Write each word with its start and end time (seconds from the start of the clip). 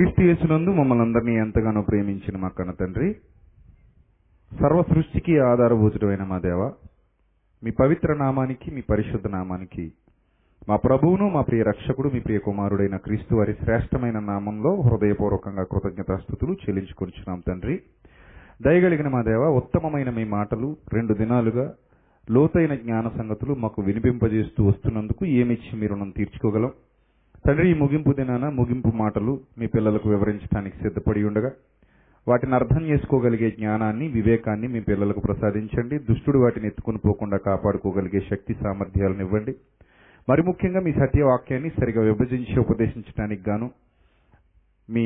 క్రీస్తు 0.00 0.22
యేసునందు 0.22 0.70
మమ్మల్ని 0.70 1.04
అందరినీ 1.04 1.34
ఎంతగానో 1.36 1.82
ప్రేమించిన 1.82 2.36
మా 2.36 2.48
కన్న 2.48 2.70
తండ్రి. 2.70 3.14
సర్వ 4.60 4.82
సృష్టికి 4.82 5.38
ఆధారభూతుడమైన 5.38 6.22
మా 6.22 6.38
దేవ. 6.38 6.72
మీ 7.64 7.70
పవిత్ర 7.70 8.14
నామానికి 8.14 8.70
మీ 8.70 8.80
పరిశుద్ధ 8.80 9.26
నామానికి 9.26 9.92
మా 10.68 10.76
ప్రభువును 10.76 11.28
మా 11.28 11.40
ప్రియ 11.40 11.62
రక్షకుడు 11.62 12.08
మీ 12.08 12.20
ప్రియ 12.20 12.38
కుమారుడైన 12.38 12.96
క్రీస్తు 12.96 13.34
వారి 13.34 13.54
శ్రేష్టమైన 13.64 14.18
నామంలో 14.18 14.80
హృదయపూర్వకంగా 14.80 15.62
కృతజ్ఞతాస్థుతులు 15.62 16.52
చెల్లించుకొనిచున్నాం 16.52 17.42
తండ్రి. 17.48 17.80
దయగలిగిన 18.62 19.08
మా 19.08 19.22
దేవ 19.22 19.42
ఉత్తమమైన 19.42 20.10
మీ 20.10 20.24
మాటలు 20.24 20.76
రెండు 20.92 21.14
దినాలుగా 21.14 21.74
లోతైన 22.30 22.74
జ్ఞాన 22.74 23.08
సంగతులు 23.08 23.54
మాకు 23.54 23.82
వినిపింపజేస్తూ 23.82 24.66
వస్తున్నందుకు 24.66 25.26
ఏమిచ్చి 25.26 25.80
మీ 25.80 25.86
రుణం 25.86 26.10
తీర్చుకోగలం? 26.10 26.70
తండ్రి 27.44 27.66
ఈ 27.70 27.74
ముగింపు 27.82 28.12
దినాన 28.18 28.44
ముగింపు 28.58 28.90
మాటలు 29.02 29.32
మీ 29.58 29.66
పిల్లలకు 29.74 30.06
వివరించడానికి 30.08 30.76
సిద్ధపడి 30.82 31.20
ఉండగా 31.28 31.50
వాటిని 32.26 32.54
అర్థం 32.54 32.82
చేసుకోగలిగే 32.90 33.48
జ్ఞానాన్ని 33.50 34.06
వివేకాన్ని 34.16 34.66
మీ 34.68 34.80
పిల్లలకు 34.88 35.20
ప్రసాదించండి. 35.20 35.96
దుష్టుడు 36.08 36.38
వాటిని 36.38 36.66
ఎత్తుకుని 36.70 36.98
పోకుండా 37.06 37.38
కాపాడుకోగలిగే 37.46 38.20
శక్తి 38.30 38.54
సామర్థ్యాలను 38.62 39.22
ఇవ్వండి. 39.26 39.52
మరి 40.28 40.42
ముఖ్యంగా 40.42 40.80
మీ 40.86 40.92
సత్యవాక్యాన్ని 40.92 41.70
సరిగా 41.78 42.02
విభజించి 42.10 42.56
ఉపదేశించడానికి 42.64 43.42
గాను 43.50 43.68
మీ 44.88 45.04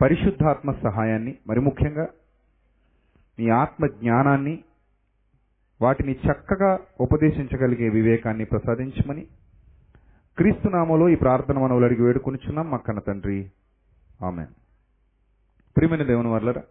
పరిశుద్ధాత్మ 0.00 0.70
సహాయాన్ని 0.84 1.32
మరి 1.48 1.60
ముఖ్యంగా 1.60 2.06
మీ 3.38 3.46
ఆత్మ 3.62 3.86
జ్ఞానాన్ని 3.98 4.54
వాటిని 5.80 6.14
చక్కగా 6.26 6.70
ఉపదేశించగలిగే 7.00 7.88
వివేకాన్ని 7.98 8.44
ప్రసాదించమని 8.44 9.22
క్రీస్తునామలో 10.40 11.08
ఈ 11.08 11.14
ప్రార్థన 11.14 11.58
మనవులు 11.58 11.84
అడిగి 11.84 12.02
వేడుకొనిచున్నాం 12.02 12.70
మా 12.70 12.76
కన్న 12.76 12.98
తండ్రి. 12.98 13.50
ఆమె 14.24 14.44
ప్రియమైన 15.76 16.02
దేవుని 16.02 16.28
వర్లరా 16.28 16.62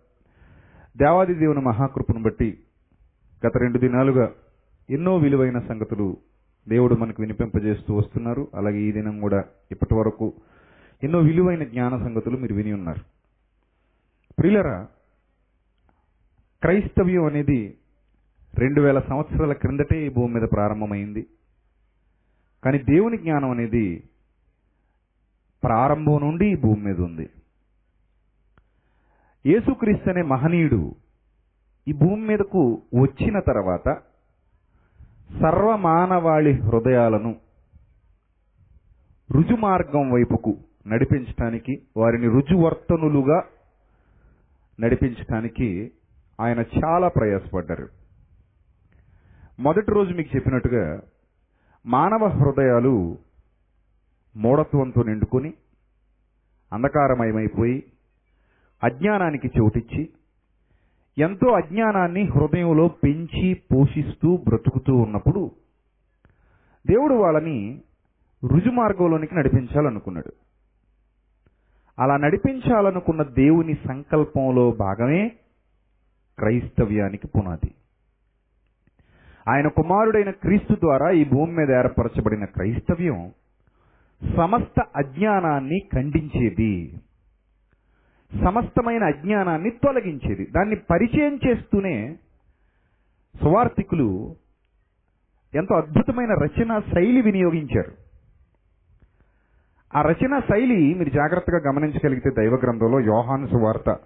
దేవాది 0.97 1.33
దేవుని 1.33 1.61
మహాకృపను 1.61 2.23
బట్టి 2.23 2.59
గత 3.47 3.57
రెండు 3.57 3.79
దినాలుగా 3.79 4.31
ఎన్నో 4.89 5.17
విలువైన 5.17 5.59
సంగతులు 5.59 6.17
దేవుడు 6.67 6.95
మనకు 6.95 7.21
వినిపింపజేస్తూ 7.21 7.95
వస్తున్నారు. 7.95 8.47
అలాగే 8.55 8.77
ఈ 8.77 8.91
దినం 8.91 9.19
కూడా 9.19 9.44
ఇప్పటి 9.72 9.95
వరకు 9.95 10.33
ఎన్నో 11.03 11.19
విలువైన 11.19 11.63
జ్ఞాన 11.63 11.97
సంగతులు 11.97 12.38
మీరు 12.38 12.55
విని 12.55 12.73
ఉన్నారు. 12.73 13.01
ప్రియులరా 14.39 14.88
క్రైస్తవ్యం 16.61 17.25
అనేది 17.25 17.77
రెండు 18.55 18.81
వేల 18.81 18.99
సంవత్సరాల 18.99 19.53
క్రిందటే 19.53 20.05
ఈ 20.05 20.09
భూమి 20.09 20.33
మీద 20.33 20.49
ప్రారంభమైంది. 20.51 21.27
కానీ 22.63 22.77
దేవుని 22.77 23.17
జ్ఞానం 23.17 23.52
అనేది 23.52 24.03
ప్రారంభం 25.63 26.17
నుండి 26.21 26.45
ఈ 26.52 26.55
భూమి 26.55 26.81
మీద 26.81 26.99
ఉంది. 26.99 27.29
యేసుక్రీస్తు 29.45 30.09
అనే 30.09 30.21
మహనీయుడు 30.21 30.95
ఈ 31.88 31.93
భూమి 31.93 32.23
మీదకు 32.27 32.81
వచ్చిన 32.95 33.39
తర్వాత 33.39 33.88
సర్వమానవాళి 35.41 36.51
హృదయాలను 36.61 37.31
రుజుమార్గం 39.29 40.11
వైపుకు 40.11 40.57
నడిపించటానికి 40.88 41.73
వారిని 41.97 42.27
రుజువర్తనులుగా 42.27 43.39
నడిపించటానికి 44.79 45.91
ఆయన 46.39 46.59
చాలా 46.59 47.07
ప్రయాసపడ్డారు. 47.07 47.88
మొదటి 49.59 49.91
రోజు 49.91 50.13
మీకు 50.13 50.35
చెప్పినట్టుగా 50.35 50.83
మానవ 51.85 52.27
హృదయాలు 52.27 53.17
మూఢత్వంతో 54.38 55.03
నిండుకొని 55.03 55.53
అంధకారమయమైపోయి 56.73 57.83
అజ్ఞానానికి 58.83 59.47
చోటిచ్చి 59.47 60.09
ఎంతో 61.17 61.47
అజ్ఞానాన్ని 61.47 62.23
హృదయంలో 62.23 62.88
పెంచి 62.88 63.53
పోషిస్తూ 63.53 64.38
బ్రతుకుతూ 64.38 64.95
ఉన్నప్పుడు 64.95 65.51
దేవుడు 66.88 67.13
వాళ్ళని 67.13 67.81
రుజుమార్గంలోనికి 68.44 69.35
నడిపించాలనుకున్నాడు. 69.35 70.34
అలా 72.00 72.17
నడిపించాలనుకున్న 72.17 73.23
దేవుని 73.23 73.78
సంకల్పంలో 73.88 74.72
భాగమే 74.72 75.29
క్రైస్తవ్యానికి 76.40 77.28
పునాది. 77.28 77.73
ఆయన 79.49 79.67
కుమారుడైన 79.67 80.29
క్రీస్తు 80.29 80.75
ద్వారా 80.75 81.11
ఈ 81.11 81.25
భూమి 81.25 81.51
మీద 81.51 81.71
ఏర్పరచబడిన 81.71 82.45
క్రైస్తవ్యం 82.45 83.31
సమస్త 84.35 84.83
అజ్ఞానాన్ని 84.95 85.79
ఖండించేది. 85.93 86.99
సమస్తమైన 88.43 89.03
అజ్ఞానాన్ని 89.03 89.69
తొలగించేది. 89.69 90.45
దాన్ని 90.45 90.75
పరిచయం 90.75 91.39
చేస్తూనే 91.47 92.15
సువార్థికులు 93.41 94.35
ఎంతో 95.55 95.75
అద్భుతమైన 95.75 96.29
రచన 96.29 96.79
శైలి 96.79 97.21
వినియోగించారు. 97.21 97.91
ఆ 99.95 100.01
రచన 100.01 100.39
శైలి 100.39 100.93
మీరు 100.93 101.09
జాగ్రత్తగా 101.09 101.57
గమనించగలిగితే 101.57 102.29
దైవ 102.29 102.55
గ్రంథంలో 102.55 102.99
యోహాను 102.99 103.47
సువార్త 103.47 103.97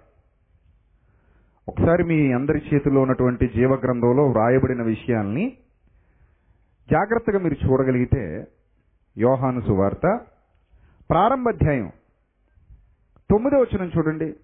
ఒకసారి 1.68 2.04
మీ 2.04 2.32
అందరి 2.32 2.60
చేతిలో 2.74 3.00
ఉన్నటువంటి 3.00 3.48
జీవ 3.48 3.74
గ్రంథంలో 3.74 4.24
వ్రాయబడిన 4.26 4.82
విషయాల్ని 4.82 5.56
జాగ్రత్తగా 6.90 7.38
మీరు 7.38 7.66
చూడగలిగితే 7.66 8.44
యోహాను 9.18 9.60
సువార్త 9.60 10.20
ప్రారంభ 11.10 11.48
అధ్యాయం 11.48 11.92
తొమ్మిదో 13.30 13.60
వచ్చిన 13.60 13.90
చూడండి. 13.96 14.34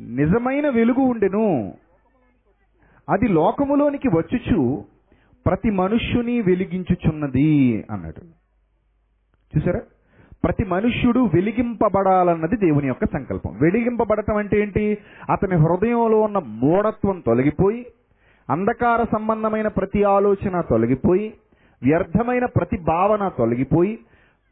నిజమైన 0.00 0.68
వెలుగు 0.68 1.00
ఉండెను 1.00 1.74
అది 3.08 3.28
లోకములోనికి 3.28 4.08
వచ్చుచు 4.08 4.84
ప్రతి 5.46 5.70
మనుష్యుని 5.70 6.42
వెలిగించుచున్నది 6.42 7.84
అన్నాడు. 7.90 8.22
చూసారా? 9.52 9.80
ప్రతి 10.44 10.64
మనుష్యుడు 10.64 11.20
వెలిగింపబడాలన్నది 11.20 12.56
దేవుని 12.56 12.86
యొక్క 12.86 13.04
సంకల్పం. 13.04 13.58
వెలిగింపబడటం 13.60 14.36
అంటే 14.36 14.60
ఏంటి? 14.60 14.98
అతని 15.30 15.54
హృదయంలో 15.54 16.20
ఉన్న 16.20 16.38
మూఢత్వం 16.38 17.22
తొలగిపోయి 17.26 17.86
అంధకార 18.50 19.04
సంబంధమైన 19.12 19.68
ప్రతి 19.68 20.04
ఆలోచన 20.04 20.60
తొలగిపోయి 20.60 21.32
వ్యర్థమైన 21.82 22.44
ప్రతి 22.44 22.78
భావన 22.78 23.30
తొలగిపోయి 23.38 23.98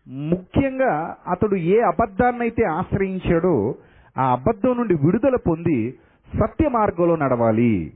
ముఖ్యంగా 0.09 1.17
అతడు 1.29 1.57
ఏ 1.57 1.81
అబద్ధాన్నైతే 1.81 2.65
ఆశ్రయించాడో 2.65 3.75
ఆ 4.19 4.33
అబద్ధం 4.33 4.77
నుండి 4.77 4.95
విడుదల 4.95 5.37
పొంది 5.37 5.99
సత్య 6.39 6.69
మార్గంలో 6.69 7.17
నడవాలి. 7.17 7.93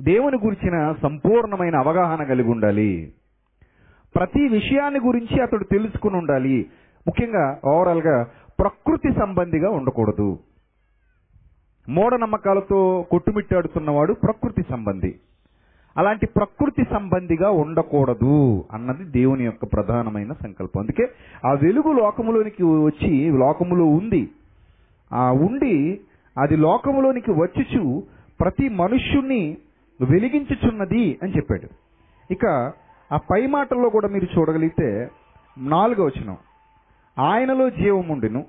దేవుని 0.00 0.36
గురించిన 0.36 0.94
సంపూర్ణమైన 1.02 1.76
అవగాహన 1.76 2.24
కలిగి 2.24 2.50
ఉండాలి. 2.50 3.12
ప్రతి 4.14 4.48
విషయాన్ని 4.48 5.00
గురించి 5.00 5.42
అతడు 5.42 5.64
తెలుసుకుని 5.64 6.16
ఉండాలి. 6.16 6.66
ముఖ్యంగా 7.06 7.60
ఓవరాల్గా 7.64 8.26
ప్రకృతి 8.60 9.12
సంబంధిగా 9.12 9.70
ఉండకూడదు. 9.70 10.38
మూఢనమ్మకాలతో 11.88 13.04
కొట్టుమిట్టాడుతున్నవాడు 13.10 14.12
ప్రకృతి 14.12 14.62
సంబంధి. 14.70 15.14
అలాంటి 15.96 16.26
ప్రకృతి 16.26 16.84
సంబంధిగా 16.90 17.50
ఉండకూడదు 17.50 18.64
అన్నది 18.72 19.04
దేవుని 19.04 19.44
యొక్క 19.44 19.64
ప్రధానమైన 19.64 20.32
సంకల్పం. 20.32 20.80
అందుకే 20.82 21.08
ఆ 21.44 21.52
వెలుగు 21.52 21.92
లోకములోనికి 21.92 22.62
వచ్చి 22.62 23.30
లోకములో 23.38 23.84
ఉంది. 23.84 24.28
ఆ 25.12 25.32
ఉండి 25.32 26.00
అది 26.38 26.56
లోకములోనికి 26.56 27.30
వచ్చుచు 27.30 28.02
ప్రతి 28.40 28.68
మనుష్యుణ్ణి 28.68 29.56
వెలిగించుచున్నది 30.00 31.18
అని 31.22 31.36
చెప్పాడు. 31.36 31.68
ఇక 32.32 32.72
ఆ 33.12 33.16
పై 33.16 33.46
మాటల్లో 33.46 33.88
కూడా 33.88 34.08
మీరు 34.08 34.38
చూడగలిగితే 34.38 35.10
నాలుగో 35.58 36.04
వచనం. 36.04 36.36
ఆయనలో 37.18 37.70
జీవముండెను 37.70 38.46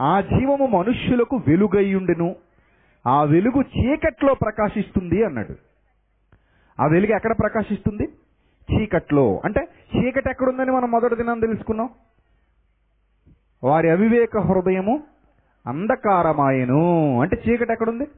ఆ 0.00 0.20
జీవము 0.20 0.66
మనుష్యులకు 0.66 1.36
వెలుగయ్యుండెను 1.36 2.36
ఆ 3.06 3.22
వెలుగు 3.22 3.60
చీకట్లో 3.60 4.34
ప్రకాశిస్తుంది 4.34 5.24
అన్నాడు. 5.24 5.54
ఆ 6.82 6.86
వెలుగు 6.86 7.16
ఎక్కడ 7.16 7.38
ప్రకాశిస్తుంది? 7.38 8.08
చీకట్లో. 8.72 9.40
అంటే 9.44 9.68
చీకటి 9.96 10.30
ఎక్కడుందని 10.30 10.70
మనం 10.70 10.90
మొదటి 10.90 11.16
దినం 11.16 11.40
తెలుసుకున్నాం. 11.40 11.88
వారి 13.64 13.90
అవివేక 13.90 14.38
హృదయము 14.38 15.02
అంధకారమాయను. 15.66 17.20
అంటే 17.20 17.42
చీకటి 17.48 17.72
ఎక్కడుంది? 17.72 18.08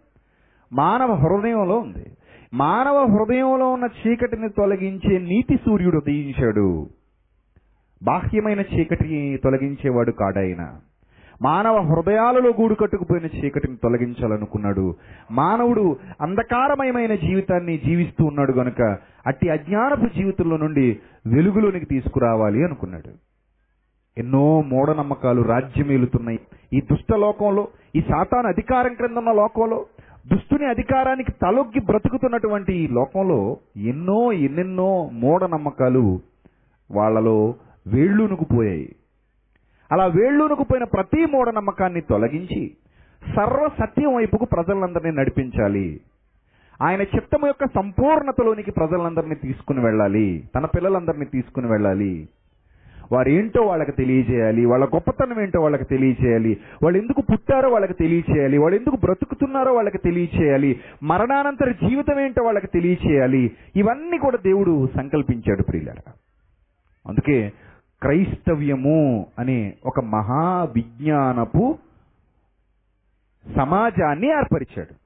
మానవ 0.73 1.13
హృదయంలో 1.13 1.79
ఉంది. 1.79 2.17
మానవ 2.55 3.07
హృదయంలో 3.07 3.73
ఉన్న 3.73 3.89
చీకటిని 4.03 4.49
తొలగించే 4.49 5.19
నీతి 5.19 5.57
సూర్యుడు 5.57 5.97
ఉదయించాడు. 5.97 6.89
బాహ్యమైన 8.03 8.61
చీకటిని 8.61 9.37
తొలగించేవాడు 9.37 10.11
కాడాయన 10.11 10.81
మానవ 11.43 11.81
హృదయాలలో 11.81 12.51
గూడు 12.51 12.75
కట్టుకుపోయిన 12.75 13.27
చీకటిని 13.27 13.77
తొలగించాలనుకున్నాడు. 13.77 14.95
మానవుడు 15.31 15.97
అంధకారమయమైన 16.21 17.15
జీవితాన్ని 17.15 17.79
జీవిస్తూ 17.79 18.25
ఉన్నాడు 18.25 18.53
గనుక 18.53 18.99
అట్టి 19.27 19.49
అజ్ఞానపు 19.49 20.07
జీవితంలో 20.17 20.57
నుండి 20.57 20.99
వెలుగులోనికి 21.27 21.87
తీసుకురావాలి 21.87 22.65
అనుకున్నాడు. 22.65 23.11
ఎన్నో 24.19 24.63
మూఢనమ్మకాలు 24.63 25.43
రాజ్యమేలుతున్నాయి. 25.43 26.41
ఈ 26.73 26.81
దుష్ట 26.81 27.13
లోకంలో 27.15 27.69
ఈ 27.97 28.01
సాతాను 28.01 28.49
అధికారం 28.49 28.95
క్రింద 28.95 29.17
ఉన్న 29.17 29.33
లోకంలో 29.33 29.87
దుస్తుని 30.27 30.67
అధికారానికి 30.67 31.33
తలొగ్గి 31.33 31.81
బ్రతుకుతున్నటువంటి 31.81 32.73
ఈ 32.75 32.89
లోకంలో 32.89 33.57
ఎన్నో 33.77 34.33
ఎన్నెన్నో 34.33 35.11
మూఢనమ్మకాలు 35.13 36.21
వాళ్ళలో 36.91 37.55
వేళ్ళూనుకుపోయాయి 37.87 38.97
అలా 39.93 40.07
వేళ్ళూనుకుపోయిన 40.07 40.85
ప్రతి 40.85 41.27
మూఢనమ్మకాన్ని 41.31 42.01
తొలగించి 42.01 42.77
సర్వ 43.37 43.71
సత్యం 43.81 44.15
వైపుకు 44.15 44.45
ప్రజలందరినీ 44.45 45.17
నడిపించాలి. 45.17 46.01
ఆయన 46.83 47.03
చిత్తము 47.03 47.47
యొక్క 47.47 47.67
సంపూర్ణతలోనికి 47.75 48.71
ప్రజలందరినీ 48.71 49.35
తీసుకుని 49.35 49.81
వెళ్ళాలి. 49.81 50.45
తన 50.55 50.65
పిల్లలందరినీ 50.65 51.25
తీసుకుని 51.25 51.67
వెళ్ళాలి. 51.67 52.29
వారు 53.13 53.29
ఏంటో 53.29 53.63
వాళ్ళకి 53.63 53.93
తెలియజేయాలి 53.93 54.67
వాళ్ళ 54.67 54.85
గొప్పతనం 54.85 55.41
ఏంటో 55.43 55.61
వాళ్ళకి 55.61 55.85
తెలియజేయాలి 55.85 56.57
వాళ్ళు 56.83 56.99
ఎందుకు 56.99 57.21
పుట్టారో 57.21 57.69
వాళ్ళకి 57.69 57.95
తెలియచేయాలి 57.95 58.59
వాళ్ళు 58.59 58.79
ఎందుకు 58.79 58.97
బ్రతుకుతున్నారో 58.97 59.73
వాళ్ళకి 59.73 59.99
తెలియచేయాలి 59.99 60.81
మరణానంతర 61.03 61.71
జీవితం 61.71 62.21
ఏంటో 62.21 62.45
వాళ్ళకి 62.45 62.67
తెలియచేయాలి 62.67 63.51
ఇవన్నీ 63.77 64.19
కూడా 64.19 64.37
దేవుడు 64.37 64.89
సంకల్పించాడు 64.97 65.63
ప్రియులరా. 65.63 66.13
అందుకే 67.07 67.53
క్రైస్తవ్యము 68.03 69.27
అనే 69.39 69.73
ఒక 69.87 70.01
మహా 70.01 70.65
విజ్ఞానపు 70.65 71.79
సమాజాన్ని 73.57 74.29
ఏర్పరిచాడు. 74.29 75.02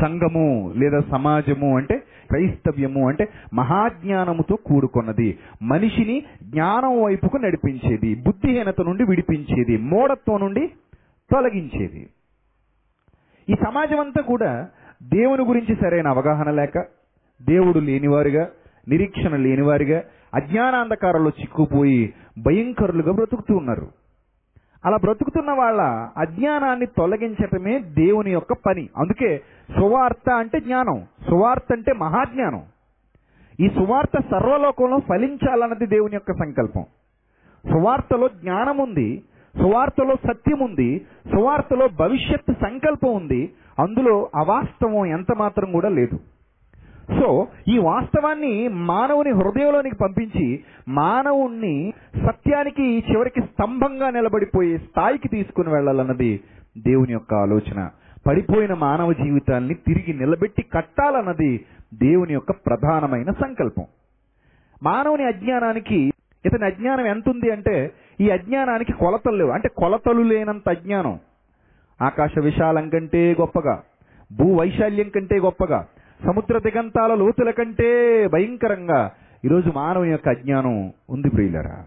సంఘము 0.00 0.74
లేదా 0.76 1.00
సమాజము 1.10 1.76
అంటే 1.76 1.98
క్రైస్తవ్యము 1.98 3.08
అంటే 3.08 3.28
మహాజ్ఞానముతో 3.54 4.56
కూడుకున్నది. 4.56 5.38
మనిషిని 5.62 6.22
జ్ఞానం 6.42 7.02
వైపుకు 7.02 7.36
నడిపించేది 7.36 8.14
బుద్ధిహీనత 8.14 8.80
నుండి 8.80 9.04
విడిపించేది 9.04 9.76
మూఢత్వం 9.76 10.40
నుండి 10.40 10.68
తొలగించేది. 11.30 12.08
ఈ 13.48 13.54
సమాజం 13.54 14.00
అంతా 14.00 14.22
కూడా 14.22 14.68
దేవుని 15.02 15.44
గురించి 15.44 15.74
సరైన 15.74 16.08
అవగాహన 16.08 16.50
లేక 16.50 16.78
దేవుడు 17.42 17.78
లేనివారుగా 17.78 18.48
నిరీక్షణ 18.88 19.36
లేనివారుగా 19.36 20.02
అజ్ఞానాంధకారంలో 20.34 21.30
చిక్కుపోయి 21.40 22.14
భయంకరులుగా 22.38 23.12
బ్రతుకుతూ 23.12 23.56
ఉన్నారు. 23.56 23.99
అలా 24.86 24.96
బ్రతుకుతున్న 24.96 25.50
వాళ్ళ 25.50 25.80
అజ్ఞానాన్ని 26.16 26.86
తొలగించటమే 26.86 27.78
దేవుని 27.78 28.30
యొక్క 28.30 28.52
పని. 28.52 28.88
అందుకే 28.96 29.38
సువార్త 29.78 30.30
అంటే 30.30 30.60
జ్ఞానం 30.60 31.06
సువార్త 31.28 31.72
అంటే 31.72 31.92
మహాజ్ఞానం. 31.92 32.62
ఈ 33.60 33.68
సువార్త 33.68 34.18
సర్వలోకంలో 34.30 35.00
ఫలించాలన్నది 35.00 35.86
దేవుని 35.86 36.14
యొక్క 36.14 36.32
సంకల్పం. 36.32 36.84
సువార్తలో 37.72 38.28
జ్ఞానం 38.28 38.78
ఉంది 38.78 39.22
సువార్తలో 39.62 40.14
సత్యం 40.14 40.58
ఉంది 40.58 41.06
సువార్తలో 41.32 41.88
భవిష్యత్ 41.88 42.52
సంకల్పం 42.52 43.14
ఉంది 43.14 43.52
అందులో 43.78 44.30
అవాస్తవం 44.34 45.06
ఎంత 45.06 45.32
మాత్రం 45.36 45.72
కూడా 45.72 45.88
లేదు. 45.88 46.18
సో 47.18 47.48
ఈ 47.68 47.78
వాస్తవాన్ని 47.78 48.68
మానవుని 48.68 49.30
హృదయంలోనికి 49.30 49.96
పంపించి 49.96 50.64
మానవుణ్ణి 50.88 51.92
సత్యానికి 52.26 53.04
చివరికి 53.10 53.40
స్తంభంగా 53.40 54.10
నిలబడిపోయే 54.10 54.78
స్థాయికి 54.78 55.28
తీసుకుని 55.28 55.68
వెళ్ళాలన్నది 55.68 56.40
దేవుని 56.78 57.12
యొక్క 57.12 57.34
ఆలోచన. 57.34 57.90
పడిపోయిన 58.26 58.74
మానవ 58.74 59.12
జీవితాన్ని 59.12 59.74
తిరిగి 59.74 60.18
నిలబెట్టి 60.18 60.62
కట్టాలన్నది 60.62 61.64
దేవుని 61.94 62.32
యొక్క 62.32 62.50
ప్రధానమైన 62.50 63.30
సంకల్పం. 63.30 63.84
మానవుని 64.82 65.24
అజ్ఞానానికి 65.24 66.12
ఇతని 66.46 66.64
అజ్ఞానం 66.64 67.06
ఎంత 67.06 67.28
ఉంది 67.28 67.50
అంటే 67.50 67.90
ఈ 68.20 68.30
అజ్ఞానానికి 68.30 68.92
కొలతలు 68.92 69.36
లేవు. 69.36 69.50
అంటే 69.50 69.68
కొలతలు 69.68 70.22
లేనంత 70.22 70.68
అజ్ఞానం. 70.68 71.18
ఆకాశ 72.02 72.30
విశాలం 72.38 72.88
కంటే 72.88 73.36
గొప్పగా 73.40 73.82
భూ 74.36 74.54
వైశాల్యం 74.54 75.08
కంటే 75.08 75.38
గొప్పగా 75.38 75.86
సముద్ర 76.26 76.58
దిగంతాల 76.58 77.14
లోతుల 77.14 77.50
కంటే 77.50 77.90
భయంకరంగా 78.32 79.10
ఈరోజు 79.44 79.68
మానవుని 79.76 80.10
యొక్క 80.10 80.28
అజ్ఞానం 80.28 80.92
ఉంది 81.10 81.28
ప్రియులరా. 81.30 81.78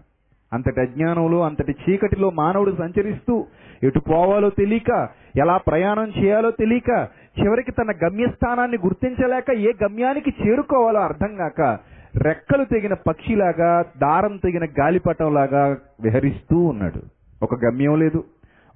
అంతటి 0.52 0.80
అజ్ఞానంలో 0.80 1.42
అంతటి 1.42 1.74
చీకటిలో 1.84 2.30
మానవుడు 2.30 2.72
సంచరిస్తూ 2.78 3.46
ఎటు 3.82 4.00
పోవాలో 4.00 4.50
తెలియక 4.50 5.08
ఎలా 5.36 5.56
ప్రయాణం 5.56 6.12
చేయాలో 6.18 6.50
తెలియక 6.50 7.08
చివరికి 7.40 7.72
తన 7.72 7.92
గమ్యస్థానాన్ని 8.04 8.78
గుర్తించలేక 8.84 9.50
ఏ 9.50 9.72
గమ్యానికి 9.82 10.34
చేరుకోవాలో 10.42 11.00
అర్థం 11.00 11.36
కాక 11.36 11.78
రెక్కలు 12.16 12.64
తెగిన 12.64 12.94
పక్షిలాగా 12.94 13.82
దారం 13.82 14.36
తెగిన 14.36 14.64
గాలిపటంలాగా 14.64 15.76
విహరిస్తూ 16.00 16.58
ఉన్నాడు. 16.58 17.00
ఒక 17.42 17.54
గమ్యం 17.64 17.98
లేదు 17.98 18.24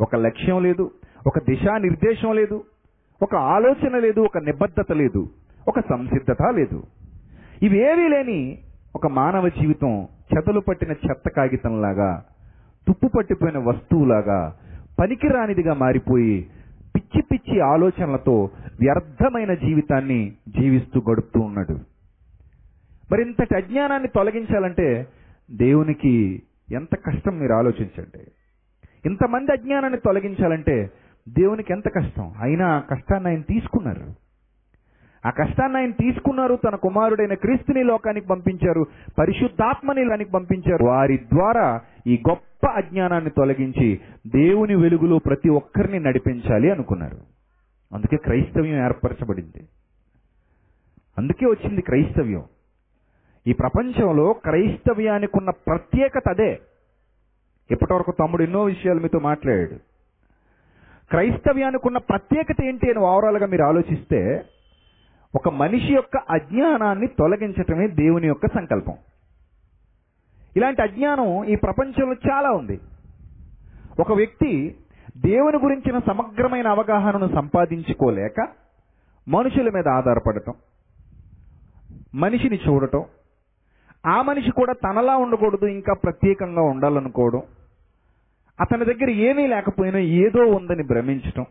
ఒక 0.00 0.16
లక్ష్యం 0.16 0.62
లేదు 0.62 0.90
ఒక 1.26 1.38
దిశా 1.38 1.78
నిర్దేశం 1.78 2.32
లేదు 2.32 2.64
ఒక 3.22 3.34
ఆలోచన 3.34 3.98
లేదు 3.98 4.20
ఒక 4.20 4.38
నిబద్ధత 4.38 4.92
లేదు. 4.92 5.22
ఒక 5.68 5.80
సంసిద్ధత 5.80 6.42
లేదు. 6.54 6.82
ఇవేవీ 7.62 8.08
లేని 8.08 8.58
ఒక 8.96 9.06
మానవ 9.06 9.48
జీవితం 9.48 10.02
చెతలు 10.02 10.60
పట్టిన 10.60 10.90
చెత్త 10.90 11.28
కాగితంలాగా 11.36 12.24
తుప్పు 12.88 13.06
పట్టిపోయిన 13.06 13.58
వస్తువులాగా 13.58 14.56
పనికిరానిదిగా 15.00 15.74
మారిపోయి 15.74 16.50
పిచ్చి 16.96 17.22
పిచ్చి 17.22 17.60
ఆలోచనలతో 17.60 18.50
వ్యర్థమైన 18.80 19.54
జీవితాన్ని 19.54 20.32
జీవిస్తూ 20.48 21.02
గడుపుతూ 21.10 21.40
ఉన్నాడు. 21.40 21.78
మరి 23.12 23.22
ఇంతటి 23.22 23.56
అజ్ఞానాన్ని 23.56 24.08
తొలగించాలంటే 24.08 25.06
దేవునికి 25.50 26.42
ఎంత 26.72 26.94
కష్టం 26.94 27.38
మీరు 27.38 27.52
ఆలోచించండి. 27.52 28.30
ఇంతమంది 29.06 29.52
అజ్ఞానాన్ని 29.52 29.98
తొలగించాలంటే 29.98 30.90
దేవునికి 31.28 31.72
ఎంత 31.72 31.88
కష్టం? 31.88 32.32
అయినా 32.40 32.82
కష్టాన్ని 32.90 33.30
ఆయన 33.30 33.40
తీసుకున్నారు. 33.40 34.27
ఆ 35.26 35.30
కష్టాన్ని 35.30 35.78
ఆయన 35.78 35.90
తీసుకున్నారు. 35.90 36.58
తన 36.64 36.74
కుమారుడైన 36.74 37.34
క్రీస్తుని 37.34 37.82
లోకానికి 37.82 38.26
పంపించారు. 38.26 38.86
పరిశుద్ధాత్మని 39.18 40.04
లోకానికి 40.04 40.30
పంపించారు. 40.30 40.84
వారి 40.84 41.18
ద్వారా 41.18 41.80
ఈ 42.06 42.22
గొప్ప 42.28 42.66
అజ్ఞానాన్ని 42.66 43.30
తొలగించి 43.30 44.00
దేవుని 44.26 44.76
వెలుగులో 44.76 45.18
ప్రతి 45.18 45.48
ఒక్కరిని 45.48 46.00
నడిపించాలి 46.00 46.70
అనుకున్నారు. 46.70 47.16
అందుకే 47.92 48.16
క్రైస్తవ్యం 48.16 48.84
ఏర్పరచబడింది. 48.84 49.68
అందుకే 51.18 51.46
వచ్చింది 51.46 51.82
క్రైస్తవ్యం. 51.82 52.42
ఈ 53.46 53.52
ప్రపంచంలో 53.52 54.32
క్రైస్తవ్యానికి 54.32 55.38
ఉన్న 55.38 55.50
ప్రత్యేకత 55.50 56.28
అదే. 56.28 56.58
ఇప్పటివరకు 57.70 58.12
తమ్ముడు 58.20 58.42
ఎన్నో 58.42 58.64
విషయాలు 58.64 59.00
మీతో 59.00 59.18
మాట్లాడాడు. 59.18 59.74
క్రైస్తవ్యానికి 61.10 61.86
ఉన్న 61.86 61.98
ప్రత్యేకత 61.98 62.64
ఏంటి 62.64 62.90
అని 62.90 62.98
ఓవరాల్గా 62.98 63.46
మీరు 63.46 63.62
ఆలోచిస్తే 63.62 64.42
ఒక 65.38 65.48
మనిషి 65.48 65.92
యొక్క 65.92 66.16
అజ్ఞానాన్ని 66.16 67.06
తొలగించటమే 67.06 67.86
దేవుని 67.88 68.26
యొక్క 68.26 68.46
సంకల్పం. 68.46 68.94
ఇలాంటి 70.56 70.82
అజ్ఞానం 70.82 71.44
ఈ 71.44 71.56
ప్రపంచంలో 71.56 72.12
చాలా 72.12 72.50
ఉంది. 72.50 72.80
ఒక 74.00 74.12
వ్యక్తి 74.12 74.74
దేవుని 75.16 75.58
గురించిన 75.58 75.98
సమగ్రమైన 75.98 76.68
అవగాహనను 76.68 77.28
సంపాదించుకోలేక 77.34 78.48
మనుషుల 79.28 79.70
మీద 79.74 79.88
ఆధారపడటం 79.88 80.54
మనిషిని 82.14 82.58
చూడటం 82.68 83.04
ఆ 84.06 84.22
మనిషి 84.22 84.50
కూడా 84.50 84.72
తనలా 84.72 85.16
ఉండకూడదు 85.16 85.66
ఇంకా 85.66 85.94
ప్రత్యేకంగా 85.94 86.62
ఉండాలనుకోవడం 86.62 87.42
అతని 88.60 88.84
దగ్గర 88.84 89.10
ఏమీ 89.10 89.46
లేకపోయినా 89.46 89.98
ఏదో 89.98 90.42
ఉందని 90.56 90.82
భ్రమించటం 90.82 91.46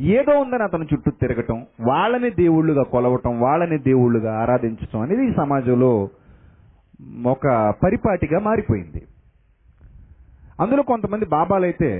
ఏదో 0.00 0.32
ఉందని 0.40 0.62
అతని 0.62 0.84
చుట్టూ 0.84 1.10
తిరగటం 1.10 1.66
వాళ్ళని 1.80 2.30
దేవుళ్ళుగా 2.30 2.82
కొలవటం 2.82 3.40
వాళ్ళని 3.40 3.78
దేవుళ్ళుగా 3.78 4.32
ఆరాధించటం 4.38 5.00
అనేది 5.00 5.28
ఈ 5.28 5.32
సమాజంలో 5.32 5.92
ఒక 7.26 7.46
పరిపాటిగా 7.82 8.38
మారిపోయింది. 8.40 9.02
అందులో 10.60 10.82
కొంతమంది 10.82 11.26
బాబాలైతే 11.26 11.90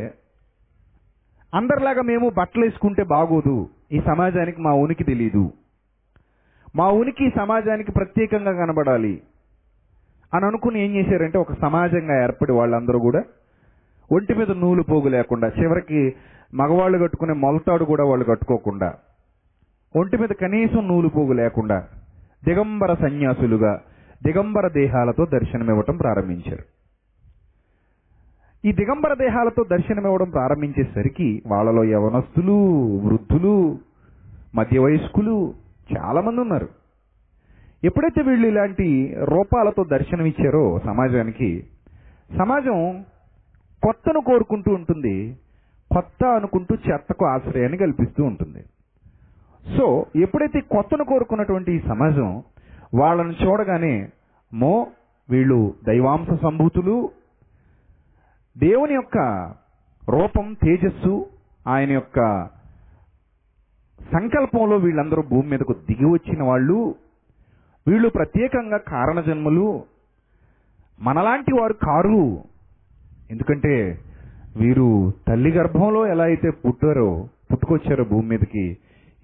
అందరిలాగా 1.55 2.03
మేము 2.03 2.31
బట్టలు 2.31 2.65
వేసుకుంటే 2.65 3.03
బాగోదు 3.05 3.57
ఈ 3.93 4.01
సమాజానికి 4.01 4.61
మా 4.61 4.73
ఉనికి 4.75 5.05
తెలియదు 5.05 5.45
మా 6.77 6.87
ఉనికి 6.91 7.31
సమాజానికి 7.31 7.93
ప్రత్యేకంగా 7.93 8.53
కనబడాలి 8.53 9.15
అని 10.33 10.45
అనుకుని 10.45 10.85
ఏం 10.85 10.97
చేశారంటే 10.97 11.39
ఒక 11.39 11.53
సమాజంగా 11.53 12.25
ఏర్పడి 12.25 12.53
వాళ్ళందరూ 12.53 12.99
కూడా 12.99 13.23
ఒంటి 14.13 14.35
మీద 14.35 14.51
నూలు 14.51 14.83
పోగు 14.83 15.09
లేకుండా 15.09 15.49
చివరికి 15.49 16.15
మగవాళ్ళు 16.55 16.99
కట్టుకునే 16.99 17.35
మొలతాడు 17.35 17.85
కూడా 17.85 18.05
వాళ్ళు 18.05 18.25
కట్టుకోకుండా 18.25 18.95
ఒంటి 19.97 20.17
మీద 20.17 20.29
కనీసం 20.29 20.89
నూలు 20.89 21.09
పోగు 21.09 21.33
లేకుండా 21.33 21.89
దిగంబర 22.45 22.95
సన్యాసులుగా 22.95 23.81
దిగంబర 24.25 24.69
దేహాలతో 24.69 25.25
దర్శనమివ్వటం 25.25 25.97
ప్రారంభించారు. 25.97 26.65
ఈ 28.65 28.73
దిగంబర 28.73 29.15
దేహాలతో 29.15 29.65
దర్శనమివ్వడం 29.71 30.31
ప్రారంభించేసరికి 30.31 31.43
వాళ్ళలో 31.47 31.85
యవనస్తులు 31.85 32.57
వృద్ధులు 33.07 33.79
మధ్య 34.55 34.79
వయస్కులు 34.79 35.55
చాలా 35.97 36.21
మంది 36.21 36.41
ఉన్నారు. 36.41 36.69
ఎప్పుడైతే 37.85 38.23
వీళ్ళు 38.23 38.47
ఇలాంటి 38.47 39.17
రూపాలతో 39.25 39.85
దర్శనమిచ్చారో 39.85 40.81
సమాజానికి 40.85 41.65
సమాజం 42.39 43.05
కొత్తను 43.83 44.21
కోరుకుంటూ 44.21 44.71
ఉంటుంది 44.75 45.17
కొత్త 45.91 46.25
అనుకుంటూ 46.39 46.75
చెత్తకు 46.87 47.25
ఆశ్రయాన్ని 47.25 47.79
కల్పిస్తూ 47.79 48.23
ఉంటుంది. 48.25 48.63
సో 49.65 49.87
ఎప్పుడైతే 50.25 50.61
కొత్తను 50.75 51.05
కోరుకున్నటువంటి 51.05 51.71
ఈ 51.77 51.81
సమాజం 51.89 52.29
వాళ్ళను 52.95 53.35
చూడగానే 53.43 53.95
మో 54.53 54.75
వీళ్ళు 55.29 55.59
దైవాంశ 55.87 56.29
సంభూతులు 56.43 56.97
దేవుని 58.57 58.95
యొక్క 58.95 59.19
రూపం 60.03 60.47
తేజస్సు 60.63 61.15
ఆయన 61.67 61.91
యొక్క 61.91 62.19
సంకల్పంలో 64.01 64.77
వీళ్ళందరూ 64.77 65.23
భూమి 65.23 65.49
మీదకు 65.51 65.75
దిగి 65.89 66.09
వచ్చిన 66.11 66.43
వాళ్ళు 66.43 66.77
వీళ్ళు 67.87 68.09
ప్రత్యేకంగా 68.09 68.79
కారణ 68.93 69.21
జన్మలు 69.21 69.67
మనలాంటి 70.99 71.53
వారు 71.53 71.75
కారు 71.87 72.21
ఎందుకంటే 73.31 73.73
వీరు 74.57 75.13
తల్లి 75.29 75.51
గర్భంలో 75.53 76.07
ఎలా 76.07 76.25
అయితే 76.25 76.51
పుట్టారో 76.51 77.29
పుట్టుకొచ్చారో 77.53 78.05
భూమి 78.05 78.29
మీదకి 78.29 78.65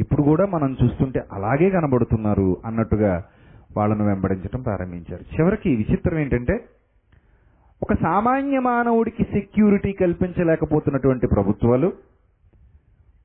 ఇప్పుడు 0.00 0.22
కూడా 0.22 0.46
మనం 0.46 0.76
చూస్తుంటే 0.84 1.20
అలాగే 1.32 1.70
కనబడుతున్నారు 1.70 2.56
అన్నట్టుగా 2.64 3.24
వాళ్ళను 3.76 4.04
వెంబడించడం 4.04 4.62
ప్రారంభించారు. 4.62 5.22
చివరికి 5.34 5.76
విచిత్రం 5.76 6.18
ఏంటంటే 6.18 6.64
ఒక 7.82 7.92
సామాన్య 7.94 8.58
మానవుడికి 8.58 9.24
సెక్యూరిటీ 9.24 9.92
కల్పించలేకపోతున్నటువంటి 9.92 11.26
ప్రభుత్వాలు 11.26 11.92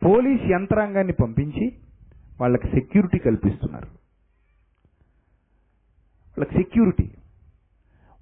పోలీస్ 0.05 0.45
యంత్రాంగాన్ని 0.51 1.13
పంపించి 1.13 1.65
వాళ్ళకి 2.41 2.67
సెక్యూరిటీ 2.67 3.17
కల్పిస్తున్నారు. 3.17 3.87
వాళ్ళకి 6.37 6.55
సెక్యూరిటీ 6.55 7.07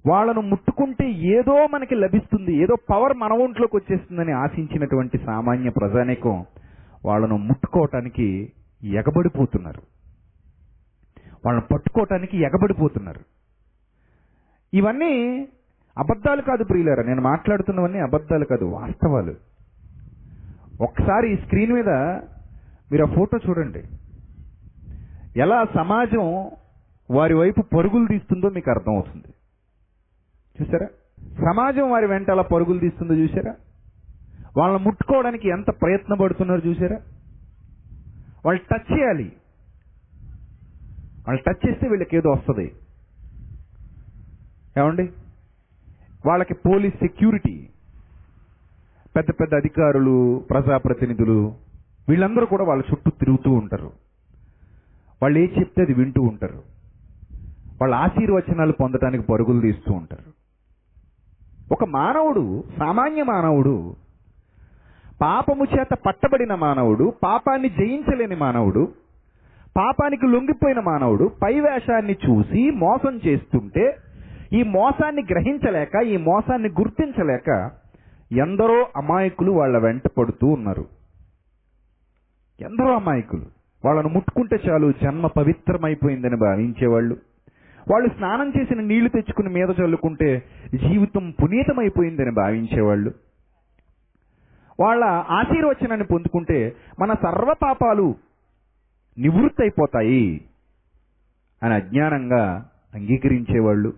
వాళ్ళను 0.08 0.42
ముట్టుకుంటే 0.42 1.12
ఏదో 1.12 1.68
మనకి 1.74 1.96
లభిస్తుంది 1.96 2.54
ఏదో 2.54 2.76
పవర్ 2.90 3.18
మన 3.18 3.34
ఒంట్లోకి 3.34 3.76
వచ్చేస్తుందని 3.76 4.32
ఆశించినటువంటి 4.32 5.18
సామాన్య 5.18 5.70
ప్రజానేకం 5.70 6.46
వాళ్ళను 7.06 7.38
ముట్టుకోవటానికి 7.38 8.52
ఎగబడిపోతున్నారు. 8.84 9.82
వాళ్ళని 11.46 11.74
పట్టుకోవటానికి 11.74 12.38
ఎగబడిపోతున్నారు. 12.38 13.20
ఇవన్నీ 14.74 15.48
అబద్ధాలు 15.98 16.42
కాదు 16.42 16.64
ప్రియులారా 16.64 17.04
నేను 17.04 17.22
మాట్లాడుతున్నవన్నీ 17.22 18.00
అబద్ధాలు 18.00 18.46
కాదు 18.46 18.66
వాస్తవాలు. 18.66 19.36
ఒకసారి 20.82 21.40
స్క్రీన్ 21.44 21.74
మీద 21.74 21.90
మీరు 22.92 23.06
ఆ 23.06 23.14
ఫోటో 23.16 23.40
చూడండి. 23.50 23.84
ఎలా 25.40 25.66
సమాజం 25.76 26.52
వారి 27.12 27.34
వైపు 27.34 27.62
పరుగులు 27.62 28.08
తీస్తుందో 28.08 28.50
మీకు 28.50 28.72
అర్థమవుతుంది. 28.72 29.35
చూసారా 30.62 30.88
సమాజం 31.52 31.92
వారి 31.92 32.08
వెంట 32.08 32.32
అలా 32.32 32.42
పరుగులు 32.42 32.80
తీస్తుందో 32.80 33.14
చూసారా 33.14 33.56
వాళ్ళని 34.58 34.84
ముట్టుకోవడానికి 34.84 35.50
ఎంత 35.50 35.70
ప్రయత్న 35.70 36.14
పడుతున్నారు 36.14 36.68
చూసారా 36.68 37.00
వాళ్ళు 38.46 38.62
టచ్ 38.72 38.98
చేయాలి. 38.98 39.32
వాళ్ళు 41.28 41.44
టచ్ 41.44 41.70
చేస్తే 41.70 41.88
వీళ్ళకి 41.88 42.18
ఏదో 42.18 42.32
వస్తుంది. 42.32 42.72
ఏమండి? 44.80 45.10
వాళ్ళకి 46.26 46.54
పోలీస్ 46.54 46.96
సెక్యూరిటీ 46.96 47.70
పెద్ద 49.16 49.30
పెద్ద 49.30 49.56
అధికారులు 49.56 50.46
ప్రజాప్రతినిధులు 50.50 51.56
వీళ్ళందరూ 52.10 52.46
కూడా 52.46 52.64
వాళ్ళ 52.64 52.84
చుట్టూ 52.92 53.12
తిరుగుతూ 53.12 53.52
ఉంటారు. 53.52 53.92
వాళ్ళు 55.22 55.40
ఏ 55.40 55.48
చెప్తే 55.60 55.82
అది 55.82 55.94
వింటూ 55.94 56.22
ఉంటారు. 56.22 56.64
వాళ్ళ 57.82 57.96
ఆశీర్వచనాలు 57.96 58.72
పొందడానికి 58.72 59.24
పరుగులు 59.24 59.62
తీస్తూ 59.62 59.94
ఉంటారు. 59.94 60.35
ఒక 61.72 61.84
మానవుడు 61.84 62.64
సామాన్య 62.80 63.24
మానవుడు 63.24 63.96
పాపము 65.22 65.64
చేత 65.64 65.88
పట్టబడిన 66.08 66.56
మానవుడు 66.56 67.14
పాపాన్ని 67.24 67.70
జయించలేని 67.70 68.36
మానవుడు 68.36 68.92
పాపానికి 69.78 70.28
లొంగిపోయిన 70.28 70.80
మానవుడు 70.80 71.32
పై 71.44 71.60
వేషాన్ని 71.60 72.16
చూసి 72.30 72.70
మోసం 72.70 73.20
చేస్తుంటే 73.28 73.96
ఈ 74.54 74.64
మోసాన్ని 74.64 75.24
గ్రహించలేక 75.32 76.04
ఈ 76.06 76.18
మోసాన్ని 76.18 76.70
గుర్తించలేక 76.70 77.72
ఎందరో 78.32 78.88
అమాయకులు 78.96 79.52
వాళ్ళ 79.52 79.78
వెంట 79.78 80.08
పడుతూ 80.18 80.48
ఉన్నారు. 80.48 80.86
ఎందరో 82.62 82.96
అమాయకులు. 82.96 83.46
వాళ్ళను 83.86 84.10
ముట్టుకుంటే 84.10 84.58
చాలు 84.70 84.94
జన్మ 85.04 85.28
పవిత్రమైపోయిందని 85.28 86.38
భావించేవాళ్ళు. 86.38 87.18
వాళ్ళు 87.92 88.10
స్నానం 88.10 88.54
చేసిన 88.60 88.82
నీళ్ళు 88.82 89.10
తెచ్చుకుని 89.10 89.50
మీద 89.50 89.70
చల్లుకుంటే 89.82 90.44
జీవితం 90.76 91.32
పునీతమైపోయిందని 91.44 92.32
భావించేవాళ్ళు. 92.32 93.14
వాళ్ళ 94.80 95.04
ఆశీర్వచనాన్ని 95.30 96.06
పొందుకుంటే 96.06 96.76
మన 97.00 97.14
సర్వ 97.14 97.54
పాపాలు 97.64 98.16
నివృత్తి 99.18 99.64
అయిపోతాయి 99.64 100.42
అని 101.64 101.74
అజ్ఞానంగా 101.74 102.70
అంగీకరించేవాళ్ళు. 102.94 103.94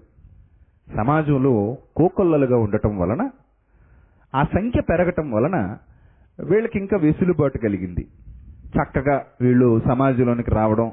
సమాజంలో 0.96 1.78
కోకొల్లలుగా 1.96 2.58
ఉండటం 2.58 2.98
వలన 2.98 3.30
ఆ 4.36 4.44
సంఖ్య 4.44 4.82
పెరగటం 4.82 5.32
వలన 5.32 5.78
వీళ్ళకి 6.44 6.80
ఇంకా 6.80 6.98
వెసులుబాటు 6.98 7.58
కలిగింది. 7.58 8.08
చక్కగా 8.68 9.26
వీళ్ళు 9.42 9.82
సమాజంలోనికి 9.86 10.52
రావడం 10.52 10.92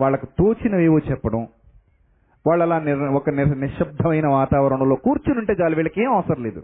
వాళ్ళకు 0.00 0.26
తోచినవేవో 0.26 0.98
చెప్పడం 0.98 1.46
వాళ్ళు 2.46 2.64
అలా 2.64 3.10
ఒక 3.10 3.30
నిశ్శబ్దమైన 3.30 4.26
వాతావరణంలో 4.26 4.96
కూర్చుని 4.96 5.38
ఉంటే 5.38 5.56
చాలు 5.62 5.76
వీళ్ళకి 5.76 6.02
ఏం 6.02 6.12
అవసరం 6.12 6.44
లేదు. 6.44 6.62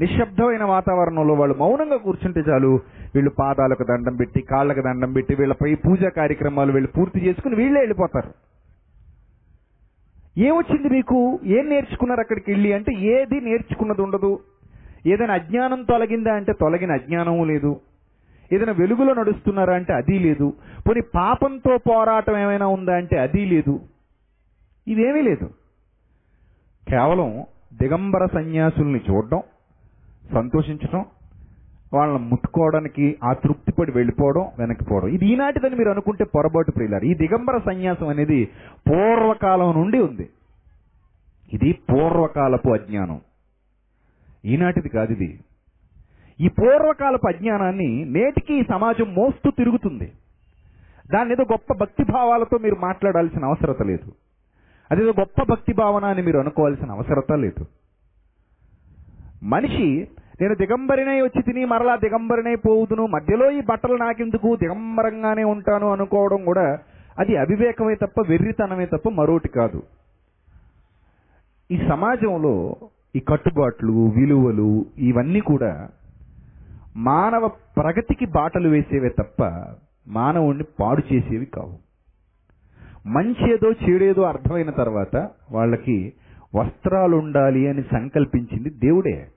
నిశ్శబ్దమైన 0.00 0.64
వాతావరణంలో 0.64 1.34
వాళ్ళు 1.34 1.56
మౌనంగా 1.58 1.96
కూర్చుంటే 1.96 2.40
చాలు 2.40 2.80
వీళ్ళు 3.14 3.30
పాదాలకు 3.38 3.84
దండం 3.84 4.16
పెట్టి 4.16 4.42
కాళ్ళకు 4.42 4.80
దండం 4.80 5.12
పెట్టి 5.12 5.34
వీళ్ళపై 5.34 5.74
పూజా 5.74 6.08
కార్యక్రమాలు 6.08 6.72
వీళ్ళు 6.72 6.90
పూర్తి 6.96 7.20
చేసుకుని 7.20 7.54
వీళ్ళే 7.54 7.80
వెళ్ళిపోతారు. 7.80 8.30
ఏమొచ్చింది 10.40 10.88
మీకు? 10.88 11.38
ఏం 11.44 11.68
నేర్చుకున్నారు 11.68 12.20
అక్కడికి 12.20 12.50
వెళ్ళి 12.50 12.72
అంటే 12.72 12.92
ఏది 12.94 13.40
నేర్చుకున్నది 13.40 14.02
ఉండదు. 14.02 14.38
ఏదైనా 15.06 15.34
అజ్ఞానం 15.34 15.82
తొలగిందా 15.82 16.32
అంటే 16.32 16.52
తొలగిన 16.52 16.92
అజ్ఞానము 16.92 17.44
లేదు. 17.44 17.80
ఏదైనా 18.52 18.72
వెలుగులో 18.72 19.14
నడుస్తున్నారా 19.14 19.74
అంటే 19.74 19.92
అది 19.92 20.18
లేదు. 20.18 20.52
పోనీ 20.88 21.00
పాపంతో 21.00 21.78
పోరాటం 21.78 22.38
ఏమైనా 22.38 22.66
ఉందా 22.66 22.96
అంటే 22.96 23.18
అది 23.18 23.44
లేదు. 23.44 23.80
ఇదేమీ 24.88 25.22
లేదు. 25.22 25.46
కేవలం 26.88 27.44
దిగంబర 27.74 28.26
సన్యాసుల్ని 28.26 29.00
చూడడం 29.10 29.42
సంతోషించడం 30.32 31.04
వాళ్ళని 31.92 32.24
ముట్టుకోవడానికి 32.24 33.18
ఆ 33.24 33.32
తృప్తిపడి 33.32 33.92
వెళ్ళిపోవడం 33.92 34.48
వెనక్కిపోవడం 34.58 35.08
ఇది 35.08 35.26
ఈనాటిదని 35.26 35.76
మీరు 35.76 35.90
అనుకుంటే 35.90 36.24
పొరపాటు 36.24 36.70
ప్రియులారు. 36.70 37.04
ఈ 37.04 37.14
దిగంబర 37.14 37.58
సన్యాసం 37.58 38.08
అనేది 38.08 38.50
పూర్వకాలం 38.88 39.74
నుండి 39.74 39.98
ఉంది. 39.98 40.30
ఇది 41.52 41.72
పూర్వకాలపు 41.72 42.68
అజ్ఞానం. 42.68 43.20
ఈనాటిది 44.44 44.88
కాదు 44.88 45.12
ఇది. 45.12 45.40
ఈ 46.40 46.48
పూర్వకాలపు 46.48 47.28
అజ్ఞానాన్ని 47.28 48.04
నేటికి 48.04 48.54
ఈ 48.54 48.62
సమాజం 48.62 49.14
మోస్తూ 49.14 49.50
తిరుగుతుంది. 49.50 50.12
దాన్ని 51.14 51.34
ఏదో 51.34 51.44
గొప్ప 51.44 51.72
భక్తి 51.72 52.04
భావాలతో 52.04 52.58
మీరు 52.58 52.74
మాట్లాడాల్సిన 52.74 53.44
అవసరత 53.44 53.82
లేదు. 53.82 54.25
అదేదో 54.90 55.12
గొప్ప 55.20 55.42
భక్తి 55.42 55.72
భావన 55.72 56.04
అని 56.04 56.22
మీరు 56.22 56.38
అనుకోవాల్సిన 56.38 56.90
అవసరత 56.90 57.32
లేదు. 57.32 57.66
మనిషి 59.42 60.08
నేను 60.40 60.54
దిగంబరినై 60.54 61.20
వచ్చి 61.20 61.42
తిని 61.42 61.64
మరలా 61.64 61.96
దిగంబరినై 61.96 62.54
పోవుదును 62.54 63.06
మధ్యలో 63.06 63.50
ఈ 63.50 63.60
బట్టలు 63.60 63.94
నాకెందుకు 63.94 64.56
దిగంబరంగానే 64.56 65.44
ఉంటాను 65.44 65.92
అనుకోవడం 65.92 66.44
కూడా 66.44 66.78
అది 67.18 67.36
అవివేకమే 67.36 67.94
తప్ప 67.94 68.20
వెర్రితనమే 68.28 68.86
తప్ప 68.86 69.08
మరోటి 69.08 69.48
కాదు. 69.48 69.82
ఈ 71.70 71.76
సమాజంలో 71.88 72.76
ఈ 73.16 73.20
కట్టుబాట్లు 73.20 73.92
విలువలు 73.92 74.86
ఇవన్నీ 74.98 75.40
కూడా 75.40 75.88
మానవ 76.96 77.48
ప్రగతికి 77.48 78.26
బాటలు 78.26 78.68
వేసేవే 78.68 79.08
తప్ప 79.08 79.42
మానవుణ్ణి 80.08 80.64
పాడు 80.80 81.14
చేసేవి 81.14 81.46
కావు. 81.46 81.85
మంచేదో 83.06 83.72
చెడేదో 83.72 84.22
అర్థమైన 84.22 84.70
తర్వాత 84.70 85.30
వాళ్ళకి 85.52 86.12
వస్త్రాలు 86.54 87.16
ఉండాలి 87.16 87.68
అని 87.68 87.82
సంకల్పించింది 87.82 88.70
దేవుడే. 88.70 89.28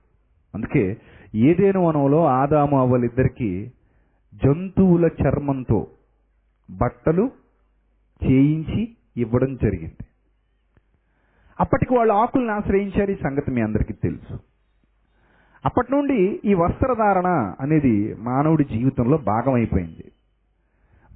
అందుకే 0.54 0.96
ఏదేను 1.34 1.84
వనంలో 1.84 2.26
ఆదాము 2.26 2.86
వాళ్ళిద్దరికీ 2.86 3.70
జంతువుల 4.44 5.06
చర్మంతో 5.06 5.86
బట్టలు 6.70 7.30
చేయించి 8.26 8.96
ఇవ్వడం 9.16 9.54
జరిగింది. 9.54 10.04
అప్పటికి 11.60 11.94
వాళ్ళు 11.94 12.14
ఆకుల్ని 12.14 12.50
ఆశ్రయించారు. 12.50 13.10
ఈ 13.10 13.14
సంగతి 13.14 13.50
మీ 13.50 13.60
అందరికీ 13.60 13.92
తెలుసు. 13.92 14.38
అప్పటి 15.64 15.92
నుండి 15.92 16.40
ఈ 16.44 16.54
వస్త్రధారణ 16.54 17.54
అనేది 17.60 18.14
మానవుడి 18.14 18.64
జీవితంలో 18.64 19.16
భాగం 19.16 19.54
అయిపోయింది 19.54 20.09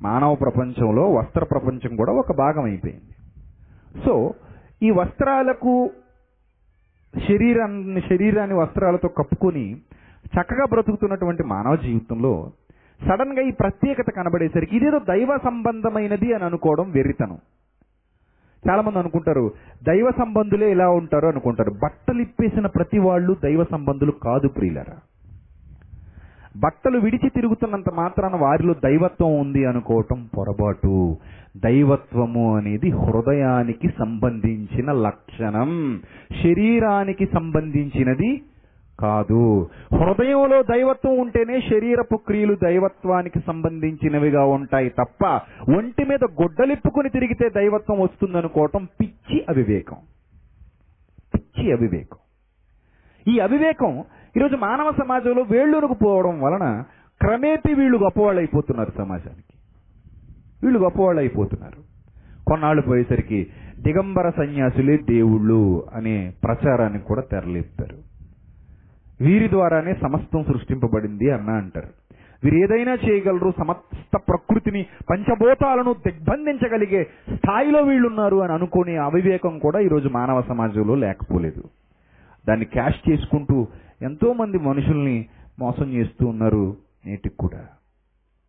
మానవ 0.03 0.35
ప్రపంచంలో 0.35 1.13
వస్త్ర 1.13 1.45
ప్రపంచం 1.45 1.97
కూడా 1.97 2.13
ఒక 2.13 2.33
భాగం 2.39 2.65
అయిపోయింది. 2.65 3.05
సో 4.05 4.35
ఈ 4.83 4.91
వస్త్రాలకు 4.91 5.91
శరీరాన్ని 7.29 8.01
శరీరాన్ని 8.01 8.57
వస్త్రాలతో 8.57 9.09
కప్పుకొని 9.09 9.77
చక్కగా 10.27 10.65
బ్రతుకుతున్నటువంటి 10.65 11.43
మానవ 11.43 11.77
జీవితంలో 11.77 12.53
సడన్గా 13.09 13.43
ఈ 13.43 13.51
ప్రత్యేకత 13.51 14.11
కనబడేసరికి 14.17 14.77
ఇదేదో 14.77 14.99
దైవ 14.99 15.39
సంబంధమైనది 15.45 16.35
అని 16.35 16.45
అనుకోవడం 16.45 16.91
వెర్రితనం. 16.91 17.39
చాలామంది 18.71 18.99
అనుకుంటారు 18.99 19.53
దైవ 19.83 20.11
సంబంధులే 20.19 20.71
ఇలా 20.71 20.89
ఉంటారు 20.89 21.27
అనుకుంటారు. 21.27 21.71
బట్టలు 21.71 22.23
ఇప్పేసిన 22.23 22.67
ప్రతి 22.67 22.99
వాళ్ళు 22.99 23.37
దైవ 23.43 23.65
సంబంధులు 23.65 24.11
కాదు 24.11 24.49
ప్రియులరా. 24.49 24.97
బట్టలు 26.57 26.99
విడిచి 26.99 27.29
తిరుగుతున్నంత 27.29 27.91
మాత్రాన 27.95 28.37
వారిలో 28.37 28.75
దైవత్వం 28.75 29.41
ఉంది 29.41 29.67
అనుకోవటం 29.67 30.29
పొరపాటు. 30.37 31.17
దైవత్వము 31.57 32.57
అనేది 32.57 32.91
హృదయానికి 32.91 33.89
సంబంధించిన 33.99 34.93
లక్షణం. 34.93 36.01
శరీరానికి 36.43 37.27
సంబంధించినది 37.27 38.43
కాదు. 39.01 39.69
హృదయంలో 39.93 40.63
దైవత్వం 40.63 41.21
ఉంటేనే 41.21 41.61
శరీరపు 41.61 42.17
క్రియలు 42.17 42.55
దైవత్వానికి 42.55 43.41
సంబంధించినవిగా 43.47 44.45
ఉంటాయి 44.45 44.89
తప్ప 44.89 45.27
ఒంటి 45.77 46.05
మీద 46.05 46.25
గొడ్డలిప్పుకుని 46.25 47.11
తిరిగితే 47.11 47.49
దైవత్వం 47.49 48.01
వస్తుందనుకోవటం 48.01 48.89
పిచ్చి 49.01 49.45
అవివేకం. 49.49 49.97
పిచ్చి 51.35 51.73
అవివేకం. 51.73 52.19
ఈ 53.29 53.39
అవివేకం 53.39 54.05
ఈరోజు 54.37 54.57
మానవ 54.57 54.93
సమాజంలో 54.93 55.43
వేళ్ళూరుకు 55.51 55.95
పోవడం 55.95 56.41
వలన 56.41 56.85
క్రమేపీ 57.21 57.75
వీళ్ళు 57.75 57.99
గొప్పవాళ్ళు 57.99 58.41
అయిపోతున్నారు 58.41 58.93
సమాజానికి. 58.99 59.55
వీళ్ళు 60.63 60.79
గొప్పవాళ్ళు 60.79 61.21
అయిపోతున్నారు 61.21 61.81
కొన్నాళ్ళు 62.49 62.83
పోయేసరికి 62.83 63.47
దిగంబర 63.83 64.31
సన్యాసులే 64.31 64.97
దేవుళ్ళు 64.97 65.85
అనే 65.95 66.33
ప్రచారానికి 66.45 67.05
కూడా 67.05 67.23
తెరలేపుతారు. 67.31 67.99
వీరి 69.21 69.49
ద్వారానే 69.49 69.95
సమస్తం 69.95 70.45
సృష్టింపబడింది 70.45 71.31
అన్న 71.31 71.51
అంటారు. 71.51 71.93
వీరు 72.45 72.57
ఏదైనా 72.57 72.95
చేయగలరు 73.05 73.51
సమస్త 73.59 74.17
ప్రకృతిని 74.17 74.87
పంచభూతాలను 75.11 75.93
దిగ్బంధించగలిగే 76.07 77.05
స్థాయిలో 77.37 77.83
వీళ్ళున్నారు 77.83 78.37
అని 78.37 78.53
అనుకునే 78.53 78.97
అవివేకం 78.97 79.59
కూడా 79.59 79.81
ఈరోజు 79.81 80.09
మానవ 80.09 80.41
సమాజంలో 80.43 80.95
లేకపోలేదు. 80.95 81.65
దాన్ని 82.49 82.65
క్యాష్ 82.65 83.11
చేసుకుంటూ 83.11 83.67
ఎంతోమంది 84.03 84.59
మనుషుల్ని 84.59 85.27
మోసం 85.59 85.93
చేస్తూ 85.93 86.27
ఉన్నారు 86.27 86.77
నేటికి 87.07 87.37
కూడా. 87.37 87.69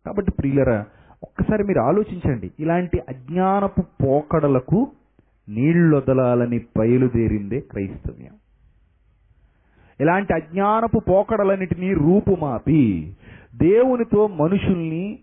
కాబట్టి 0.06 0.32
ప్రియులరా 0.32 0.86
ఒక్కసారి 1.22 1.64
మీరు 1.64 1.80
ఆలోచించండి. 1.80 2.50
ఇలాంటి 2.60 3.00
అజ్ఞానపు 3.08 3.80
పోకడలకు 3.80 4.92
నీళ్ళొదలాలని 5.48 6.60
బయలుదేరిందే 6.78 7.60
క్రైస్తవ్యం. 7.60 8.32
ఇలాంటి 10.00 10.34
అజ్ఞానపు 10.34 10.98
పోకడలన్నిటినీ 10.98 11.94
రూపుమాపి 11.94 13.12
దేవునితో 13.54 14.26
మనుషుల్ని 14.26 15.18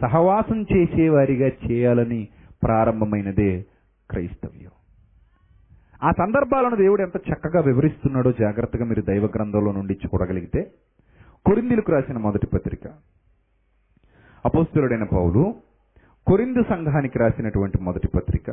సహవాసం 0.00 0.66
చేసేవారిగా 0.76 1.50
చేయాలని 1.70 2.28
ప్రారంభమైనదే 2.62 3.64
క్రైస్తవ్యం. 4.10 4.75
ఆ 6.02 6.10
సందర్భాలను 6.10 6.76
దేవుడు 6.76 7.02
ఎంత 7.02 7.16
చక్కగా 7.16 7.60
వివరిస్తున్నాడో 7.60 8.32
జాగ్రత్తగా 8.32 8.84
మీరు 8.84 9.02
దైవ 9.02 9.26
గ్రంథంలో 9.26 9.72
నుండి 9.72 9.98
చూడగలిగితే 10.06 10.70
కొరిందీలకు 11.46 11.92
రాసిన 11.92 12.18
మొదటి 12.18 12.46
పత్రిక. 12.46 12.80
అపోస్తురుడైన 14.44 15.04
పౌలు 15.04 15.54
కొరిందు 16.26 16.62
సంఘానికి 16.62 17.18
రాసినటువంటి 17.18 17.78
మొదటి 17.82 18.08
పత్రిక. 18.08 18.50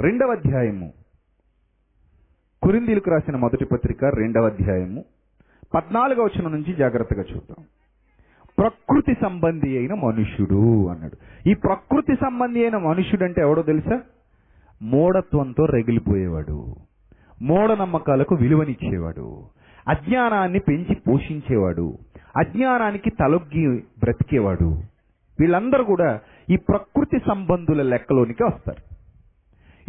రెండవ 0.00 0.32
అధ్యాయము. 0.32 0.92
కొరిందీలకు 2.62 3.10
రాసిన 3.10 3.36
మొదటి 3.36 3.64
పత్రిక 3.64 4.04
రెండవ 4.04 4.46
అధ్యాయము. 4.46 5.04
పద్నాలుగవ 5.74 6.24
వచనం 6.24 6.52
నుంచి 6.52 6.74
జాగ్రత్తగా 6.74 7.22
చూద్దాం. 7.22 7.64
ప్రకృతి 8.58 9.14
సంబంధి 9.20 9.78
అయిన 9.78 9.94
మనుష్యుడు 9.94 10.88
అన్నాడు. 10.88 11.48
ఈ 11.48 11.54
ప్రకృతి 11.54 12.14
సంబంధి 12.14 12.62
అయిన 12.62 12.76
మనుష్యుడు 12.76 13.24
అంటే 13.24 13.40
ఎవడో 13.40 13.62
తెలుసా? 13.62 14.02
మూఢత్వంతో 14.82 15.64
రగిలిపోయేవాడు. 15.64 16.76
మూఢనమ్మకాలకు 17.42 18.34
విలువనిచ్చేవాడు. 18.34 19.42
అజ్ఞానాన్ని 19.88 20.58
పెంచి 20.58 20.94
పోషించేవాడు. 20.94 21.98
అజ్ఞానానికి 22.36 23.10
తలొగ్గి 23.10 23.82
బ్రతికేవాడు. 23.98 24.82
వీళ్ళందరూ 25.40 25.84
కూడా 25.84 26.20
ఈ 26.50 26.56
ప్రకృతి 26.56 27.18
సంబంధుల 27.18 27.82
లెక్కలోనికి 27.82 28.44
వస్తారు. 28.44 28.88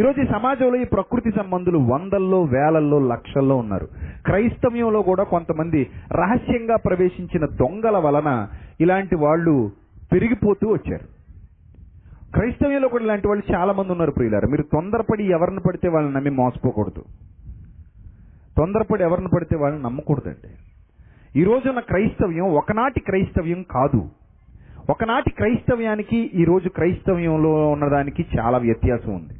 ఈరోజు 0.02 0.21
ఈ 0.21 0.25
సమాజంలో 0.25 0.75
ఈ 0.75 0.84
ప్రకృతి 0.84 1.32
సంబంధులు 1.32 1.78
వందల్లో 1.78 2.43
వేలల్లో 2.43 2.99
లక్షల్లో 2.99 3.58
ఉన్నారు. 3.58 3.88
క్రైస్తవ్యంలో 4.25 5.02
కూడా 5.02 5.23
కొంతమంది 5.23 5.88
రహస్యంగా 6.12 6.75
ప్రవేశించిన 6.75 7.45
దొంగల 7.45 7.97
వలన 7.97 8.47
ఇలాంటి 8.82 9.15
వాళ్ళు 9.15 9.71
పెరిగిపోతూ 10.13 10.67
వచ్చారు. 10.67 11.18
క్రైస్తవ్యంలో 12.36 12.88
కూడా 12.88 13.04
ఇలాంటి 13.04 13.28
వాళ్ళు 13.28 13.54
చాలా 13.54 13.74
మంది 13.74 13.92
ఉన్నారు 13.92 14.12
ప్రియులారు. 14.12 14.48
మీరు 14.48 14.62
తొందరపడి 14.62 15.24
ఎవరిని 15.24 15.60
పడితే 15.60 15.89
వాళ్ళని 15.89 16.15
నమ్మి 16.15 16.30
మోసపోకూడదు. 16.30 17.04
తొందరపడి 18.58 19.04
ఎవరిని 19.04 19.28
పడితే 19.28 19.58
వాళ్ళని 19.58 19.84
నమ్మకూడదండి. 19.84 20.50
ఈ 21.39 21.44
రోజున 21.44 21.80
క్రైస్తవ్యం 21.80 22.46
ఒకనాటి 22.46 23.00
క్రైస్తవ్యం 23.00 23.65
కాదు. 23.72 24.10
ఒకనాటి 24.89 25.30
క్రైస్తవ్యానికి 25.30 26.32
ఈరోజు 26.34 26.70
క్రైస్తవ్యంలో 26.70 27.72
ఉన్నదానికి 27.72 28.26
చాలా 28.39 28.58
వ్యత్యాసం 28.58 29.15
ఉంది. 29.15 29.34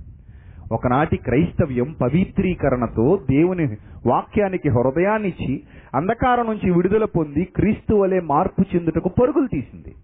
ఒకనాటి 0.72 1.18
క్రైస్తవ్యం 1.18 1.96
పవిత్రీకరణతో 2.02 3.20
దేవుని 3.30 3.78
వాక్యానికి 4.06 4.70
హృదయాన్నిచ్చి 4.70 5.64
అంధకారం 5.96 6.46
నుంచి 6.46 6.72
విడుదల 6.72 7.06
పొంది 7.06 7.44
క్రీస్తు 7.44 7.96
వలె 7.96 8.20
మార్పు 8.20 8.76
చెందుటకు 8.76 9.10
పరుగులు 9.10 9.48
తీసింది. 9.48 9.96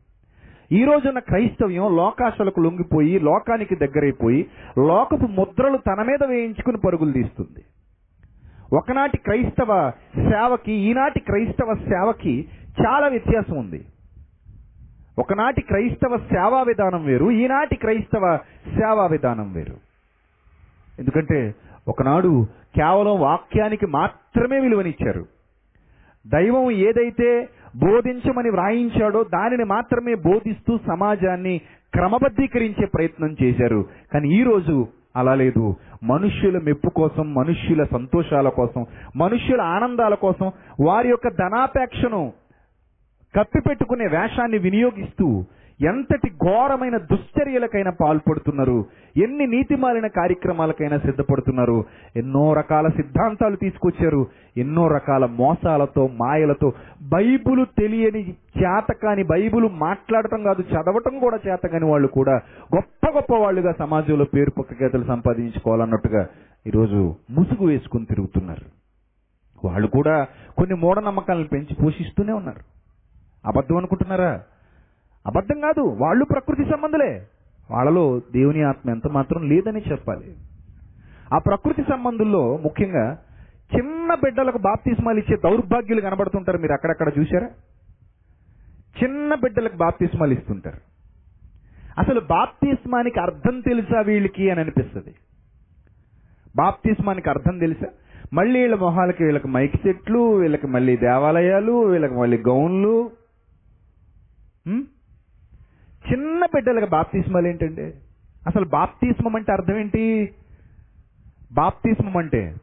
ఈ 0.72 0.84
రోజున 0.84 1.20
క్రైస్తవ్యం 1.20 1.96
లోకాశలకు 1.96 2.60
లొంగిపోయి 2.60 3.20
లోకానికి 3.20 3.76
దగ్గరైపోయి 3.76 4.50
లోకపు 4.88 5.28
ముద్రలు 5.28 5.78
తన 5.78 6.04
మీద 6.04 6.24
వేయించుకుని 6.24 6.78
పరుగులు 6.78 7.12
తీస్తుంది. 7.12 7.64
ఒకనాటి 8.74 9.18
క్రైస్తవ 9.18 9.92
సేవకి 10.16 10.72
ఈనాటి 10.72 11.20
క్రైస్తవ 11.20 11.74
సేవకి 11.74 12.50
చాలా 12.86 13.08
వ్యత్యాసం 13.08 13.58
ఉంది. 13.58 13.86
ఒకనాటి 15.20 15.62
క్రైస్తవ 15.62 16.18
సేవా 16.18 16.62
విధానం 16.62 17.06
వేరు 17.06 17.32
ఈనాటి 17.32 17.76
క్రైస్తవ 17.76 18.40
సేవా 18.66 19.06
విధానం 19.06 19.54
వేరు. 19.54 19.76
ఎందుకంటే 21.00 21.56
ఒకనాడు 21.88 22.48
కేవలం 22.76 23.20
వాక్యానికి 23.20 23.86
మాత్రమే 23.86 24.60
విలువనిచ్చారు. 24.60 25.26
దైవం 26.28 26.72
ఏదైతే 26.72 27.50
బోధించమని 27.76 28.50
వ్రాయించాడో 28.50 29.24
దానిని 29.24 29.64
మాత్రమే 29.64 30.16
బోధిస్తూ 30.16 30.78
సమాజాన్ని 30.88 31.62
క్రమబద్ధీకరించే 31.94 32.86
ప్రయత్నం 32.86 33.36
చేశారు. 33.44 33.86
కానీ 34.14 34.28
ఈ 34.30 34.44
రోజు 34.44 34.88
అలా 35.16 35.36
లేదు. 35.36 35.76
మనుష్యుల 36.04 36.60
మెప్పు 36.60 36.90
కోసం 36.90 37.34
మనుష్యుల 37.34 37.84
సంతోషాల 37.84 38.50
కోసం 38.50 38.86
మనుష్యుల 39.16 39.62
ఆనందాల 39.62 40.14
కోసం 40.14 40.52
వారి 40.86 41.10
యొక్క 41.10 41.28
ధనాపేక్షను 41.28 42.34
కప్పిపెట్టుకునే 43.36 44.08
వేషాన్ని 44.08 44.58
వినియోగిస్తూ 44.58 45.46
ఎంతటి 45.82 46.30
ఘోరమైన 46.30 46.98
దుశ్చర్యలకైనా 46.98 47.92
పాల్పడుతున్నారు? 47.92 48.86
ఎన్ని 49.18 49.48
నీతిమాలిన 49.48 50.08
కార్యక్రమాలకైనా 50.08 50.98
సిద్ధపడుతున్నారు? 50.98 51.86
ఎన్నో 52.16 52.54
రకాల 52.54 52.88
సిద్ధాంతాలు 52.88 53.56
తీసుకొచ్చారు. 53.56 54.28
ఎన్నో 54.58 54.88
రకాల 54.88 55.26
మోసాలతో 55.26 56.08
మాయలతో. 56.08 56.74
బైబులు 57.02 57.66
తెలియని 57.66 58.30
చేత 58.32 58.94
కాని 59.04 59.24
బైబులు 59.24 59.68
మాట్లాడటం 59.68 60.44
కాదు 60.44 60.62
చదవటం 60.62 61.20
కూడా 61.20 61.40
చేత 61.48 61.68
కాని 61.68 61.86
వాళ్ళు 61.86 62.08
కూడా 62.08 62.34
గొప్ప 62.76 63.12
గొప్ప 63.16 63.36
వాళ్ళుగా 63.36 63.74
సమాజంలో 63.80 64.26
పేరు 64.26 64.50
పక్కగీతలు 64.50 65.04
సంపాదించుకోవాలన్నట్టుగా 65.04 66.28
ఈరోజు 66.68 67.16
ముసుగు 67.32 67.68
వేసుకుని 67.68 68.06
తిరుగుతున్నారు. 68.06 68.66
వాళ్ళు 69.68 69.88
కూడా 69.88 70.28
కొన్ని 70.58 70.76
మూఢనమ్మకాలను 70.76 71.48
పెంచి 71.48 71.76
పోషిస్తూనే 71.84 72.34
ఉన్నారు. 72.34 72.60
అబద్ధం 73.46 73.78
అనుకుంటున్నారా? 73.78 74.42
అబద్ధం 75.28 75.60
కాదు 75.60 75.82
వాళ్ళు 75.82 76.26
ప్రకృతి 76.26 76.66
సంబంధులే. 76.66 77.28
వాళ్ళలో 77.72 78.20
దేవుని 78.20 78.64
ఆత్మ 78.64 78.90
ఎంత 78.90 79.08
మాత్రం 79.08 79.50
లేదని 79.50 79.82
చెప్పాలి. 79.92 80.36
ఆ 81.34 81.38
ప్రకృతి 81.38 81.84
సంబంధుల్లో 81.84 82.58
ముఖ్యంగా 82.58 83.18
చిన్న 83.76 84.14
బిడ్డలకు 84.14 84.58
బాప్తిస్మాలు 84.58 85.18
ఇచ్చే 85.18 85.38
దౌర్భాగ్యులు 85.38 86.02
కనబడుతుంటారు. 86.02 86.58
మీరు 86.58 86.74
అక్కడక్కడ 86.74 87.12
చూసారా 87.20 87.50
చిన్న 89.04 89.34
బిడ్డలకు 89.34 89.78
బాప్తిస్మాలు 89.78 90.34
ఇస్తుంటారు. 90.34 90.78
అసలు 91.98 92.20
బాప్తిస్మానికి 92.20 93.20
అర్థం 93.20 93.60
తెలుసా 93.60 94.02
వీళ్ళకి 94.02 94.50
అని 94.50 94.60
అనిపిస్తుంది. 94.60 95.16
బాప్తిస్మానికి 96.56 97.30
అర్థం 97.30 97.60
తెలుసా? 97.60 97.88
మళ్ళీ 98.34 98.60
వీళ్ళ 98.60 98.76
మొహాలకి 98.76 99.24
వీళ్ళకి 99.24 99.48
మైక్ 99.48 99.76
సెట్లు 99.76 100.36
వీళ్ళకి 100.36 100.68
మళ్ళీ 100.68 100.98
దేవాలయాలు 100.98 101.72
వీళ్ళకి 101.72 102.14
మళ్ళీ 102.14 102.38
గౌన్లు. 102.38 103.12
చిన్న 106.12 106.46
బిడ్డలకు 106.46 106.90
బాప్తిస్మాలు 106.90 107.48
ఏంటండి? 107.48 107.94
అసలు 108.48 108.66
బాప్తిస్మం 108.66 109.36
అంటే 109.36 109.52
అర్థం 109.52 109.78
ఏంటి? 109.78 110.34
బాప్తిస్మం 111.52 112.18
అంటే 112.18 112.56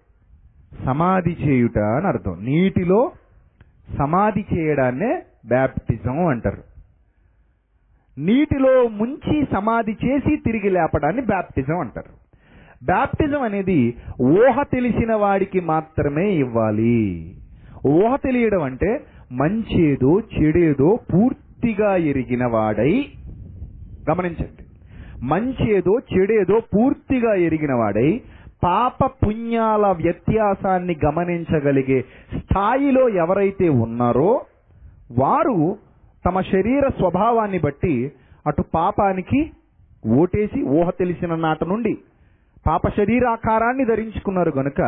సమాధి 0.84 1.36
చేయుట 1.44 1.78
అని 1.78 2.06
అర్థం. 2.06 2.36
నీటిలో 2.40 3.12
సమాధి 3.98 4.44
చేయడాన్నే 4.54 5.22
బ్యాప్టిజం 5.46 6.26
అంటారు. 6.26 6.62
నీటిలో 8.18 8.88
ముంచి 8.88 9.46
సమాధి 9.52 9.96
చేసి 10.04 10.36
తిరిగి 10.36 10.70
లేపడాన్ని 10.70 11.22
బ్యాప్టిజం 11.22 11.78
అంటారు. 11.78 12.12
బ్యాప్టిజం 12.84 13.42
అనేది 13.42 13.94
ఊహ 14.20 14.62
తెలిసిన 14.62 15.14
వాడికి 15.14 15.60
మాత్రమే 15.60 16.34
ఇవ్వాలి. 16.34 17.34
ఊహ 17.86 18.16
తెలియడం 18.16 18.62
అంటే 18.62 19.04
మంచేదో 19.32 20.20
చెడేదో 20.20 20.98
పూర్తిగా 21.14 21.96
ఎరిగిన 21.96 22.46
వాడై 22.46 23.12
గమనించండి. 24.10 24.62
మంచి 25.22 25.64
ఏదో 25.76 25.98
చెడేదో 26.12 26.56
పూర్తిగా 26.74 27.34
ఎరిగిన 27.34 27.74
వాడై 27.74 28.10
పాప 28.64 29.04
పుణ్యాల 29.22 29.86
వ్యత్యాసాన్ని 29.86 30.96
గమనించగలిగే 31.06 32.00
స్థాయిలో 32.38 33.08
ఎవరైతే 33.08 33.68
ఉన్నారో 33.68 34.32
వారు 35.18 35.56
తమ 36.26 36.40
శరీర 36.40 36.84
స్వభావాన్ని 36.98 37.58
బట్టి 37.58 37.94
అటు 38.46 38.62
పాపానికి 38.74 39.40
ఓటేసి 40.18 40.62
ఊహ 40.62 40.90
తెలిసిన 40.90 41.34
నాట 41.34 41.64
నుండి 41.64 41.94
పాప 42.66 42.88
శరీరాకారాన్ని 42.88 43.84
ధరించుకున్నారు 43.84 44.52
గనుక 44.58 44.80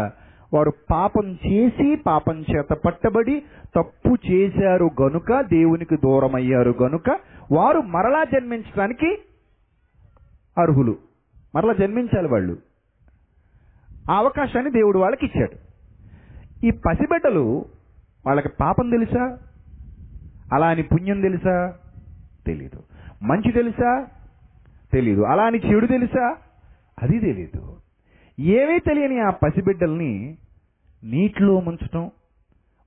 వారు 0.53 0.73
పాపం 0.91 1.39
చేసి 1.47 1.97
పాపం 1.97 2.41
చేత 2.41 2.73
పట్టబడి 2.73 3.43
తప్పు 3.77 4.17
చేశారు 4.31 4.91
గనుక 5.03 5.41
దేవునికి 5.41 5.97
దూరం 5.97 6.35
అయ్యారు 6.35 6.75
గనుక 6.83 7.19
వారు 7.53 7.81
మరలా 7.81 8.25
జన్మించడానికి 8.25 9.19
అర్హులు. 10.59 10.97
మరలా 11.55 11.73
జన్మించాలి 11.73 12.29
వాళ్ళు. 12.29 12.59
ఆ 14.11 14.17
అవకాశాన్ని 14.17 14.71
దేవుడు 14.71 14.99
వాళ్ళకి 14.99 15.27
ఇచ్చాడు. 15.27 15.57
ఈ 16.67 16.71
పసిబిడ్డలు 16.71 17.65
వాళ్ళకి 18.27 18.49
పాపం 18.61 18.91
తెలుసా? 18.91 19.39
అలా 20.53 20.69
అని 20.69 20.83
పుణ్యం 20.83 21.21
తెలుసా? 21.21 21.75
తెలీదు. 22.47 22.83
మంచి 23.23 23.53
తెలుసా? 23.53 24.07
తెలీదు. 24.93 25.21
అలా 25.21 25.43
అని 25.43 25.59
చెడు 25.59 25.87
తెలుసా? 25.87 26.37
అది 27.03 27.19
తెలీదు. 27.19 27.77
ఏమీ 28.41 28.79
తెలియని 28.79 29.21
ఆ 29.21 29.31
పసిబిడ్డల్ని 29.31 30.37
నీటిలో 31.05 31.61
ముంచటం 31.61 32.11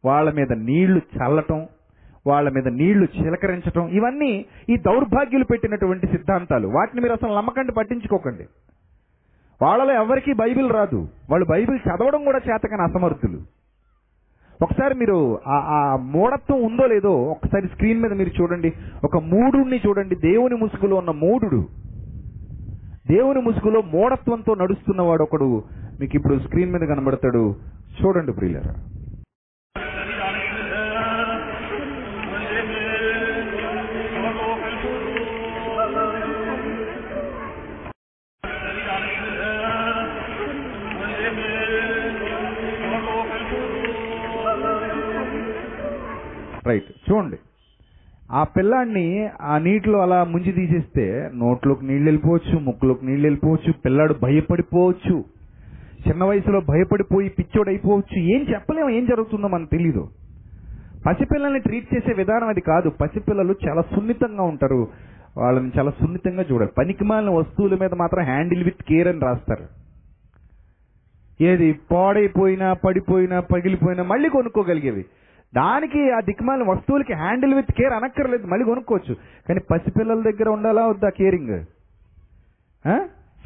వాళ్ళ 0.06 0.34
మీద 0.34 0.52
నీళ్ళు 0.52 1.02
చల్లటం 1.18 1.68
వాళ్ళ 2.28 2.50
మీద 2.50 2.68
నీళ్ళు 2.68 3.08
చిలకరించటం 3.22 3.88
ఇవన్నీ 3.88 4.46
ఈ 4.70 4.78
దౌర్భాగ్యులు 4.78 5.44
పెట్టినటువంటి 5.44 6.08
సిద్ధాంతాలు. 6.08 6.68
వాటిని 6.68 7.02
మీరు 7.02 7.14
అసలు 7.14 7.36
నమ్మకండి 7.36 7.72
పట్టించుకోకండి. 7.72 8.48
వాళ్ళలో 9.62 9.94
ఎవరికీ 9.94 10.34
బైబిల్ 10.34 10.72
రాదు. 10.72 11.08
వాళ్ళు 11.30 11.48
బైబిల్ 11.50 11.80
చదవడం 11.88 12.24
కూడా 12.24 12.40
చేతకని 12.50 12.82
అసమర్థులు. 12.82 13.42
ఒకసారి 14.62 14.96
మీరు 14.96 15.40
ఆ 15.48 15.58
ఆ 15.58 15.96
మూఢత్వం 15.96 16.64
ఉందో 16.64 16.88
లేదో 16.88 17.24
ఒకసారి 17.24 17.68
స్క్రీన్ 17.68 18.02
మీద 18.02 18.14
మీరు 18.14 18.42
చూడండి. 18.42 18.74
ఒక 19.04 19.18
మూడుని 19.18 19.82
చూడండి. 19.88 20.16
దేవుని 20.16 20.56
ముసుగులో 20.56 20.96
ఉన్న 20.96 21.12
మూఢుడు 21.12 21.68
దేవుని 23.12 23.42
ముసుగులో 23.42 23.82
మూఢత్వంతో 23.82 24.54
నడుస్తున్నవాడు 24.56 25.24
ఒకడు 25.24 25.64
మీకు 26.00 26.16
ఇప్పుడు 26.16 26.36
స్క్రీన్ 26.40 26.74
మీద 26.74 26.82
కనబడతాడు. 26.90 27.44
చూడండి 28.00 28.34
ప్రియులరా. 28.34 28.76
రైట్ 46.68 46.90
చూడండి. 47.10 47.38
ఆ 48.32 48.44
పిల్లాడిని 48.44 49.30
ఆ 49.42 49.58
నీటిలో 49.58 50.02
అలా 50.02 50.24
ముంచి 50.24 50.52
తీసేస్తే 50.52 51.30
నోట్లోకి 51.36 51.86
నీళ్ళు 51.86 52.04
వెళ్ళిపోవచ్చు 52.04 52.60
ముక్కులోకి 52.60 53.06
నీళ్ళు 53.06 53.26
వెళ్ళిపోవచ్చు 53.26 53.74
పిల్లాడు 53.86 54.16
భయపడిపోవచ్చు. 54.24 55.26
చిన్న 56.08 56.24
వయసులో 56.24 56.62
భయపడిపోయి 56.62 57.30
పిచ్చోడైపోవచ్చు. 57.30 58.20
ఏం 58.20 58.46
చెప్పలేము 58.50 58.90
ఏం 58.90 59.06
జరుగుతుందో 59.06 59.48
మనకు 59.48 59.70
తెలీదు. 59.70 60.10
పసిపిల్లల్ని 61.06 61.60
ట్రీట్ 61.60 61.96
చేసే 61.96 62.14
విధానం 62.14 62.48
అది 62.48 62.62
కాదు. 62.62 62.90
పసిపిల్లలు 62.90 63.56
చాలా 63.70 63.82
సున్నితంగా 63.82 64.44
ఉంటారు. 64.44 64.88
వాళ్ళని 65.38 65.72
చాలా 65.80 65.92
సున్నితంగా 65.92 66.46
చూడాలి. 66.52 66.72
పనికిమాలిన 66.78 67.30
వస్తువుల 67.30 67.78
మీద 67.82 67.94
మాత్రం 67.94 68.24
హ్యాండిల్ 68.24 68.64
విత్ 68.64 68.84
కేర్ 68.84 69.08
అని 69.08 69.20
రాస్తారు. 69.20 69.88
ఏది 71.44 71.80
పాడైపోయినా 71.92 72.74
పడిపోయినా 72.74 73.40
పగిలిపోయినా 73.40 74.04
మళ్ళీ 74.04 74.30
కొనుక్కోగలిగేవి. 74.30 75.06
దానికి 75.56 76.12
ఆ 76.12 76.20
దిక్మాల 76.20 76.64
వస్తువులకి 76.64 77.14
హ్యాండిల్ 77.14 77.54
విత్ 77.54 77.72
కేర్ 77.72 77.94
అనక్కర్లేదు 77.94 78.48
మళ్ళీ 78.48 78.66
కొనుక్కోవచ్చు. 78.66 79.14
కానీ 79.48 79.60
పసిపిల్లల 79.72 80.22
దగ్గర 80.22 80.50
ఉండాలా 80.50 80.88
వద్దా 80.88 81.10
కేరింగ్? 81.10 81.60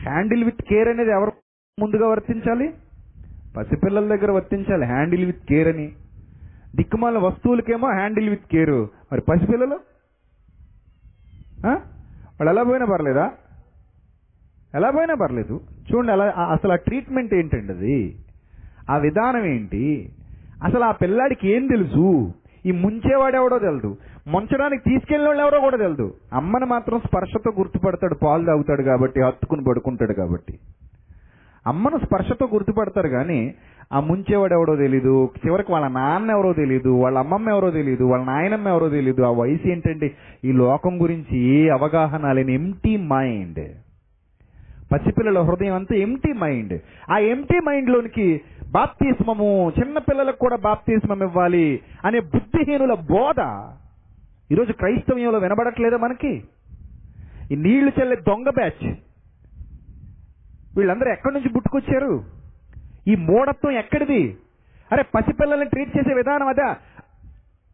హ్యాండిల్ 0.01 0.43
విత్ 0.43 0.61
కేర్ 0.61 0.87
అనేది 0.87 1.11
ఎవరు 1.11 1.31
ముందుగా 1.79 2.07
వర్తించాలి? 2.07 2.73
పసిపిల్లల 3.57 4.15
దగ్గర 4.15 4.31
వర్తించాలి 4.31 4.85
హ్యాండిల్ 4.85 5.25
విత్ 5.25 5.45
కేర్ 5.49 5.67
అని. 5.67 5.87
దిక్కుమాల 6.75 7.17
వస్తువులకేమో 7.17 7.87
హ్యాండిల్ 7.91 8.29
విత్ 8.29 8.45
కేరు. 8.51 8.89
మరి 9.11 9.21
పసిపిల్లలు? 9.21 9.79
వాళ్ళు 11.65 12.49
ఎలా 12.49 12.63
పోయినా 12.63 12.85
పర్లేదా? 12.85 13.31
ఎలా 14.75 14.89
పోయినా 14.89 15.13
పర్లేదు. 15.13 15.59
చూడండి 15.91 16.11
అలా 16.11 16.25
అసలు 16.25 16.71
ఆ 16.71 16.75
ట్రీట్మెంట్ 16.75 17.33
ఏంటండి 17.33 17.73
అది? 17.73 18.19
ఆ 18.89 18.97
విధానం 18.97 19.45
ఏంటి? 19.45 20.15
అసలు 20.63 20.83
ఆ 20.83 20.91
పిల్లాడికి 20.91 21.51
ఏం 21.51 21.67
తెలుసు? 21.67 22.33
ఈ 22.65 22.71
ముంచేవాడు 22.71 23.35
ఎవడో 23.35 23.59
తెలదు. 23.59 23.97
ముంచడానికి 24.27 24.83
తీసుకెళ్ళిన 24.89 25.27
వాళ్ళు 25.27 25.43
ఎవరో 25.43 25.59
కూడా 25.59 25.77
తెలదు. 25.77 26.13
అమ్మని 26.33 26.65
మాత్రం 26.65 26.99
స్పర్శతో 26.99 27.51
గుర్తుపడతాడు 27.59 28.15
పాలు 28.15 28.45
తాగుతాడు 28.45 28.81
కాబట్టి 28.81 29.21
హత్తుకుని 29.21 29.63
పడుకుంటాడు 29.63 30.13
కాబట్టి. 30.13 30.59
అమ్మను 31.67 31.97
స్పర్శతో 32.05 32.49
గుర్తుపడతారు 32.53 33.07
కానీ 33.07 33.53
ఆ 33.93 33.99
ముంచేవాడు 33.99 34.53
ఎవడో 34.53 34.75
తెలీదు 34.75 35.29
చివరికి 35.45 35.71
వాళ్ళ 35.71 35.87
నాన్న 35.87 36.31
ఎవరో 36.31 36.53
తెలియదు 36.53 36.89
వాళ్ళ 36.89 37.17
అమ్మమ్మ 37.17 37.49
ఎవరో 37.49 37.71
తెలియదు 37.71 38.03
వాళ్ళ 38.03 38.25
నాయనమ్మ 38.25 38.67
ఎవరో 38.67 38.89
తెలియదు 38.89 39.21
ఆ 39.21 39.31
వయసు 39.31 39.67
ఏంటంటే 39.67 40.11
ఈ 40.45 40.51
లోకం 40.51 41.01
గురించి 41.01 41.39
ఏ 41.39 41.69
అవగాహన 41.69 42.31
లేని 42.31 42.53
ఎంటీ 42.53 42.97
మైండ్ 42.97 43.59
పసిపిల్లల 44.91 45.39
హృదయం 45.39 45.73
అంతా 45.73 45.95
ఎంటీ 45.95 46.33
మైండ్ 46.33 46.81
ఆ 47.11 47.17
ఎంటీ 47.17 47.59
మైండ్ 47.59 47.89
లోనికి 47.89 48.41
బాప్తిస్మము 48.71 49.71
చిన్నపిల్లలకు 49.79 50.39
కూడా 50.39 50.55
బాప్తిస్మం 50.55 51.23
ఇవ్వాలి 51.23 51.81
అనే 52.05 52.19
బుద్ధిహీనుల 52.19 52.93
బోధ 52.93 53.39
ఈరోజు 54.51 54.71
క్రైస్తవ్యంలో 54.71 55.39
వినబడట్లేదా 55.39 55.97
మనకి? 55.97 56.43
ఈ 57.51 57.55
నీళ్ళు 57.55 57.91
చల్లే 58.01 58.15
దొంగ 58.15 58.49
బ్యాచ్. 58.49 58.93
వీళ్ళందరూ 60.77 61.11
ఎక్కడి 61.11 61.33
నుంచి 61.33 61.49
పుట్టుకొచ్చారు? 61.49 62.23
ఈ 63.07 63.15
మూఢత్వం 63.15 63.71
ఎక్కడిది? 63.71 64.37
అరే 64.91 65.03
పసిపిల్లల్ని 65.03 65.65
ట్రీట్ 65.65 65.97
చేసే 65.97 66.13
విధానం 66.13 66.47
అదే? 66.47 66.67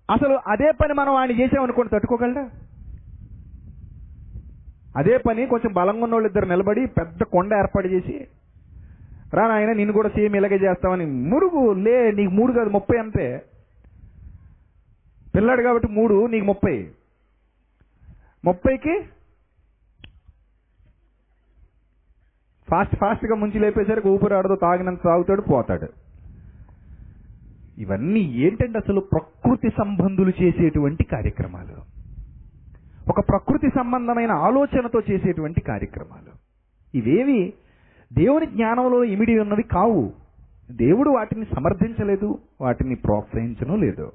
అసలు 0.09 0.39
అదే 0.47 0.71
పని 0.71 0.93
మనం 0.93 1.15
ఆయన 1.15 1.31
చేసామనుకోండి 1.31 1.91
తట్టుకోగలరా? 1.91 2.49
అదే 4.95 5.17
పని 5.17 5.45
కొంచెం 5.45 5.73
బలంగా 5.73 6.03
ఉన్న 6.03 6.15
వాళ్ళు 6.15 6.27
ఇద్దరు 6.27 6.45
నిలబడి 6.45 6.85
పెద్ద 6.85 7.23
కొండ 7.23 7.53
ఏర్పాటు 7.53 7.87
చేసి 7.87 8.27
రా 9.33 9.47
నాయన 9.47 9.71
నిన్ను 9.71 9.93
కూడా 9.93 10.09
సేమ్ 10.09 10.35
ఇలాగే 10.35 10.55
చేస్తామని 10.55 11.05
మురుగు 11.05 11.73
లే 11.73 12.11
నీకు 12.11 12.31
మూడు 12.31 12.53
కాదు 12.53 12.69
ముప్పై 12.69 12.97
అంతే. 12.97 13.45
పిల్లాడు 15.35 15.61
కాబట్టి 15.61 15.87
మూడు 15.87 16.27
నీకు 16.27 16.45
ముప్పై. 16.45 16.89
ముప్పైకి 18.45 19.01
ఫాస్ట్ 22.69 22.95
ఫాస్ట్గా 22.95 23.35
ముంచి 23.35 23.59
లేపేసరికి 23.59 24.07
ఊపిరి 24.07 24.33
ఆడదో 24.33 24.55
తాగినంత 24.55 25.03
తాగుతాడు 25.03 25.41
పోతాడు. 25.41 25.87
ఇవన్నీ 27.77 28.19
ఏంటంటే 28.19 28.77
అసలు 28.77 28.99
ప్రకృతి 28.99 29.69
సంబంధులు 29.69 30.43
చేసేటువంటి 30.43 31.03
కార్యక్రమాలు? 31.03 31.97
ఒక 33.09 33.29
ప్రకృతి 33.29 33.69
సంబంధమైన 33.75 34.31
ఆలోచనతో 34.31 35.01
చేసేటువంటి 35.11 35.61
కార్యక్రమాలు. 35.61 36.31
ఇవేవి 36.97 37.53
దేవుని 38.13 38.45
జ్ఞానంలో 38.45 39.03
ఇమిడి 39.03 39.39
ఉన్నవి 39.39 39.63
కావు. 39.63 40.13
దేవుడు 40.71 41.09
వాటిని 41.09 41.45
సమర్థించలేదు 41.45 42.39
వాటిని 42.61 42.95
ప్రోత్సహించను 42.95 43.75
లేదు. 43.75 44.11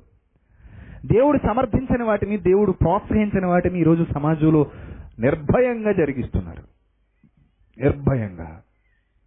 దేవుడు 1.07 1.39
సమర్థించని 1.39 2.05
వాటిని 2.05 2.37
దేవుడు 2.37 2.73
ప్రోత్సహించని 2.73 3.47
వాటిని 3.47 3.81
ఈరోజు 3.81 4.07
సమాజంలో 4.15 4.67
నిర్భయంగా 5.21 5.93
జరిగిస్తున్నారు. 5.93 6.63
నిర్భయంగా. 7.83 8.61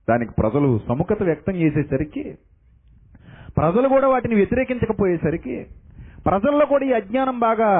దానికి 0.10 0.32
ప్రజలు 0.40 0.80
సముఖత 0.88 1.24
వ్యక్తం 1.24 1.54
చేసేసరికి 1.54 2.38
ప్రజలు 3.58 3.88
కూడా 3.88 4.08
వాటిని 4.08 4.36
వ్యతిరేకించకపోయేసరికి 4.36 5.66
ప్రజల్లో 6.26 6.66
కూడా 6.66 6.86
ఈ 6.86 6.92
అజ్ఞానం 6.94 7.40
బాగా 7.40 7.72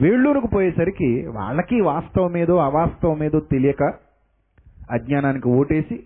వేళ్ళూరుకు 0.00 0.46
పోయేసరికి 0.46 1.26
వాళ్ళకి 1.26 1.80
వాస్తవం 1.80 2.36
ఏదో 2.36 2.56
అవాస్తవం 2.56 3.24
ఏదో 3.24 3.40
తెలియక 3.40 3.82
అజ్ఞానానికి 4.90 5.48
ఓటేసి 5.48 6.00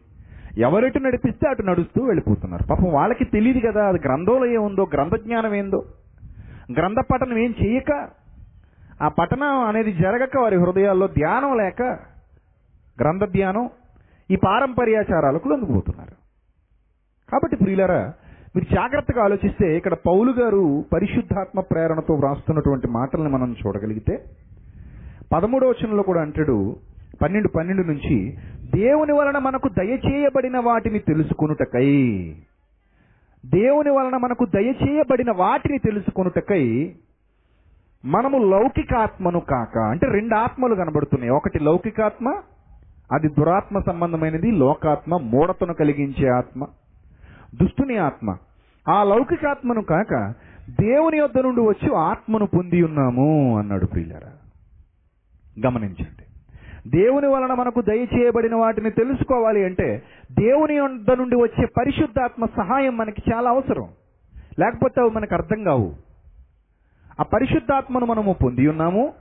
ఎవరెటు 0.59 0.99
నడిపిస్తే 0.99 1.49
అటు 1.49 1.62
నడుస్తూ 1.62 2.05
వెళ్ళిపోతున్నారు. 2.05 2.64
పాపం 2.71 2.93
వాళ్ళకి 2.93 3.25
తెలియదు 3.25 3.61
కదా 3.69 3.88
అది 3.88 3.99
గ్రంథంలో 3.99 4.47
ఏముందో 4.47 4.87
గ్రంథ 4.95 5.14
జ్ఞానం 5.14 5.55
ఏందో. 5.55 5.85
గ్రంథ 6.79 6.97
పఠనం 7.12 7.38
ఏం 7.38 7.55
చేయక 7.62 8.09
ఆ 9.03 9.09
పఠనం 9.09 9.61
అనేది 9.61 9.93
జరగక 9.93 10.37
వారి 10.38 10.57
హృదయాల్లో 10.57 11.07
ధ్యానం 11.07 11.57
లేక 11.57 11.83
గ్రంథ 13.01 13.25
ధ్యానం 13.25 13.71
ఈ 14.31 14.37
పారంపర్యాచారాలకు 14.37 15.49
లొంగిపోతున్నారు. 15.49 16.14
కాబట్టి 17.31 17.57
ప్రియులరా 17.57 18.12
మీరు 18.57 18.75
జాగ్రత్తగా 18.75 19.25
ఆలోచిస్తే 19.25 19.77
ఇక్కడ 19.77 19.95
పౌలు 19.95 20.33
గారు 20.33 20.85
పరిశుద్ధాత్మ 20.93 21.61
ప్రేరణతో 21.61 22.14
వ్రాస్తున్నటువంటి 22.14 22.88
మాటల్ని 22.88 23.31
మనం 23.31 23.57
చూడగలిగితే 23.67 24.25
పదమూడవచనంలో 25.33 26.03
కూడా 26.03 26.21
అంటాడు 26.21 26.77
పన్నెండు 27.22 27.48
పన్నెండు 27.48 27.83
నుంచి 27.83 28.37
దేవుని 28.74 29.12
వలన 29.12 29.38
మనకు 29.38 29.68
దయచేయబడిన 29.68 30.59
వాటిని 30.59 30.98
తెలుసుకొనుటకై 30.98 32.03
దేవుని 33.46 33.90
వలన 33.90 34.16
మనకు 34.16 34.44
దయచేయబడిన 34.44 35.31
వాటిని 35.37 35.79
తెలుసుకొనుటకై 35.79 36.94
మనము 38.05 38.38
లౌకికాత్మను 38.38 39.40
కాక 39.40 39.79
అంటే 39.79 40.07
రెండు 40.07 40.35
ఆత్మలు 40.35 40.74
కనబడుతున్నాయి. 40.74 41.33
ఒకటి 41.33 41.59
లౌకికాత్మ 41.59 42.35
అది 43.12 43.29
దురాత్మ 43.29 43.79
సంబంధమైనది 43.79 44.50
లోకాత్మ 44.50 45.16
మూఢతను 45.16 45.74
కలిగించే 45.74 46.29
ఆత్మ 46.29 46.66
దుష్టుని 47.61 47.96
ఆత్మ. 47.96 48.37
ఆ 48.88 49.05
లౌకికాత్మను 49.05 49.83
కాక 49.83 50.35
దేవుని 50.70 51.18
యొద్ద 51.18 51.38
నుండి 51.38 51.61
వచ్చి 51.61 51.94
ఆత్మను 51.94 52.46
పొంది 52.46 52.83
ఉన్నాము 52.83 53.59
అన్నాడు 53.59 53.87
ప్రియులరా. 53.87 54.33
గమనించండి. 55.66 56.24
దేవుని 56.87 57.27
వలన 57.27 57.55
మనకు 57.55 57.81
దయచేయబడిన 57.81 58.55
వాటిని 58.55 58.90
తెలుసుకోవాలి 58.90 59.64
అంటే 59.64 60.03
దేవుని 60.33 60.75
యొద్ద 60.75 61.12
నుండి 61.12 61.37
వచ్చే 61.37 61.66
పరిశుద్ధాత్మ 61.66 62.47
సహాయం 62.47 62.97
మనకి 62.97 63.23
చాలా 63.33 63.51
అవసరం. 63.51 63.88
లేకపోతే 64.59 65.01
అవి 65.01 65.11
మనకు 65.11 65.35
అర్థం 65.35 65.64
కావు. 65.64 65.94
ఆ 67.20 67.23
పరిశుద్ధాత్మను 67.23 68.07
మనము 68.07 68.33
పొంది 68.33 68.68
ఉన్నాము. 68.68 69.12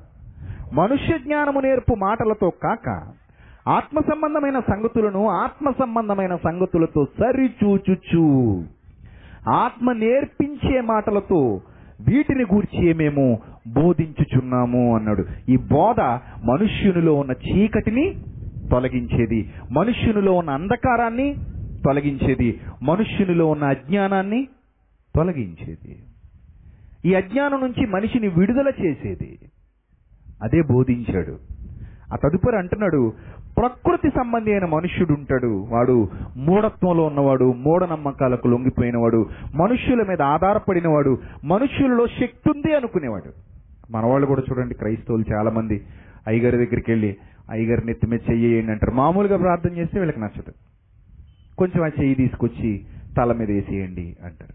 మనుష్య 0.74 1.18
జ్ఞానము 1.18 1.60
నేర్పు 1.60 1.96
మాటలతో 1.96 2.50
కాక 2.50 3.14
ఆత్మ 3.68 4.00
సంబంధమైన 4.00 4.60
సంగతులను 4.60 5.30
ఆత్మ 5.30 5.72
సంబంధమైన 5.80 6.36
సంగతులతో 6.36 7.06
సరిచూచుచు. 7.06 8.64
ఆత్మ 9.50 9.92
నేర్పించే 9.92 10.82
మాటలతో 10.82 11.62
వీటిని 12.02 12.44
గూర్చి 12.54 12.94
మేము 12.94 13.40
బోధించుచున్నాము 13.68 14.96
అన్నాడు. 14.96 15.26
ఈ 15.50 15.58
బోధ 15.58 16.00
మనుష్యునిలో 16.46 17.14
ఉన్న 17.14 17.32
చీకటిని 17.32 18.16
తొలగించేది 18.72 19.54
మనుష్యునిలో 19.72 20.34
ఉన్న 20.34 20.50
అంధకారాన్ని 20.50 21.36
తొలగించేది 21.86 22.60
మనుష్యునిలో 22.84 23.48
ఉన్న 23.48 23.64
అజ్ఞానాన్ని 23.64 24.48
తొలగించేది. 25.16 26.04
ఈ 27.06 27.14
అజ్ఞానం 27.14 27.62
నుంచి 27.62 27.86
మనిషిని 27.88 28.28
విడుదల 28.28 28.72
చేసేది. 28.86 29.40
అదే 30.44 30.62
బోధించాడు. 30.62 31.38
ఆ 32.14 32.16
తదుపరి 32.16 32.58
అంటున్నాడు 32.58 33.14
ప్రకృతి 33.58 34.10
సంబంధి 34.10 34.52
అయిన 34.52 34.66
మనుష్యుడు 34.66 35.14
ఉంటాడు 35.14 35.68
వాడు 35.70 36.10
మూఢత్వంలో 36.38 37.06
ఉన్నవాడు 37.06 37.54
మూఢనమ్మకాలకు 37.54 38.48
లొంగిపోయినవాడు 38.48 39.30
మనుష్యుల 39.56 40.06
మీద 40.10 40.22
ఆధారపడినవాడు 40.22 41.18
మనుష్యులలో 41.44 42.08
శక్తి 42.08 42.52
ఉంది 42.52 42.76
అనుకునేవాడు. 42.76 43.53
మనవాళ్ళు 43.94 44.28
కూడా 44.28 44.42
చూడండి 44.42 44.74
క్రైస్తవులు 44.74 45.26
చాలా 45.34 45.52
మంది 45.52 45.86
అయ్యగారి 46.28 46.58
దగ్గరికి 46.58 46.92
వెళ్ళి 46.92 47.18
అయ్యగారి 47.50 47.86
నెత్తి 47.86 48.08
మీద 48.08 48.20
చెయ్యండి 48.32 48.72
అంటారు. 48.72 48.92
మామూలుగా 48.92 49.38
ప్రార్థన 49.38 49.78
చేస్తే 49.78 50.00
వీళ్ళకి 50.00 50.20
నచ్చదు. 50.20 50.54
కొంచెం 51.58 51.84
ఆ 51.84 51.88
చెయ్యి 51.88 52.16
తీసుకొచ్చి 52.16 52.86
తల 53.18 53.34
మీద 53.34 53.52
వేసేయండి 53.52 54.18
అంటారు. 54.24 54.54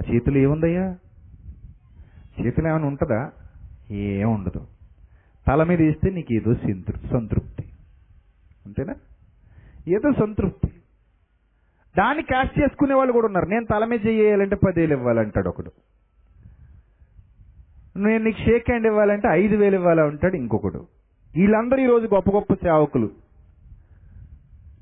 ఆ 0.00 0.14
చేతులు 0.14 0.38
ఏముందయ్యా? 0.38 0.96
చేతులు 2.40 2.68
ఏమైనా 2.68 2.86
ఉంటుందా? 2.86 3.32
ఏముండదు. 3.90 4.66
తల 5.48 5.62
మీద 5.62 5.80
వేస్తే 5.80 6.10
నీకు 6.10 6.34
ఏదో 6.34 6.54
సంతృ- 6.54 7.10
సంతృప్తి. 7.10 7.64
అంతేనా? 8.66 8.94
ఏదో 9.88 10.12
సంతృప్తి. 10.12 10.68
దాన్ని 11.98 12.22
క్యాష్ 12.22 12.60
చేసుకునే 12.60 12.94
వాళ్ళు 12.94 13.12
కూడా 13.12 13.26
ఉన్నారు. 13.26 13.46
నేను 13.46 13.66
తల 13.70 13.84
మీద 13.84 14.06
చేయాలంటే 14.06 14.56
పదేళ్ళు 14.56 14.96
ఇవ్వాలంటాడు 14.96 15.48
ఒకడు. 15.48 15.70
నేను 18.00 18.24
నీకు 18.24 18.38
షేక్ 18.38 18.64
హ్యాండ్ 18.68 18.86
ఇవ్వాలంటే 18.86 19.28
ఐదు 19.30 19.56
వేలు 19.56 19.74
ఇవ్వాలా 19.74 20.04
ఉంటాడు 20.04 20.36
ఇంకొకడు. 20.36 20.86
వీళ్ళందరూ 21.36 21.78
ఈరోజు 21.78 22.14
గొప్ప 22.14 22.30
గొప్ప 22.30 22.54
సేవకులు. 22.54 23.10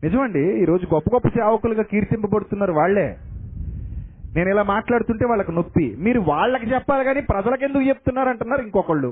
నిజమండి 0.03 0.63
ఈరోజు 0.63 0.87
గొప్ప 0.95 1.15
గొప్ప 1.15 1.29
సేవకులుగా 1.29 1.83
కీర్తింపబడుతున్నారు 1.83 2.73
వాళ్ళే. 2.73 3.19
నేను 4.37 4.49
ఇలా 4.49 4.63
మాట్లాడుతుంటే 4.63 5.27
వాళ్ళకి 5.27 5.53
నొప్పి. 5.53 5.97
మీరు 5.99 6.21
వాళ్ళకి 6.21 6.75
చెప్పాలి 6.75 7.05
కానీ 7.05 7.21
ప్రజలకు 7.21 7.65
ఎందుకు 7.65 7.83
చెప్తున్నారు 7.83 8.29
అంటున్నారు 8.29 8.63
ఇంకొకళ్ళు. 8.63 9.09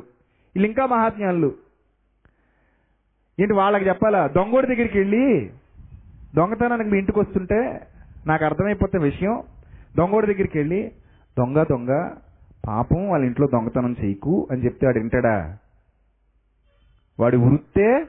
వీళ్ళు 0.57 0.67
ఇంకా 0.67 0.87
మహాత్మ్యాలు. 0.87 1.55
ఏంటి 3.41 3.55
వాళ్ళకి 3.55 3.89
చెప్పాలా? 3.89 4.27
దొంగోడి 4.27 4.67
దగ్గరికి 4.67 4.99
వెళ్ళి 4.99 5.51
దొంగతనానికి 6.35 6.91
మీ 6.91 6.99
ఇంటికి 6.99 7.19
వస్తుంటే 7.19 7.87
నాకు 8.27 8.45
అర్థమైపోతే 8.45 8.99
విషయం. 8.99 9.43
దొంగోడి 9.97 10.27
దగ్గరికి 10.27 10.59
వెళ్ళి 10.59 10.93
దొంగ 11.39 11.63
దొంగ 11.63 12.11
పాపం 12.67 13.09
వాళ్ళ 13.09 13.25
ఇంట్లో 13.25 13.47
దొంగతనం 13.47 13.97
చేయకు 14.05 14.49
అని 14.51 14.65
చెప్తే 14.65 14.87
వాడు 14.87 14.99
వింటాడా? 14.99 15.59
వాడి 17.21 17.37
వృత్తే 17.37 18.07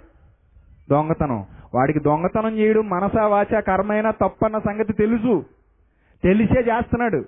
దొంగతనం. 0.89 1.45
వాడికి 1.73 1.99
దొంగతనం 1.99 2.57
చేయడం 2.57 2.89
మనసా 2.89 3.27
వాచా 3.27 3.59
కర్మైనా 3.59 4.11
తప్పన్న 4.11 4.59
సంగతి 4.59 4.93
తెలుసు. 4.93 5.45
తెలిసే 6.23 6.59
చేస్తున్నాడు. 6.59 7.25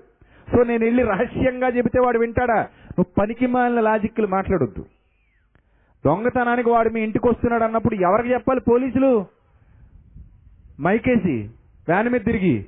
సో 0.51 0.63
నేను 0.63 0.85
వెళ్ళి 0.85 1.03
రహస్యంగా 1.03 1.67
చెబితే 1.67 1.99
వాడు 1.99 2.19
వింటాడా? 2.19 2.61
నువ్వు 2.63 3.05
పనికి 3.19 3.47
మాలిన 3.47 3.79
లాజిక్లు 3.79 4.27
మాట్లాడొద్దు. 4.27 4.85
దొంగతనానికి 6.05 6.69
వాడు 6.69 6.89
మీ 6.89 7.01
ఇంటికి 7.01 7.27
వస్తున్నాడు 7.27 7.63
అన్నప్పుడు 7.63 7.95
ఎవరికి 7.95 8.33
చెప్పాలి 8.33 8.59
పోలీసులు? 8.59 9.25
మైకేసి 10.81 11.49
వ్యాన్ 11.87 12.09
మీద 12.09 12.21
తిరిగి 12.21 12.65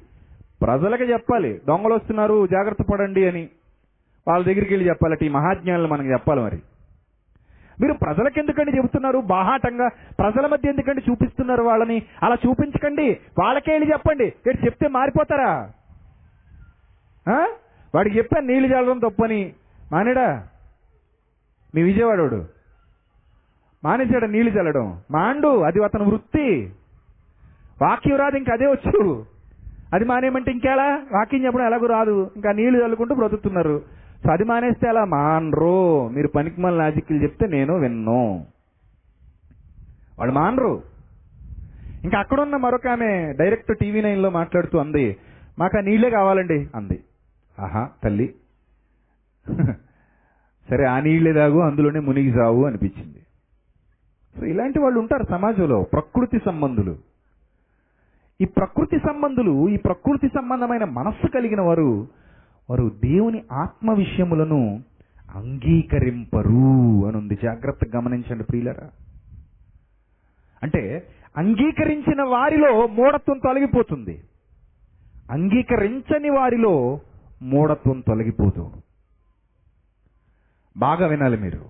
ప్రజలకి 0.62 1.04
చెప్పాలి 1.04 1.62
దొంగలు 1.67 1.93
వస్తున్నారు 1.93 2.47
జాగ్రత్త 2.47 2.84
పడండి 2.93 3.28
అని. 3.28 3.50
వాళ్ళ 4.27 4.45
దగ్గరికి 4.45 4.73
వెళ్ళి 4.73 4.89
చెప్పాలట 4.89 5.23
ఈ 5.23 5.29
మహాజ్ఞానులు 5.29 5.88
మనకు 5.88 6.07
చెప్పాలి 6.07 6.41
మరి. 6.41 6.62
మీరు 7.81 7.93
ప్రజలకు 7.93 8.39
ఎందుకండి 8.39 8.77
చెబుతున్నారు? 8.77 9.17
బాహాటంగా 9.19 9.89
ప్రజల 10.19 10.47
మధ్య 10.47 10.69
ఎందుకండి 10.69 11.01
చూపిస్తున్నారు 11.10 11.63
వాళ్ళని? 11.63 12.01
అలా 12.23 12.38
చూపించకండి. 12.47 13.19
వాళ్ళకే 13.39 13.71
వెళ్ళి 13.71 13.91
చెప్పండి. 13.91 14.34
మీరు 14.47 14.65
చెప్తే 14.65 14.88
మారిపోతారా? 14.88 15.71
వాడికి 17.95 18.17
చెప్పాను 18.17 18.47
నీళ్ళు 18.47 18.67
చల్లడం 18.67 18.99
తప్పని. 18.99 19.53
మానేడా? 19.91 20.47
మీ 21.75 21.81
విజయవాడోడు. 21.81 22.45
మానేశాడు 23.84 24.25
నీళ్ళు 24.25 24.62
చల్లడం? 24.62 25.01
మాండు 25.12 25.62
అది 25.62 25.84
అతని 25.84 26.03
వృత్తి. 26.03 26.73
వాక్యం 27.81 28.17
రాదు 28.17 28.38
ఇంకా 28.38 28.53
అదే 28.53 28.65
వచ్చు. 28.65 29.25
అది 29.93 30.05
మానేయమంటే 30.05 30.51
ఇంకేలా? 30.51 31.01
వాక్యం 31.13 31.45
చెప్పడం 31.45 31.65
ఎలాగో 31.65 31.86
రాదు. 31.86 32.31
ఇంకా 32.36 32.51
నీళ్ళు 32.51 32.84
చల్లుకుంటూ 32.84 33.15
బ్రతుకుతున్నారు. 33.15 34.00
సో 34.23 34.31
అది 34.31 34.43
మానేస్తే 34.43 34.89
అలా 34.89 35.05
మానరు. 35.05 36.07
మీరు 36.07 36.27
పనికి 36.27 36.62
మళ్ళీ 36.62 36.77
లాజిక్లు 36.77 37.17
చెప్తే 37.17 37.47
నేను 37.47 37.77
విన్ను. 37.77 38.45
వాళ్ళు 40.19 40.36
మానరు. 40.36 40.84
ఇంకా 42.03 42.19
అక్కడున్న 42.19 42.57
మరొక 42.57 42.88
ఆమె 42.88 43.34
డైరెక్ట్ 43.39 43.77
టీవీ 43.79 44.01
నైన్లో 44.01 44.29
మాట్లాడుతూ 44.29 44.77
అంది 44.77 45.17
మాకు 45.60 45.77
ఆ 45.77 45.81
నీళ్ళే 45.81 46.10
కావాలండి 46.10 46.69
అంది. 46.75 47.03
ఆహా 47.60 47.89
తల్లి. 48.03 48.36
సరే 50.69 50.86
ఆ 50.86 50.99
నీళ్ళే 50.99 51.34
తాగు 51.34 51.60
అందులోనే 51.60 51.99
మునిగి 51.99 52.34
సావు 52.34 52.65
అనిపించింది. 52.65 53.19
సో 54.39 54.45
ఇలాంటి 54.45 54.79
వాళ్ళు 54.79 54.99
ఉంటారు 54.99 55.23
సమాజంలో 55.23 55.84
ప్రకృతి 55.84 56.39
సంబంధులు. 56.45 56.97
ఈ 58.41 58.45
ప్రకృతి 58.45 58.99
సంబంధులు 58.99 59.69
ఈ 59.69 59.77
ప్రకృతి 59.77 60.27
సంబంధమైన 60.27 60.84
మనస్సు 60.84 61.27
కలిగిన 61.27 61.62
వారు 61.62 62.07
వారు 62.71 62.91
దేవుని 63.03 63.43
ఆత్మ 63.51 63.93
విషయములను 63.93 64.84
అంగీకరింపరు 65.36 67.07
అని 67.07 67.17
ఉంది 67.17 67.39
జాగ్రత్తగా 67.43 67.99
గమనించండి 67.99 68.43
ప్రియులరా. 68.43 68.89
అంటే 70.63 71.07
అంగీకరించిన 71.38 72.21
వారిలో 72.21 72.88
మూఢత్వం 72.88 73.38
తొలగిపోతుంది. 73.38 74.23
అంగీకరించని 75.31 76.29
వారిలో 76.29 76.99
మూఢత్వం 77.41 77.99
తొలగిపోతుంది. 77.99 78.84
బాగా 80.77 81.07
వినాలి 81.07 81.38
మీరు. 81.38 81.65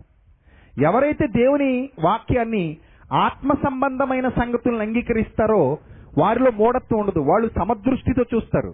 ఎవరైతే 0.81 1.27
దేవుని 1.27 1.89
వాక్యాన్ని 2.03 2.77
ఆత్మ 3.13 3.53
సంబంధమైన 3.53 4.29
సంగతులను 4.29 4.79
అంగీకరిస్తారో 4.79 5.77
వారిలో 6.17 6.51
మూఢత్వం 6.51 6.99
ఉండదు. 6.99 7.19
వాళ్ళు 7.19 7.49
సమదృష్టితో 7.59 8.23
చూస్తారు. 8.35 8.73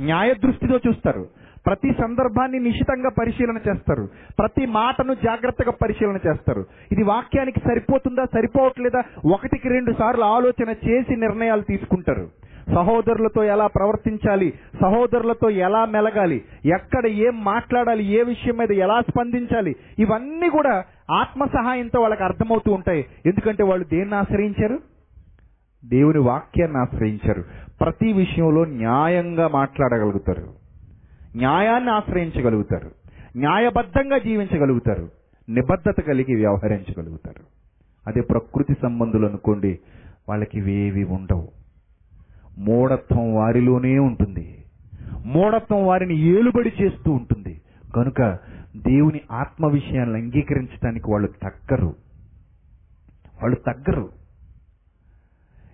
న్యాయ 0.00 0.34
దృష్టితో 0.34 0.76
చూస్తారు. 0.76 1.28
ప్రతి 1.66 1.92
సందర్భాన్ని 2.00 2.58
నిశితంగా 2.58 3.10
పరిశీలన 3.20 3.58
చేస్తారు. 3.68 4.08
ప్రతి 4.38 4.66
మాటను 4.66 5.14
జాగ్రత్తగా 5.14 5.72
పరిశీలన 5.82 6.18
చేస్తారు. 6.26 6.66
ఇది 6.92 7.02
వాక్యానికి 7.02 7.60
సరిపోతుందా 7.60 8.24
సరిపోవట్లేదా? 8.24 9.02
ఒకటికి 9.32 9.68
రెండు 9.68 9.92
సార్లు 9.98 10.24
ఆలోచన 10.24 10.74
చేసి 10.88 11.16
నిర్ణయాలు 11.16 11.60
తీసుకుంటారు. 11.60 12.28
సహోదరులతో 12.74 13.44
ఎలా 13.44 13.66
ప్రవర్తించాలి? 13.66 14.52
సహోదరులతో 14.80 15.50
ఎలా 15.50 15.84
మెలగాలి? 15.84 16.44
ఎక్కడ 16.64 17.06
ఏం 17.06 17.44
మాట్లాడాలి? 17.44 18.04
ఏ 18.04 18.22
విషయం 18.22 18.56
మీద 18.56 18.72
ఎలా 18.72 19.00
స్పందించాలి? 19.00 19.76
ఇవన్నీ 19.98 20.48
కూడా 20.48 20.84
ఆత్మ 21.10 21.44
సహాయంతో 21.44 22.00
వాళ్ళకి 22.00 22.24
అర్థమవుతూ 22.24 22.72
ఉంటాయి. 22.72 23.04
ఎందుకంటే 23.26 23.64
వాళ్ళు 23.64 23.86
దేన్ని 23.86 24.14
ఆశ్రయించారు? 24.14 24.78
దేవుని 25.84 26.18
వాక్యాన్ని 26.18 26.78
ఆశ్రయించారు. 26.78 27.44
ప్రతి 27.80 28.12
విషయంలో 28.12 28.64
న్యాయంగా 28.64 29.48
మాట్లాడగలుగుతారు. 29.48 30.57
న్యాయాన్ని 31.36 31.90
ఆశ్రయించగలుగుతారు. 31.90 32.90
న్యాయబద్ధంగా 33.36 34.18
జీవించగలుగుతారు. 34.18 35.08
నిబద్ధత 35.48 36.00
కలిగి 36.00 36.34
వ్యవహరించగలుగుతారు. 36.34 37.42
అదే 38.06 38.20
ప్రకృతి 38.20 38.74
సంబంధులు 38.82 39.26
అనుకోండి 39.26 39.78
వాళ్ళకి 40.28 40.58
ఇవేవి 40.58 41.04
ఉండవు. 41.04 41.48
మూఢత్వం 42.58 43.34
వారిలోనే 43.34 43.98
ఉంటుంది. 43.98 44.64
మూఢత్వం 45.24 45.86
వారిని 45.86 46.18
ఏలుబడి 46.18 46.72
చేస్తూ 46.82 47.12
ఉంటుంది. 47.12 47.62
కనుక 47.96 48.38
దేవుని 48.76 49.20
ఆత్మ 49.32 49.66
విషయాలను 49.66 50.14
అంగీకరించడానికి 50.14 51.10
వాళ్ళు 51.10 51.28
తగ్గరు. 51.42 51.94
వాళ్ళు 53.42 53.56
తగ్గరు. 53.56 54.08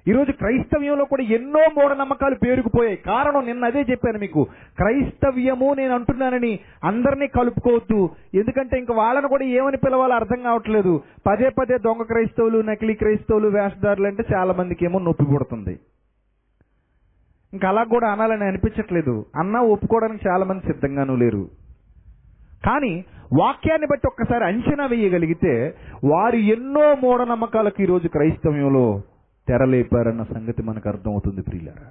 ఈరోజు 0.09 0.33
క్రైస్తవ్యంలో 0.33 1.05
కూడా 1.05 1.23
ఎన్నో 1.23 1.61
మూఢనమ్మకాలు 1.81 2.35
పేరుకుపోయాయి. 2.35 2.97
కారణం 2.97 3.47
నిన్న 3.47 3.64
అదే 3.64 3.81
చెప్పాను 3.90 4.19
మీకు. 4.19 4.47
క్రైస్తవ్యము 4.77 5.75
నేను 5.75 5.95
అంటున్నానని 5.95 6.59
అందరినీ 6.85 7.27
కలుపుకోవద్దు. 7.27 8.11
ఎందుకంటే 8.35 8.79
ఇంక 8.79 8.93
వాళ్ళని 8.93 9.29
కూడా 9.29 9.45
ఏమని 9.45 9.77
పిలవాలో 9.77 10.14
అర్థం 10.14 10.43
కావట్లేదు. 10.43 11.03
పదే 11.27 11.49
పదే 11.49 11.79
దొంగ 11.79 12.03
క్రైస్తవులు 12.03 12.59
నకిలీ 12.59 12.95
క్రైస్తవులు 12.95 13.49
వేషధారులు 13.49 14.07
అంటే 14.07 14.25
చాలా 14.35 14.55
మందికి 14.55 14.85
ఏమో 14.85 14.99
నొప్పి 14.99 15.25
పుడుతుంది. 15.25 15.79
ఇంకా 17.53 17.69
అలా 17.69 17.85
కూడా 17.85 18.11
అనాలని 18.11 18.45
అనిపించట్లేదు. 18.45 19.27
అన్నా 19.37 19.61
ఒప్పుకోవడానికి 19.61 20.29
చాలా 20.29 20.45
మంది 20.45 20.67
సిద్ధంగానూ 20.67 21.17
లేరు. 21.17 21.49
కానీ 22.67 23.05
వాక్యాన్ని 23.40 23.87
బట్టి 23.87 24.07
ఒక్కసారి 24.07 24.45
అంచనా 24.45 24.87
వేయగలిగితే 24.87 25.75
వారు 26.05 26.37
ఎన్నో 26.37 26.95
మూఢనమ్మకాలకు 26.95 27.83
ఈరోజు 27.83 28.09
క్రైస్తవ్యంలో 28.09 29.03
తెరలేపారన్న 29.48 30.22
సంగతి 30.22 30.62
మనకు 30.62 30.88
అర్థమవుతుంది 30.88 31.42
ప్రియులారా. 31.42 31.87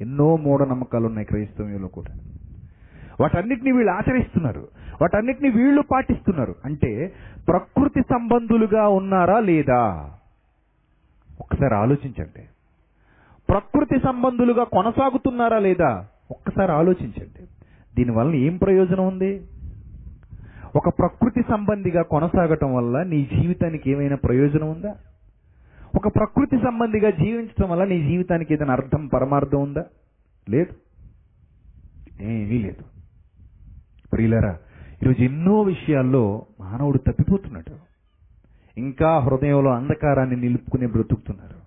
ఎన్నో 0.00 0.36
మూఢనమ్మకాలు 0.36 1.06
ఉన్నాయి 1.06 1.26
క్రైస్తవ్యంలో 1.26 1.88
కూడా. 1.88 2.18
వాటన్నిటిని 3.20 3.72
వీళ్ళు 3.72 3.92
ఆచరిస్తున్నారు. 3.92 4.68
వాటన్నిటిని 5.00 5.50
వీళ్ళు 5.50 5.82
పాటిస్తున్నారు. 5.82 6.54
అంటే 6.64 7.12
ప్రకృతి 7.48 8.02
సంబంధులుగా 8.02 8.88
ఉన్నారా 8.88 9.40
లేదా? 9.40 10.10
ఒక్కసారి 11.40 11.74
ఆలోచించండి. 11.74 12.42
ప్రకృతి 13.48 14.00
సంబంధులుగా 14.00 14.64
కొనసాగుతున్నారా 14.64 15.58
లేదా? 15.58 16.06
ఒక్కసారి 16.30 16.72
ఆలోచించండి. 16.72 17.46
దీనివల్ల 17.94 18.34
ఏం 18.34 18.56
ప్రయోజనం 18.56 19.08
ఉంది? 19.08 19.46
ఒక 20.76 20.88
ప్రకృతి 20.88 21.42
సంబంధిగా 21.42 22.02
కొనసాగటం 22.02 22.74
వల్ల 22.74 23.02
నీ 23.02 23.30
జీవితానికి 23.40 23.90
ఏమైనా 23.90 24.16
ప్రయోజనం 24.16 24.70
ఉందా? 24.70 24.96
ఒక 25.94 26.14
ప్రకృతి 26.14 26.58
సంబంధిగా 26.58 27.10
జీవించడం 27.10 27.70
వల్ల 27.70 27.84
నీ 27.84 28.02
జీవితానికి 28.02 28.54
ఏదైనా 28.54 28.72
అర్థం 28.72 29.06
పరమార్థం 29.06 29.62
ఉందా? 29.62 29.84
లేదు. 30.48 30.72
ఏమీ 32.22 32.58
లేదు. 32.58 32.84
ప్రియులరా 34.12 34.58
ఈరోజు 35.02 35.22
ఎన్నో 35.22 35.62
విషయాల్లో 35.62 36.46
మానవుడు 36.60 36.98
తప్పిపోతున్నాడు. 36.98 37.76
ఇంకా 38.78 39.18
హృదయంలో 39.18 39.70
అంధకారాన్ని 39.70 40.36
నిలుపుకుని 40.36 40.86
బ్రతుకుతున్నారు. 40.86 41.60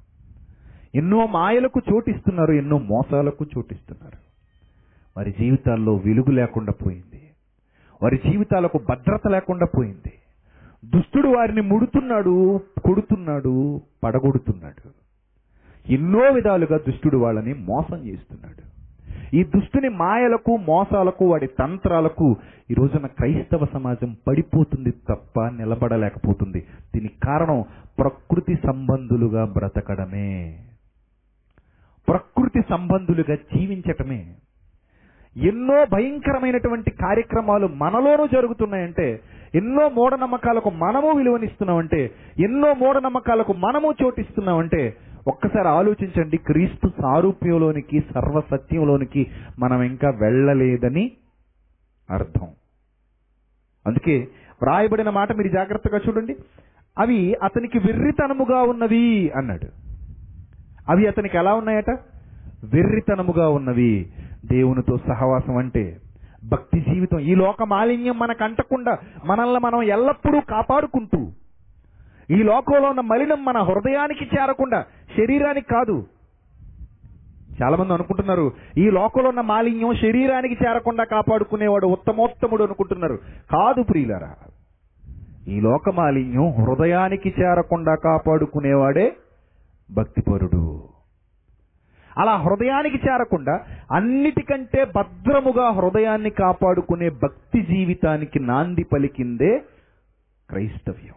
ఎన్నో 0.97 1.27
మాయలకు 1.27 1.81
చోటిస్తున్నారు 1.93 2.51
ఎన్నో 2.51 2.77
మోసాలకు 2.77 3.45
చోటిస్తున్నారు. 3.57 4.17
వారి 5.17 5.31
జీవితాల్లో 5.31 5.95
వెలుగు 5.95 6.31
లేకుండా 6.31 6.73
పోయింది. 6.85 7.29
వారి 8.03 8.17
జీవితాలకు 8.17 8.79
భద్రత 8.89 9.27
లేకుండా 9.27 9.65
పోయింది. 9.77 10.13
దుష్టుడు 10.85 11.27
వారిని 11.27 11.61
ముడుతున్నాడు 11.61 12.61
కొడుతున్నాడు 12.85 13.81
పడగొడుతున్నాడు. 14.03 14.89
ఎన్నో 15.93 16.31
విధాలుగా 16.31 16.77
దుష్టుడు 16.77 17.17
వాళ్ళని 17.17 17.53
మోసం 17.53 17.97
చేస్తున్నాడు. 17.97 18.73
ఈ 19.35 19.43
దుష్టుని 19.43 19.89
మాయలకు 19.89 20.57
మోసాలకు 20.57 21.25
వాడి 21.25 21.47
తంత్రాలకు 21.47 22.35
ఈ 22.71 22.73
రోజున 22.73 23.05
క్రైస్తవ 23.05 23.67
సమాజం 23.73 24.15
పడిపోతుంది 24.27 24.91
తప్ప 24.91 25.47
నిలబడలేకపోతుంది. 25.47 26.65
దీనికి 26.95 27.15
కారణం 27.23 27.65
ప్రకృతి 27.99 28.55
సంబంధులుగా 28.55 29.45
బ్రతకడమే. 29.45 30.59
ప్రకృతి 32.07 32.61
సంబంధులుగా 32.69 33.35
జీవించటమే. 33.35 34.35
ఎన్నో 35.37 35.85
భయంకరమైనటువంటి 35.91 36.91
కార్యక్రమాలు 36.91 37.67
మనలోనూ 37.67 38.27
జరుగుతున్నాయంటే 38.27 39.19
ఎన్నో 39.55 39.89
మూఢనమ్మకాలకు 39.89 40.69
మనము 40.69 41.11
విలువనిస్తున్నామంటే 41.11 42.11
ఎన్నో 42.39 42.73
మూఢనమ్మకాలకు 42.73 43.53
మనము 43.53 43.93
చోటిస్తున్నామంటే 44.03 44.97
ఒక్కసారి 45.27 45.67
ఆలోచించండి 45.67 46.37
క్రీస్తు 46.37 46.91
సారూప్యంలోనికి 47.01 47.99
సర్వసత్యంలోనికి 47.99 49.31
మనం 49.59 49.81
ఇంకా 49.81 50.09
వెళ్ళలేదని 50.09 51.11
అర్థం. 52.09 52.47
అందుకే 53.87 54.27
వ్రాయబడిన 54.61 55.09
మాట 55.09 55.31
మీరు 55.31 55.47
జాగ్రత్తగా 55.47 55.97
చూడండి. 55.97 56.35
అవి 56.99 57.35
అతనికి 57.43 57.79
విర్రితనముగా 57.79 58.61
ఉన్నవి 58.61 59.31
అన్నాడు. 59.31 59.67
అవి 60.91 61.07
అతనికి 61.07 61.37
ఎలా 61.37 61.53
ఉన్నాయట? 61.53 61.99
వెర్రితనముగా 62.63 63.49
ఉన్నవి. 63.49 64.11
దేవునితో 64.45 64.97
సహవాసం 64.97 65.57
అంటే 65.57 65.97
భక్తి 66.49 66.79
జీవితం. 66.79 67.19
ఈ 67.19 67.35
లోక 67.35 67.63
మాలిన్యం 67.63 68.19
మనకు 68.19 68.43
అంటకుండా 68.43 68.97
మనల్ని 69.25 69.59
మనం 69.59 69.83
ఎల్లప్పుడూ 69.83 70.39
కాపాడుకుంటూ 70.39 71.31
ఈ 72.29 72.43
లోకంలో 72.43 72.89
ఉన్న 72.89 73.01
మలినం 73.01 73.45
మన 73.45 73.57
హృదయానికి 73.57 74.25
చేరకుండా 74.25 74.85
శరీరానికి 75.17 75.67
కాదు. 75.67 76.05
చాలా 77.63 77.77
మంది 77.77 77.93
అనుకుంటున్నారు 77.93 78.51
ఈ 78.77 78.89
లోకంలో 78.89 79.29
ఉన్న 79.29 79.41
మాలిన్యం 79.41 79.93
శరీరానికి 79.95 80.57
చేరకుండా 80.63 81.03
కాపాడుకునేవాడు 81.03 81.87
ఉత్తమోత్తముడు 81.87 82.63
అనుకుంటున్నారు. 82.63 83.19
కాదు 83.51 83.83
ప్రియులరా 83.83 84.33
ఈ 85.47 85.59
లోక 85.59 85.89
మాలిన్యం 85.89 86.47
హృదయానికి 86.49 87.33
చేరకుండా 87.41 87.95
కాపాడుకునేవాడే 87.95 89.15
భక్తిపరుడు. 89.91 90.72
అలా 92.17 92.35
హృదయానికి 92.35 92.95
చేరకుండా 92.95 93.61
అన్నిటికంటే 93.91 94.85
భద్రముగా 94.95 95.69
హృదయాన్ని 95.69 96.29
కాపాడుకునే 96.29 97.09
భక్తి 97.09 97.61
జీవితానికి 97.61 98.39
నాంది 98.39 98.83
పలికిందే 98.83 99.61
క్రైస్తవ్యం. 100.49 101.13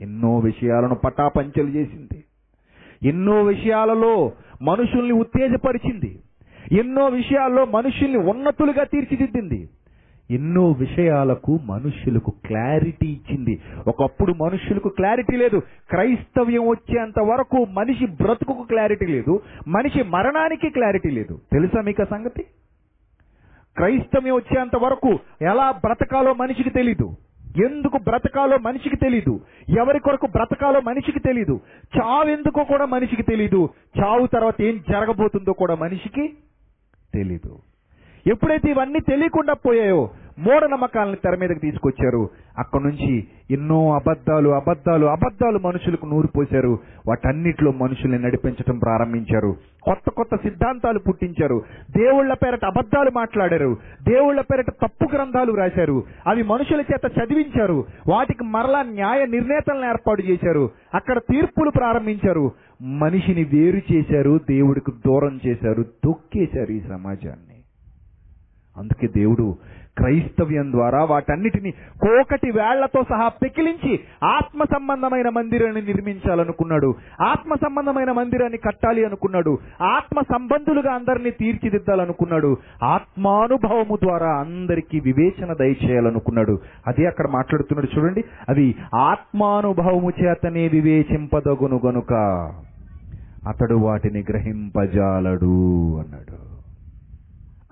ఎన్నో 0.00 0.38
విషయాలను 0.38 0.94
పటాపంచలు 0.94 1.68
చేసింది. 1.68 2.24
ఎన్నో 3.02 3.42
విషయాలలో 3.42 4.32
మనుషుల్ని 4.62 5.12
ఉత్తేజపరిచింది. 5.12 6.22
ఎన్నో 6.72 7.06
విషయాల్లో 7.06 7.64
మనుషుల్ని 7.64 8.18
ఉన్నతులుగా 8.18 8.84
తీర్చిదిద్దింది. 8.84 9.68
ఎన్నో 10.30 10.70
విషయాలకు 10.70 11.58
మనుష్యులకు 11.64 12.32
క్లారిటీ 12.46 13.06
ఇచ్చింది. 13.06 13.62
ఒకప్పుడు 13.88 14.32
మనుష్యులకు 14.32 14.88
క్లారిటీ 14.88 15.36
లేదు. 15.36 15.58
క్రైస్తవ్యం 15.90 16.68
వచ్చేంత 16.68 17.20
వరకు 17.20 17.64
మనిషి 17.64 18.06
బ్రతుకుకు 18.06 18.62
క్లారిటీ 18.62 19.06
లేదు. 19.06 19.42
మనిషి 19.68 20.02
మరణానికి 20.02 20.70
క్లారిటీ 20.70 21.10
లేదు. 21.10 21.40
తెలుసా 21.52 21.80
మీకు 21.80 22.02
ఆ 22.02 22.04
సంగతి? 22.04 22.42
క్రైస్తవ్యం 23.76 24.34
వచ్చేంత 24.34 24.76
వరకు 24.76 25.18
ఎలా 25.42 25.70
బ్రతకాలో 25.70 26.34
మనిషికి 26.34 26.70
తెలీదు. 26.70 27.16
ఎందుకు 27.64 27.98
బ్రతకాలో 27.98 28.58
మనిషికి 28.58 28.96
తెలీదు? 28.96 29.40
ఎవరి 29.78 29.98
కొరకు 29.98 30.26
బ్రతకాలో 30.26 30.80
మనిషికి 30.80 31.20
తెలీదు? 31.20 31.60
చావు 31.98 32.28
ఎందుకో 32.28 32.64
కూడా 32.64 32.84
మనిషికి 32.84 33.22
తెలీదు. 33.22 33.68
చావు 34.00 34.26
తర్వాత 34.26 34.62
ఏం 34.62 34.80
జరగబోతుందో 34.90 35.52
కూడా 35.52 35.74
మనిషికి 35.74 36.34
తెలీదు. 37.14 37.58
ఎప్పుడైతే 38.26 38.70
ఇవన్నీ 38.70 38.98
తెలియకుండా 39.00 39.52
పోయాయో 39.52 40.10
మూఢనమ్మకాలను 40.38 41.14
తెర 41.14 41.36
మీదకి 41.40 41.60
తీసుకొచ్చారు. 41.60 42.28
అక్కడి 42.58 42.84
నుంచి 42.84 43.26
ఎన్నో 43.50 43.94
అబద్ధాలు 43.94 44.50
అబద్ధాలు 44.50 45.06
అబద్ధాలు 45.06 45.58
మనుషులకు 45.58 46.06
నూరు 46.06 46.26
పోశారు. 46.26 46.78
వాటన్నిటిలో 47.08 47.72
మనుషుల్ని 47.72 48.18
నడిపించడం 48.18 48.78
ప్రారంభించారు. 48.78 49.56
కొత్త 49.82 50.10
కొత్త 50.10 50.36
సిద్ధాంతాలు 50.36 50.98
పుట్టించారు. 50.98 51.62
దేవుళ్ళ 51.96 52.34
పేరట 52.34 52.64
అబద్ధాలు 52.64 53.10
మాట్లాడారు. 53.10 53.76
దేవుళ్ళ 54.02 54.40
పేరట 54.40 54.70
తప్పు 54.70 55.14
గ్రంథాలు 55.14 55.52
రాశారు 55.52 56.02
అవి 56.26 56.42
మనుషుల 56.42 56.80
చేత 56.80 57.12
చదివించారు. 57.18 57.84
వాటికి 58.08 58.44
మరలా 58.44 58.82
న్యాయ 58.82 59.26
నిర్ణేతలను 59.26 59.88
ఏర్పాటు 59.88 60.22
చేశారు. 60.22 60.70
అక్కడ 60.94 61.18
తీర్పులు 61.18 61.70
ప్రారంభించారు. 61.70 62.52
మనిషిని 62.82 63.44
వేరు 63.44 63.92
చేశారు. 63.92 64.40
దేవుడికి 64.50 64.92
దూరం 64.92 65.40
చేశారు. 65.46 65.82
తొక్కేశారు 65.82 66.70
ఈ 66.70 66.80
సమాజాన్ని. 66.80 67.49
అందుకే 68.80 69.06
దేవుడు 69.06 69.56
క్రైస్తవ్యం 69.96 70.72
ద్వారా 70.72 71.04
వాటన్నిటిని 71.04 71.70
కోకటి 71.70 72.50
వేళ్ళతో 72.50 73.02
సహా 73.02 73.28
పెకిలించి 73.28 74.00
ఆత్మ 74.24 74.64
సంబంధమైన 74.64 75.28
మందిరాన్ని 75.28 75.82
నిర్మించాలనుకున్నాడు. 75.82 76.94
ఆత్మ 77.22 77.54
సంబంధమైన 77.54 78.12
మందిరాన్ని 78.12 78.58
కట్టాలి 78.58 79.04
అనుకున్నాడు. 79.04 79.58
ఆత్మ 79.82 80.20
సంబంధులుగా 80.20 80.92
అందరినీ 80.92 81.30
తీర్చిదిద్దాలనుకున్నాడు. 81.30 82.56
ఆత్మానుభవము 82.84 83.96
ద్వారా 83.96 84.30
అందరికీ 84.32 85.00
వివేచన 85.00 85.52
దయచేయాలనుకున్నాడు. 85.52 86.58
అదే 86.86 87.06
అక్కడ 87.06 87.28
మాట్లాడుతున్నాడు 87.28 88.00
చూడండి. 88.00 88.24
అది 88.48 88.74
ఆత్మానుభవము 88.94 90.12
చేతనే 90.22 90.68
వివేచింపదగును 90.68 91.80
గనుక 91.86 92.12
అతడు 93.48 93.74
వాటిని 93.74 94.24
గ్రహింపజాలడు 94.30 95.96
అన్నాడు. 95.96 96.49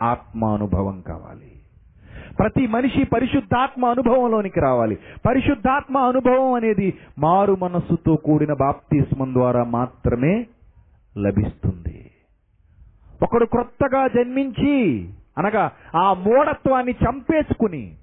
ఆత్మానుభవం 0.02 1.00
కావాలి. 1.00 1.52
ప్రతి 2.38 2.66
మనిషి 2.66 3.04
పరిశుద్ధాత్మ 3.04 3.86
అనుభవంలోనికి 3.86 4.60
రావాలి. 4.60 4.98
పరిశుద్ధాత్మ 5.26 5.98
అనుభవం 5.98 6.52
అనేది 6.52 6.94
మారు 7.18 7.56
మనస్సుతో 7.60 8.16
కూడిన 8.16 8.52
బాప్తిస్మం 8.52 9.34
ద్వారా 9.34 9.64
మాత్రమే 9.64 10.46
లభిస్తుంది. 11.18 12.10
ఒకడు 13.22 13.44
క్రొత్తగా 13.44 14.06
జన్మించి 14.06 15.08
అనగా 15.38 15.72
ఆ 15.96 16.12
మూఢత్వాన్ని 16.12 16.92
చంపేసుకుని 16.92 17.94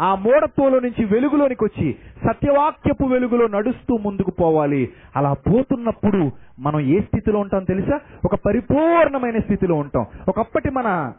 ఆ 0.00 0.14
మూఢత్వంలో 0.14 0.80
నుంచి 0.80 1.04
వెలుగులోనికి 1.04 1.64
వచ్చి 1.64 1.96
సత్యవాక్యపు 2.28 3.04
వెలుగులో 3.04 3.46
నడుస్తూ 3.46 3.96
ముందుకు 3.96 4.30
పోవాలి. 4.30 4.88
అలా 5.16 5.32
పోతున్నప్పుడు 5.32 6.30
మనం 6.58 6.80
ఏ 6.80 7.00
స్థితిలో 7.00 7.40
ఉంటాం 7.40 7.64
తెలుసా? 7.64 8.00
ఒక 8.24 8.34
పరిపూర్ణమైన 8.34 9.38
స్థితిలో 9.38 9.74
ఉంటాం. 9.74 10.06
ఒకప్పటి 10.28 10.70
మన 10.70 11.12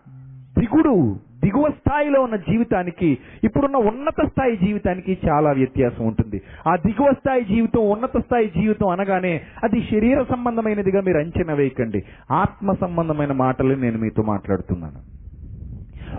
దిగుడు 0.59 1.19
దిగువ 1.43 1.69
స్థాయిలో 1.69 2.21
ఉన్న 2.21 2.36
జీవితానికి 2.36 3.17
ఇప్పుడున్న 3.43 3.75
ఉన్నత 3.75 4.25
స్థాయి 4.25 4.57
జీవితానికి 4.57 5.17
చాలా 5.30 5.51
వ్యత్యాసం 5.51 6.07
ఉంటుంది. 6.07 6.41
ఆ 6.67 6.75
దిగువ 6.75 7.11
స్థాయి 7.11 7.45
జీవితం 7.45 7.89
ఉన్నత 7.89 8.17
స్థాయి 8.17 8.47
జీవితం 8.47 8.88
అనగానే 8.88 9.41
అది 9.63 9.88
శరీర 9.91 10.23
సంబంధమైనదిగా 10.23 11.01
మీరు 11.01 11.17
అంచనా 11.17 11.53
వేయకండి. 11.53 12.03
ఆత్మ 12.32 12.73
సంబంధమైన 12.73 13.32
మాటలు 13.32 13.75
నేను 13.75 13.97
మీతో 13.97 14.23
మాట్లాడుతున్నాను. 14.23 15.16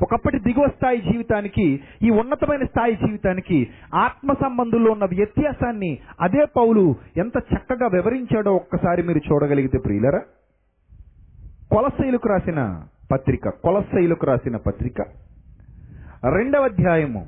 ఒకప్పటి 0.03 0.39
దిగువ 0.39 0.69
స్థాయి 0.69 1.01
జీవితానికి 1.01 1.81
ఈ 2.03 2.11
ఉన్నతమైన 2.11 2.65
స్థాయి 2.65 2.95
జీవితానికి 2.95 3.71
ఆత్మ 3.95 4.33
సంబంధంలో 4.33 4.93
ఉన్న 4.93 5.05
వ్యత్యాసాన్ని 5.05 5.99
అదే 6.21 6.45
పౌలు 6.57 6.95
ఎంత 7.17 7.37
చక్కగా 7.37 7.87
వివరించాడో 7.87 8.55
ఒక్కసారి 8.55 9.03
మీరు 9.03 9.19
చూడగలిగితే 9.19 9.79
ప్రియులరా. 9.79 10.21
కొలసైలకు 11.73 12.29
రాసిన 12.29 12.85
పత్రిక 13.13 13.49
కొలసైలకు 13.49 14.27
రాసిన 14.27 14.57
పత్రిక. 14.57 15.01
రెండవ 16.35 16.65
అధ్యాయము. 16.65 17.27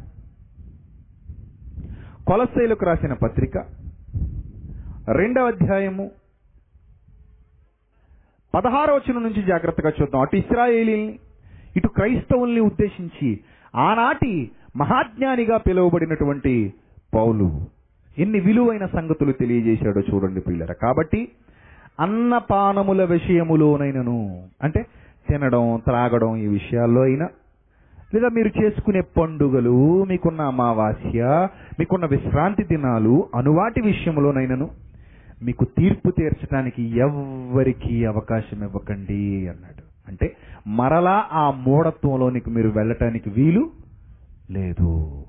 కొలసైలకు 2.26 2.84
రాసిన 2.84 3.12
పత్రిక. 3.12 3.58
రెండవ 5.12 5.46
అధ్యాయము. 5.46 6.10
పదహారవచనం 8.54 9.22
నుంచి 9.22 9.42
జాగ్రత్తగా 9.42 9.92
చూద్దాం. 10.02 10.20
అటు 10.20 10.36
ఇస్రాయేలీల్ని 10.36 11.18
ఇటు 11.76 11.88
క్రైస్తవుల్ని 11.88 12.60
ఉద్దేశించి 12.60 13.40
ఆనాటి 13.74 14.50
మహాజ్ఞానిగా 14.76 15.56
పిలువబడినటువంటి 15.56 16.72
పౌలు 17.14 17.66
ఎన్ని 18.18 18.40
విలువైన 18.40 18.86
సంగతులు 18.86 19.32
తెలియజేశాడో 19.32 20.00
చూడండి 20.00 20.40
పిల్లర. 20.40 20.72
కాబట్టి 20.72 21.28
అన్నపానముల 22.00 23.04
విషయములోనైనను 23.04 24.42
అంటే 24.62 24.86
తినడం 25.28 25.80
త్రాగడం 25.84 26.36
ఈ 26.36 26.46
విషయాల్లో 26.46 27.00
అయినా 27.00 27.28
లేదా 28.14 28.28
మీరు 28.28 28.62
చేసుకునే 28.62 29.00
పండుగలు 29.00 30.04
మీకున్న 30.04 30.40
అమావాస్య 30.40 31.48
మీకున్న 31.78 32.06
విశ్రాంతి 32.06 32.62
దినాలు 32.62 33.28
అనువాటి 33.34 33.80
విషయంలోనైనను 33.80 34.70
మీకు 35.42 35.64
తీర్పు 35.64 36.10
తీర్చడానికి 36.10 36.82
ఎవ్వరికీ 36.96 38.04
అవకాశం 38.04 38.64
ఇవ్వకండి 38.64 39.48
అన్నాడు. 39.48 39.89
అంటే 40.10 40.36
మరలా 40.66 41.28
ఆ 41.32 41.50
మూఢత్వంలోనికి 41.50 42.50
మీరు 42.50 42.68
వెళ్ళటానికి 42.68 43.30
వీలు 43.30 43.70
లేదు. 44.50 45.24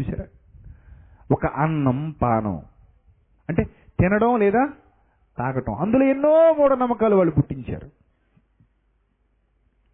చూసారా 0.00 0.24
ఒక 1.32 1.46
అన్నం 1.46 2.14
పానం. 2.22 2.62
అంటే 3.48 3.62
తినడం 4.00 4.38
లేదా 4.38 4.68
తాగటం. 5.38 5.74
అందులో 5.74 6.04
ఎన్నో 6.04 6.54
మూఢనమ్మకాలు 6.58 7.16
వాళ్ళు 7.16 7.34
పుట్టించారు. 7.34 7.90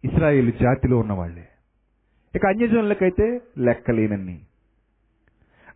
ఇస్రాయేల్ 0.03 0.53
జాతిలో 0.61 0.97
ఉన్న 0.97 1.13
వాళ్ళే 1.13 1.47
ఇక 2.35 2.45
అన్యజనులకైతే 2.45 3.41
లెక్కలేనన్ని. 3.57 4.41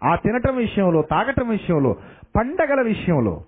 ఆ 0.04 0.16
తినటం 0.16 0.58
విషయంలో 0.58 1.02
తాగటం 1.02 1.50
విషయంలో 1.50 1.96
పండగల 2.36 2.82
విషయంలో 2.82 3.46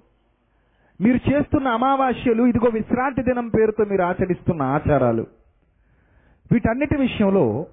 మీరు 1.01 1.33
చేస్తున్న 1.33 1.67
అమావాస్యలు 1.67 2.43
ఇదిగో 2.43 2.69
విశ్రాంతి 2.69 3.23
దినం 3.23 3.47
పేరుతో 3.49 3.85
మీరు 3.85 4.01
ఆచరిస్తున్న 4.01 4.61
ఆచారాలు. 4.61 5.27
వీటన్నిటి 6.51 6.97
విషయంలో 6.97 7.65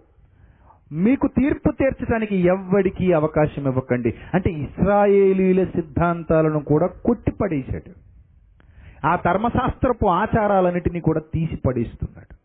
మీకు 0.93 1.27
తీర్పు 1.27 1.71
తీర్చడానికి 1.71 2.37
ఎవ్వడికి 2.37 3.12
అవకాశం 3.12 3.66
ఇవ్వకండి. 3.66 4.14
అంటే 4.35 4.51
ఇస్రాయేలీల 4.51 5.64
సిద్ధాంతాలను 5.64 6.61
కూడా 6.61 6.87
కొట్టిపడేశాడు. 6.87 8.11
ఆ 9.07 9.16
ధర్మశాస్త్రపు 9.16 10.07
ఆచారాలన్నిటినీ 10.07 11.01
కూడా 11.01 11.21
తీసి 11.21 11.57
పడేస్తున్నాడు 11.57 12.39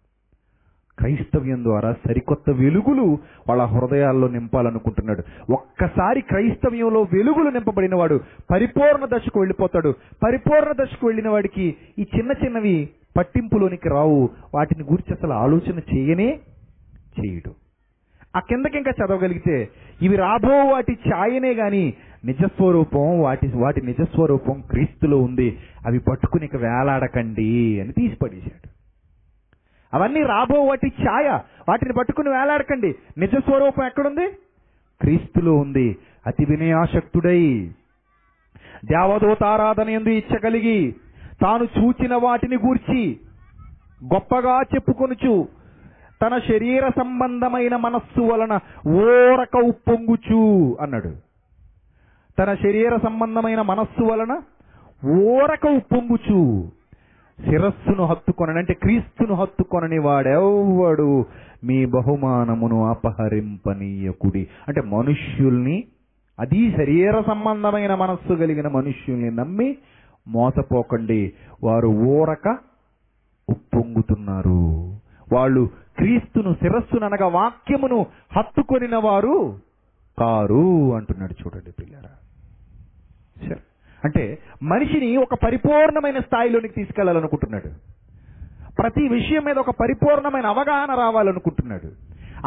క్రైస్తవ్యం 1.00 1.64
ద్వారా 1.64 1.94
సరికొత్త 2.08 2.50
వెలుగులు 2.50 3.18
వాళ్ళ 3.50 3.64
హృదయాల్లో 3.64 4.28
నింపాలనుకుంటున్నాడు. 4.28 5.52
ఒక్కసారి 5.52 6.22
క్రైస్తవ్యంలో 6.22 7.02
వెలుగులు 7.02 7.50
నింపబడిన 7.50 7.96
వాడు 7.96 8.20
పరిపూర్ణ 8.52 9.06
దశకు 9.06 9.40
వెళ్ళిపోతాడు. 9.40 9.94
పరిపూర్ణ 10.24 10.84
దశకు 10.84 11.08
వెళ్ళిన 11.08 11.30
వాడికి 11.30 11.76
ఈ 12.00 12.08
చిన్న 12.18 12.32
చిన్నవి 12.32 12.90
పట్టింపులోనికి 13.18 13.90
రావు. 13.90 14.30
వాటిని 14.56 14.84
గురించి 14.84 15.18
అసలు 15.18 15.34
ఆలోచన 15.34 15.96
చేయనే 15.96 16.40
చేయడు. 17.20 17.52
ఆ 18.36 18.40
కిందకి 18.40 18.78
ఇంకా 18.78 18.92
చదవగలిగితే 18.92 19.70
ఇవి 20.02 20.16
రాబో 20.16 20.74
వాటి 20.74 20.98
ఛాయనే 21.10 21.54
గాని 21.54 21.94
నిజస్వరూపం 22.26 23.22
వాటి 23.22 23.52
వాటి 23.56 23.82
నిజస్వరూపం 23.82 24.64
క్రీస్తులో 24.70 25.18
ఉంది. 25.18 25.58
అవి 25.86 26.00
పట్టుకుని 26.00 26.46
ఇక 26.46 26.56
వేలాడకండి 26.56 27.82
అని 27.82 27.92
తీసి 27.92 28.16
పడేశాడు 28.16 28.75
అవన్నీ 29.96 30.22
రాబో 30.22 30.60
వాటి 30.60 30.88
ఛాయ. 30.88 31.40
వాటిని 31.70 31.94
పట్టుకుని 31.94 32.30
వేలాడకండి. 32.30 32.96
నిజ 33.18 33.32
స్వరూపం 33.32 33.86
ఎక్కడుంది? 33.86 34.28
క్రీస్తులో 35.02 35.56
ఉంది. 35.56 35.98
అతి 36.28 36.46
వినయాశక్తుడై. 36.46 37.72
దేవదూతారాధన 38.86 39.90
ఎందు 39.90 40.10
ఇచ్చగలిగి 40.10 40.96
తాను 41.42 41.64
చూచిన 41.64 42.16
వాటిని 42.16 42.56
గూర్చి 42.56 43.20
గొప్పగా 44.14 44.62
చెప్పుకొనుచు 44.62 45.48
తన 46.22 46.38
శరీర 46.38 46.90
సంబంధమైన 46.90 47.76
మనస్సు 47.76 48.22
వలన 48.22 48.60
ఓరక 48.88 49.58
ఉప్పొంగుచు 49.58 50.78
అన్నాడు. 50.82 51.16
తన 52.40 52.56
శరీర 52.56 52.98
సంబంధమైన 52.98 53.62
మనస్సు 53.62 54.04
వలన 54.04 54.42
ఓరక 55.24 55.68
ఉప్పొంగుచు. 55.68 56.72
శిరస్సును 57.42 58.06
హత్తుకొనని 58.06 58.58
అంటే 58.58 58.74
క్రీస్తును 58.74 59.34
హత్తుకొనని 59.34 60.00
వాడెవ్వడు. 60.00 61.26
మీ 61.64 61.86
బహుమానమును 61.86 62.86
అపహరింపనీయకుడి. 62.86 64.48
అంటే 64.68 64.82
మనుష్యుల్ని 64.82 65.84
అది 66.40 66.72
శరీర 66.72 67.22
సంబంధమైన 67.22 67.96
మనస్సు 67.96 68.34
కలిగిన 68.34 68.68
మనుష్యుల్ని 68.68 69.32
నమ్మి 69.32 69.78
మోసపోకండి. 70.28 71.34
వారు 71.64 71.88
ఊరక 71.88 72.58
ఉప్పొంగుతున్నారు. 73.50 74.96
వాళ్ళు 75.34 75.70
క్రీస్తును 75.98 76.54
శిరస్సుననగా 76.54 77.28
వాక్యమును 77.28 78.06
హత్తుకొనిన 78.38 78.96
వారు 78.96 79.60
కారు 80.20 80.96
అంటున్నాడు 80.96 81.34
చూడండి 81.34 81.72
పిల్లరా. 81.72 82.12
సరే. 83.48 83.60
అంటే 84.06 84.38
మనిషిని 84.64 85.18
ఒక 85.18 85.34
పరిపూర్ణమైన 85.34 86.20
స్థాయిలోనికి 86.20 86.74
తీసుకెళ్ళాలనుకుంటున్నాడు. 86.74 87.68
ప్రతి 88.82 89.08
విషయం 89.08 89.44
మీద 89.46 89.58
ఒక 89.58 89.70
పరిపూర్ణమైన 89.70 90.46
అవగాహన 90.46 90.96
రావాలనుకుంటున్నాడు. 90.96 91.92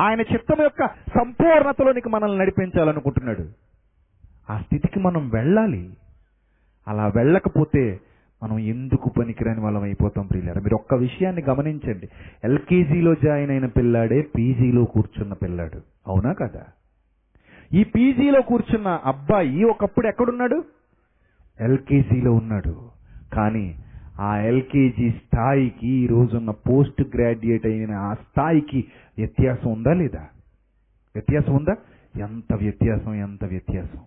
ఆయన 0.01 0.21
చిత్తం 0.21 0.63
యొక్క 0.63 0.87
సంపూర్ణతలోనికి 0.87 2.09
మనల్ని 2.09 2.39
నడిపించాలనుకుంటున్నాడు. 2.39 3.49
ఆ 4.51 4.59
స్థితికి 4.59 5.01
మనం 5.01 5.29
వెళ్ళాలి. 5.29 5.91
అలా 6.89 7.07
వెళ్ళకపోతే 7.07 8.01
మనం 8.43 8.59
ఎందుకు 8.59 9.09
పనికిరాని 9.09 9.61
వాళ్ళం 9.61 9.83
అయిపోతాం 9.83 10.27
ప్రియులారా? 10.27 10.61
మీరు 10.61 10.75
ఒక్క 10.75 10.95
విషయాన్ని 10.95 11.43
గమనించండి. 11.43 12.09
ఎల్కేజీలో 12.45 13.15
జాయిన్ 13.15 13.51
అయిన 13.51 13.67
పిల్లాడే 13.67 14.23
పీజీలో 14.37 14.85
కూర్చున్న 14.85 15.33
పిల్లాడు. 15.33 15.81
అవునా 16.07 16.33
కదా? 16.33 16.63
ఈ 17.73 17.85
పీజీలో 17.85 18.43
కూర్చున్న 18.43 18.89
అబ్బాయి 19.05 19.65
ఒకప్పుడు 19.65 20.07
ఎక్కడున్నాడు? 20.07 20.65
ఎల్కేజీలో 21.61 22.33
ఉన్నాడు. 22.33 22.89
కానీ 23.33 23.75
ఆ 24.21 24.39
ఎల్కేజీ 24.39 25.11
స్థాయికి 25.11 25.89
ఈ 25.89 26.07
రోజున్న 26.07 26.51
పోస్ట్ 26.51 27.17
గ్రాడ్యుయేట్ 27.17 27.67
అయిన 27.67 27.95
ఆ 27.95 28.15
స్థాయికి 28.15 28.85
వ్యత్యాసం 29.19 29.73
ఉందా 29.73 29.93
లేదా? 29.93 30.21
వ్యత్యాసం 31.15 31.55
ఉందా? 31.55 31.77
ఎంత 32.19 32.55
వ్యత్యాసం 32.55 33.15
ఎంత 33.15 33.45
వ్యత్యాసం? 33.45 33.99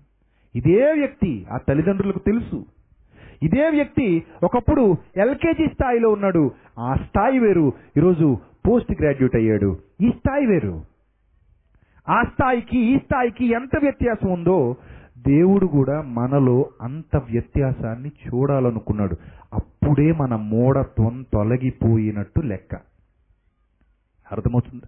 ఇదే 0.56 0.92
వ్యక్తి 0.92 1.46
ఆ 1.52 1.58
తల్లిదండ్రులకు 1.58 2.20
తెలుసు. 2.20 2.66
ఇదే 3.44 3.70
వ్యక్తి 3.70 4.24
ఒకప్పుడు 4.44 4.98
ఎల్కేజీ 5.18 5.68
స్థాయిలో 5.68 6.10
ఉన్నాడు. 6.10 6.52
ఆ 6.80 6.96
స్థాయి 6.96 7.40
వేరు. 7.40 7.74
ఈరోజు 7.98 8.38
పోస్ట్ 8.68 8.92
గ్రాడ్యుయేట్ 8.92 9.36
అయ్యాడు. 9.36 9.80
ఈ 10.02 10.10
స్థాయి 10.10 10.46
వేరు. 10.46 10.84
ఆ 12.10 12.24
స్థాయికి 12.24 12.80
ఈ 12.80 12.98
స్థాయికి 12.98 13.46
ఎంత 13.46 13.78
వ్యత్యాసం 13.82 14.32
ఉందో 14.32 14.76
దేవుడు 15.28 15.66
కూడా 15.66 16.02
మనలో 16.02 16.70
అంత 16.82 17.18
వ్యత్యాసాన్ని 17.18 18.10
చూడాలనుకున్నాడు. 18.10 19.16
అప్పుడే 19.54 20.12
మన 20.12 20.36
మూఢత్వం 20.36 21.26
తొలగిపోయినట్టు 21.34 22.40
లెక్క. 22.40 22.76
అర్థమవుతుందా? 24.32 24.88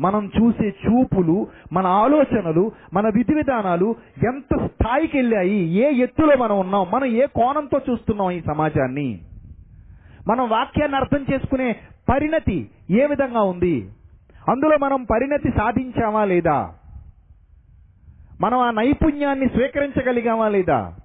మనం 0.00 0.30
చూసే 0.40 0.68
చూపులు 0.68 1.46
మన 1.72 1.86
ఆలోచనలు 1.86 2.72
మన 2.94 3.08
విధి 3.08 3.34
విధానాలు 3.34 3.94
ఎంత 4.28 4.66
స్థాయికి 4.66 5.18
వెళ్ళాయి 5.18 5.74
ఏ 5.74 5.92
ఎత్తులో 5.92 6.36
మనం 6.36 6.58
ఉన్నాం 6.58 6.86
మనం 6.94 7.04
ఏ 7.04 7.26
కోణంతో 7.26 7.80
చూస్తున్నాం 7.90 8.30
ఈ 8.30 8.40
సమాజాన్ని? 8.40 9.20
మనం 10.28 10.48
వాక్యాన్ని 10.48 10.96
అర్థం 10.96 11.34
చేసుకునే 11.34 11.76
పరిణతి 12.08 12.70
ఏ 12.90 13.06
విధంగా 13.06 13.42
ఉంది? 13.42 13.90
అందులో 14.48 14.78
మనం 14.78 15.04
పరిణతి 15.04 15.50
సాధించామా 15.50 16.24
లేదా? 16.24 16.74
మనం 18.42 18.58
ఆ 18.58 18.70
నైపుణ్యాన్ని 18.70 19.48
స్వీకరించగలిగామా 19.48 20.48
లేదా? 20.48 20.96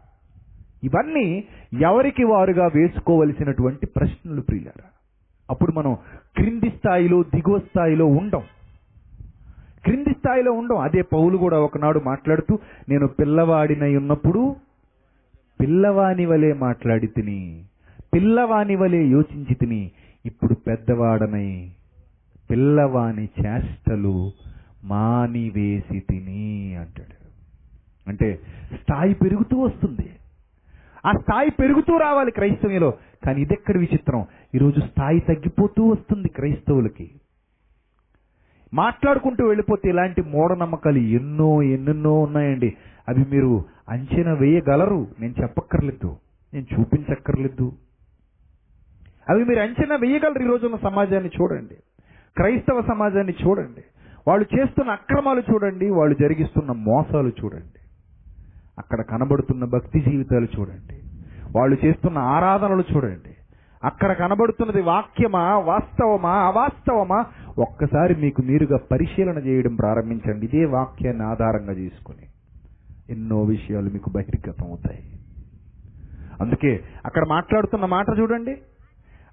ఇవన్నీ 0.84 1.44
ఎవరికి 1.82 2.24
వారుగా 2.24 2.68
వేసుకోవలసినటువంటి 2.76 3.86
ప్రశ్నలు 3.86 4.42
ప్రియులారా. 4.42 4.90
అప్పుడు 5.50 5.72
మనం 5.72 5.98
క్రింది 6.38 6.70
స్థాయిలో 6.70 7.24
దిగువ 7.24 7.60
స్థాయిలో 7.60 8.06
ఉండం. 8.06 8.42
క్రింది 9.86 10.10
స్థాయిలో 10.10 10.52
ఉండం. 10.52 10.78
అదే 10.78 11.02
పౌలు 11.02 11.38
కూడా 11.38 11.60
ఒకనాడు 11.60 12.00
మాట్లాడుతూ 12.00 12.60
నేను 12.90 13.08
పిల్లవాడినై 13.08 13.96
ఉన్నప్పుడు 13.96 14.56
పిల్లవాని 15.62 16.26
వలె 16.26 16.54
మాట్లాడి 16.54 17.08
తిని 17.08 17.64
పిల్లవాని 18.14 18.76
వలె 18.76 18.98
యోచించి 18.98 19.56
తిని 19.56 19.92
ఇప్పుడు 20.26 20.54
పెద్దవాడనై 20.54 21.72
పిల్లవాని 22.50 23.30
చేష్టలు 23.46 24.32
మానివేసి 24.84 26.00
తిని 26.00 26.76
అంటాడు. 26.76 27.17
అంటే 28.08 28.40
స్థాయి 28.74 29.14
పెరుగుతూ 29.14 29.60
వస్తుంది. 29.60 30.16
ఆ 31.06 31.12
స్థాయి 31.12 31.52
పెరుగుతూ 31.52 31.98
రావాలి 31.98 32.32
క్రైస్తవ్యంలో. 32.32 32.94
కానీ 33.26 33.42
ఇదెక్కడ 33.42 33.78
విచిత్రం? 33.78 34.26
ఈరోజు 34.56 34.80
స్థాయి 34.80 35.20
తగ్గిపోతూ 35.20 35.88
వస్తుంది 35.88 36.30
క్రైస్తవులకి. 36.30 37.12
మాట్లాడుకుంటూ 38.74 39.46
వెళ్ళిపోతే 39.46 39.90
ఇలాంటి 39.90 40.22
మూఢనమ్మకాలు 40.22 40.98
ఎన్నో 40.98 41.64
ఎన్నెన్నో 41.64 42.22
ఉన్నాయండి. 42.22 42.78
అవి 43.10 43.26
మీరు 43.30 43.66
అంచనా 43.90 44.34
వేయగలరు. 44.34 45.08
నేను 45.20 45.34
చెప్పక్కర్లేదు. 45.42 46.18
నేను 46.54 46.80
చూపించక్కర్లేదు. 46.80 47.72
అవి 49.30 49.46
మీరు 49.46 49.60
అంచనా 49.60 49.96
వేయగలరు 49.96 50.44
ఈ 50.44 50.48
రోజున్న 50.48 50.76
సమాజాన్ని 50.76 51.30
చూడండి. 51.42 51.76
క్రైస్తవ 52.38 52.82
సమాజాన్ని 52.82 53.34
చూడండి. 53.46 53.84
వాళ్ళు 54.28 54.60
చేస్తున్న 54.60 54.92
అక్రమాలు 54.92 55.44
చూడండి. 55.54 55.90
వాళ్ళు 55.90 56.16
జరిగిస్తున్న 56.16 56.72
మోసాలు 56.72 57.30
చూడండి. 57.30 57.77
అక్కడ 58.80 59.02
కనబడుతున్న 59.02 59.66
భక్తి 59.66 60.00
జీవితాలు 60.00 60.48
చూడండి. 60.60 61.02
వాళ్ళు 61.56 61.78
చేస్తున్న 61.86 62.18
ఆరాధనలు 62.18 62.84
చూడండి. 62.96 63.36
అక్కడ 63.84 64.12
కనబడుతున్నది 64.12 64.82
వాక్యమా 64.82 65.58
వాస్తవమా 65.58 66.34
అవాస్తవమా? 66.34 67.26
ఒక్కసారి 67.60 68.16
మీకు 68.16 68.42
మీరుగా 68.42 68.80
పరిశీలన 68.92 69.38
చేయడం 69.38 69.76
ప్రారంభించండి. 69.76 70.46
ఇదే 70.46 70.66
వాక్యాన్ని 70.66 71.24
ఆధారంగా 71.24 71.74
చేసుకుని 71.74 72.28
ఎన్నో 73.10 73.42
విషయాలు 73.42 73.90
మీకు 73.90 74.10
బహిర్గతం 74.10 74.68
అవుతాయి 74.68 75.20
అందుకే 76.42 76.84
అక్కడ 77.06 77.26
మాట్లాడుతున్న 77.30 77.86
మాట 77.86 78.06
చూడండి. 78.20 78.58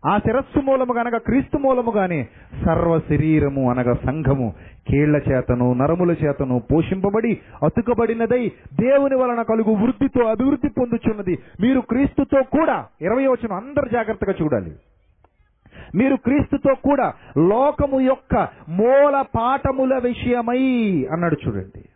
ఆ 0.06 0.18
శిరస్సు 0.18 0.60
మూలము 0.60 0.98
అనగా 0.98 1.18
క్రీస్తు 1.18 1.58
మూలముగానే 1.58 2.28
సర్వ 2.64 2.98
శరీరము 2.98 3.70
అనగా 3.70 3.94
సంఘము 3.94 4.54
కీళ్ళ 4.88 5.16
చేతను 5.16 5.72
నరముల 5.72 6.10
చేతను 6.10 6.62
పోషింపబడి 6.72 7.40
అతుకబడినదై 7.62 8.52
దేవుని 8.80 9.16
వలన 9.16 9.42
కలుగు 9.42 9.74
వృద్ధితో 9.74 10.24
అభివృద్ధి 10.24 10.68
పొందుచున్నది. 10.68 11.38
మీరు 11.60 11.80
క్రీస్తుతో 11.80 12.42
కూడా 12.42 12.86
ఇరవై 13.00 13.26
వచనం 13.26 13.52
అందరు 13.52 13.88
జాగ్రత్తగా 13.88 14.34
చూడాలి. 14.42 14.76
మీరు 15.94 16.16
క్రీస్తుతో 16.16 16.74
కూడా 16.74 17.12
లోకము 17.38 18.00
యొక్క 18.00 18.48
మూల 18.68 19.24
పాఠముల 19.36 19.98
విషయమై 20.04 21.06
అన్నాడు 21.12 21.36
చూడండి. 21.48 21.88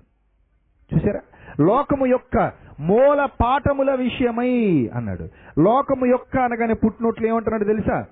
చూసారా? 0.95 1.21
లోకము 1.61 2.07
యొక్క 2.07 2.53
మూల 2.81 3.29
పాఠముల 3.41 3.95
విషయమై 3.95 4.91
అన్నాడు. 4.95 5.29
లోకము 5.61 6.07
యొక్క 6.07 6.39
అనగానే 6.39 6.75
పుట్టినట్లు 6.75 7.27
ఏమంటున్నాడు 7.27 7.65
తెలుసా? 7.65 8.07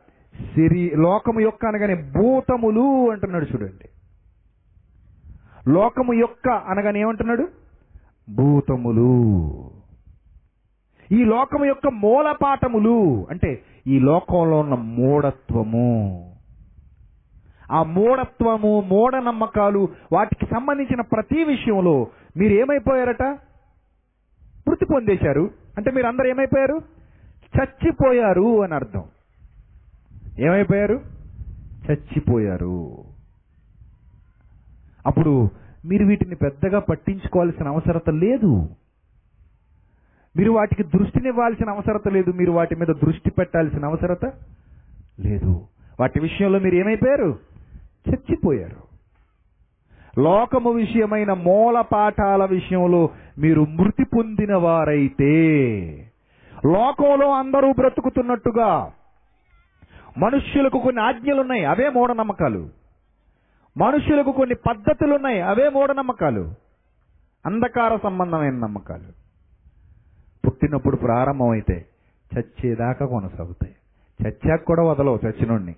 సిరి 0.55 0.93
లోకము 0.97 1.41
యొక్క 1.41 1.67
అనగానే 1.67 1.95
భూతములు 1.95 3.11
అంటున్నాడు 3.11 3.45
చూడండి. 3.45 3.89
లోకము 5.71 6.13
యొక్క 6.13 6.49
అనగానే 6.49 7.01
ఏమంటున్నాడు? 7.01 7.49
భూతములు. 8.31 9.31
ఈ 11.13 11.25
లోకము 11.25 11.65
యొక్క 11.65 11.89
మూల 11.89 12.35
పాఠములు 12.43 13.27
అంటే 13.31 13.63
ఈ 13.87 13.99
లోకంలో 13.99 14.59
ఉన్న 14.59 14.75
మూఢత్వము. 14.75 16.23
ఆ 17.73 17.83
మూఢత్వము 17.83 18.81
మూఢనమ్మకాలు 18.81 19.89
వాటికి 20.13 20.47
సంబంధించిన 20.47 21.01
ప్రతి 21.01 21.45
విషయంలో 21.45 22.07
మీరు 22.37 22.53
ఏమైపోయారట 22.53 23.22
మృతి 24.68 24.84
పొందేశారు. 24.84 25.51
అంటే 25.76 25.91
మీరు 25.91 26.07
అందరు 26.07 26.26
ఏమైపోయారు? 26.26 26.80
చచ్చిపోయారు 27.57 28.62
అని 28.62 28.74
అర్థం. 28.74 29.05
ఏమైపోయారు? 30.39 31.01
చచ్చిపోయారు. 31.91 33.05
అప్పుడు 35.07 35.51
మీరు 35.84 36.07
వీటిని 36.07 36.34
పెద్దగా 36.34 36.78
పట్టించుకోవాల్సిన 36.78 37.68
అవసరత 37.68 38.11
లేదు. 38.11 38.68
మీరు 40.37 40.51
వాటికి 40.51 40.82
దృష్టినివ్వాల్సిన 40.82 41.70
అవసరత 41.70 42.09
లేదు. 42.09 42.30
మీరు 42.30 42.53
వాటి 42.53 42.74
మీద 42.74 42.87
దృష్టి 42.87 43.30
పెట్టాల్సిన 43.30 43.84
అవసరత 43.84 44.24
లేదు. 45.20 45.66
వాటి 46.01 46.20
విషయంలో 46.20 46.59
మీరు 46.59 46.74
ఏమైపోయారు? 46.74 47.39
చచ్చిపోయారు. 48.11 48.86
లోకము 50.19 50.71
విషయమైన 50.71 51.33
మూల 51.33 51.81
పాఠాల 51.81 52.45
విషయంలో 52.45 53.11
మీరు 53.39 53.61
మృతి 53.61 54.05
పొందిన 54.05 54.57
వారైతే 54.57 55.31
లోకంలో 56.67 57.33
అందరూ 57.33 57.73
బ్రతుకుతున్నట్టుగా 57.73 58.93
మనుష్యులకు 60.19 60.79
కొన్ని 60.79 61.03
ఆజ్ఞలున్నాయి 61.03 61.64
అవే 61.64 61.89
మూఢనమ్మకాలు. 61.89 62.71
మనుష్యులకు 63.77 64.33
కొన్ని 64.33 64.55
పద్ధతులున్నాయి 64.55 65.41
అవే 65.41 65.69
మూఢనమ్మకాలు. 65.69 66.55
అంధకార 67.47 67.99
సంబంధమైన 68.03 68.55
నమ్మకాలు. 68.55 69.12
పుట్టినప్పుడు 70.47 70.97
ప్రారంభమైతే 70.97 71.87
చచ్చేదాకా 72.39 73.07
కొనసాగుతాయి. 73.07 73.77
చచ్చాక 74.23 74.64
కూడా 74.64 74.83
వదలవు 74.83 75.19
చచ్చినోడిని. 75.27 75.75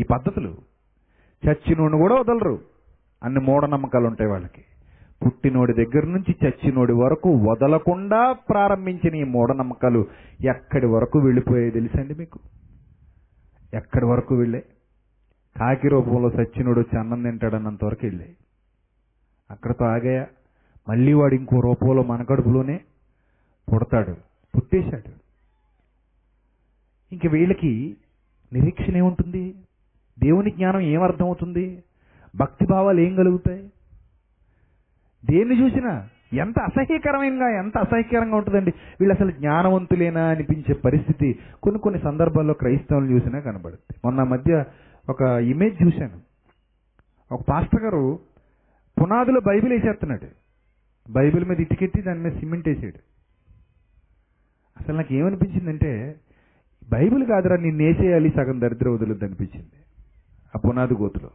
ఈ 0.00 0.02
పద్ధతులు 0.02 0.75
చచ్చినోడిని 1.48 1.98
కూడా 1.98 2.14
వదలరు. 2.14 2.60
అన్ని 3.22 3.40
మూఢనమ్మకాలు 3.40 4.06
ఉంటాయి 4.06 4.30
వాళ్ళకి. 4.30 4.64
పుట్టినోడి 5.26 5.72
దగ్గర 5.72 6.06
నుంచి 6.06 6.36
చచ్చినోడి 6.44 6.92
వరకు 6.92 7.28
వదలకుండా 7.28 8.32
ప్రారంభించిన 8.32 9.14
ఈ 9.14 9.24
మూఢనమ్మకాలు 9.24 10.06
ఎక్కడి 10.40 10.86
వరకు 10.86 11.18
వెళ్ళిపోయాయి 11.18 11.70
తెలుసండి 11.70 12.14
మీకు? 12.14 12.38
ఎక్కడి 13.74 14.04
వరకు 14.04 14.34
వెళ్ళే 14.34 14.64
కాకి 15.60 15.88
రూపంలో 15.88 16.30
సచ్చినోడు 16.30 16.80
వచ్చి 16.80 16.98
అన్నం 16.98 17.22
తింటాడన్నంత 17.22 17.84
వరకు 17.84 18.06
వెళ్ళాయి. 18.06 18.36
అక్కడతో 19.50 19.84
ఆగాయా? 19.84 20.26
మళ్ళీ 20.88 21.12
వాడు 21.12 21.34
ఇంకో 21.34 21.60
రూపంలో 21.60 22.02
మన 22.02 22.22
కడుపులోనే 22.22 22.80
పుడతాడు 23.72 24.16
పుట్టేశాడు. 24.56 25.12
ఇంక 27.12 27.26
వీళ్ళకి 27.32 27.96
నిరీక్షణ 28.52 28.96
ఏముంటుంది? 28.96 29.54
దేవుని 30.18 30.50
జ్ఞానం 30.50 30.80
ఏమర్థమవుతుంది? 30.80 31.82
భక్తి 32.36 32.66
భావాలు 32.66 33.00
ఏం 33.00 33.16
కలుగుతాయి? 33.16 33.72
దేన్ని 35.24 35.60
చూసినా 35.62 36.08
ఎంత 36.32 36.60
అసహ్యకరమైనగా 36.60 37.58
ఎంత 37.58 37.78
అసహ్యకరంగా 37.78 38.36
ఉంటుందండి. 38.36 38.72
వీళ్ళు 39.00 39.14
అసలు 39.14 39.30
జ్ఞానవంతులేనా 39.30 40.24
అనిపించే 40.24 40.74
పరిస్థితి 40.74 41.38
కొన్ని 41.62 41.80
కొన్ని 41.80 42.00
సందర్భాల్లో 42.00 42.54
క్రైస్తవులు 42.54 43.06
చూసినా 43.06 43.40
కనబడుతుంది. 43.40 44.00
మొన్న 44.04 44.22
మధ్య 44.22 44.64
ఒక 45.10 45.22
ఇమేజ్ 45.22 45.82
చూశాను. 45.82 46.20
ఒక 47.32 47.44
పాస్టర్ 47.48 47.82
గారు 47.82 48.18
పునాదులో 49.02 49.40
బైబిల్ 49.40 49.72
వేసేస్తున్నాడు. 49.72 50.26
బైబిల్ 51.12 51.44
మీద 51.44 51.60
ఇటుకెట్టి 51.60 52.02
దాని 52.02 52.20
మీద 52.20 52.32
సిమెంట్ 52.32 52.68
వేసాడు. 52.68 52.98
అసలు 54.80 54.96
నాకు 54.96 55.14
ఏమనిపించిందంటే 55.14 56.14
బైబిల్ 56.92 57.26
కాదురా 57.26 57.56
నేను 57.56 57.76
వేసేయాలి 57.76 58.32
సగం 58.36 58.60
దరిద్ర 58.60 58.88
వదులుద్ది 58.88 59.24
అనిపించింది. 59.24 59.85
ఆ 60.54 60.58
పునాది 60.64 60.94
గోతులో. 60.94 61.30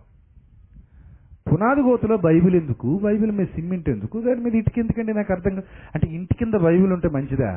పునాది 1.52 1.82
గోతులో 1.82 2.18
బైబిల్ 2.18 2.56
ఎందుకు? 2.56 2.90
బైబిల్ 3.04 3.32
మీద 3.32 3.48
సిమెంట్ 3.56 3.90
ఎందుకు? 3.90 4.18
దాని 4.22 4.42
మీద 4.46 4.56
ఇటుక 4.56 4.78
ఎందుకండి? 4.80 5.14
నాకు 5.14 5.32
అర్థం 5.34 5.54
కాదు 5.56 5.68
అంటే 5.96 6.08
ఇంటి 6.18 6.34
కింద 6.40 6.56
బైబిల్ 6.68 6.92
ఉంటే 6.94 7.10
మంచిదా? 7.10 7.52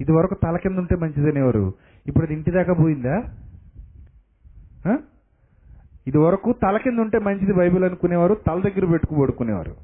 ఇది 0.00 0.12
వరకు 0.12 0.34
తల 0.42 0.56
కింద 0.56 0.78
ఉంటే 0.78 0.96
మంచిదనేవారు 0.96 1.64
ఇప్పుడు 2.06 2.24
అది 2.26 2.34
ఇంటి 2.34 2.50
దాకా 2.50 2.72
పోయిందా? 2.72 3.16
ఇది 6.06 6.18
వరకు 6.18 6.50
తల 6.62 6.76
కింద 6.76 6.98
ఉంటే 6.98 7.18
మంచిది 7.18 7.52
బైబిల్ 7.52 7.84
అనుకునేవారు 7.84 8.34
తల 8.46 8.58
దగ్గర 8.66 8.84
పెట్టుకు 8.92 9.14
పడుకునేవారు. 9.22 9.74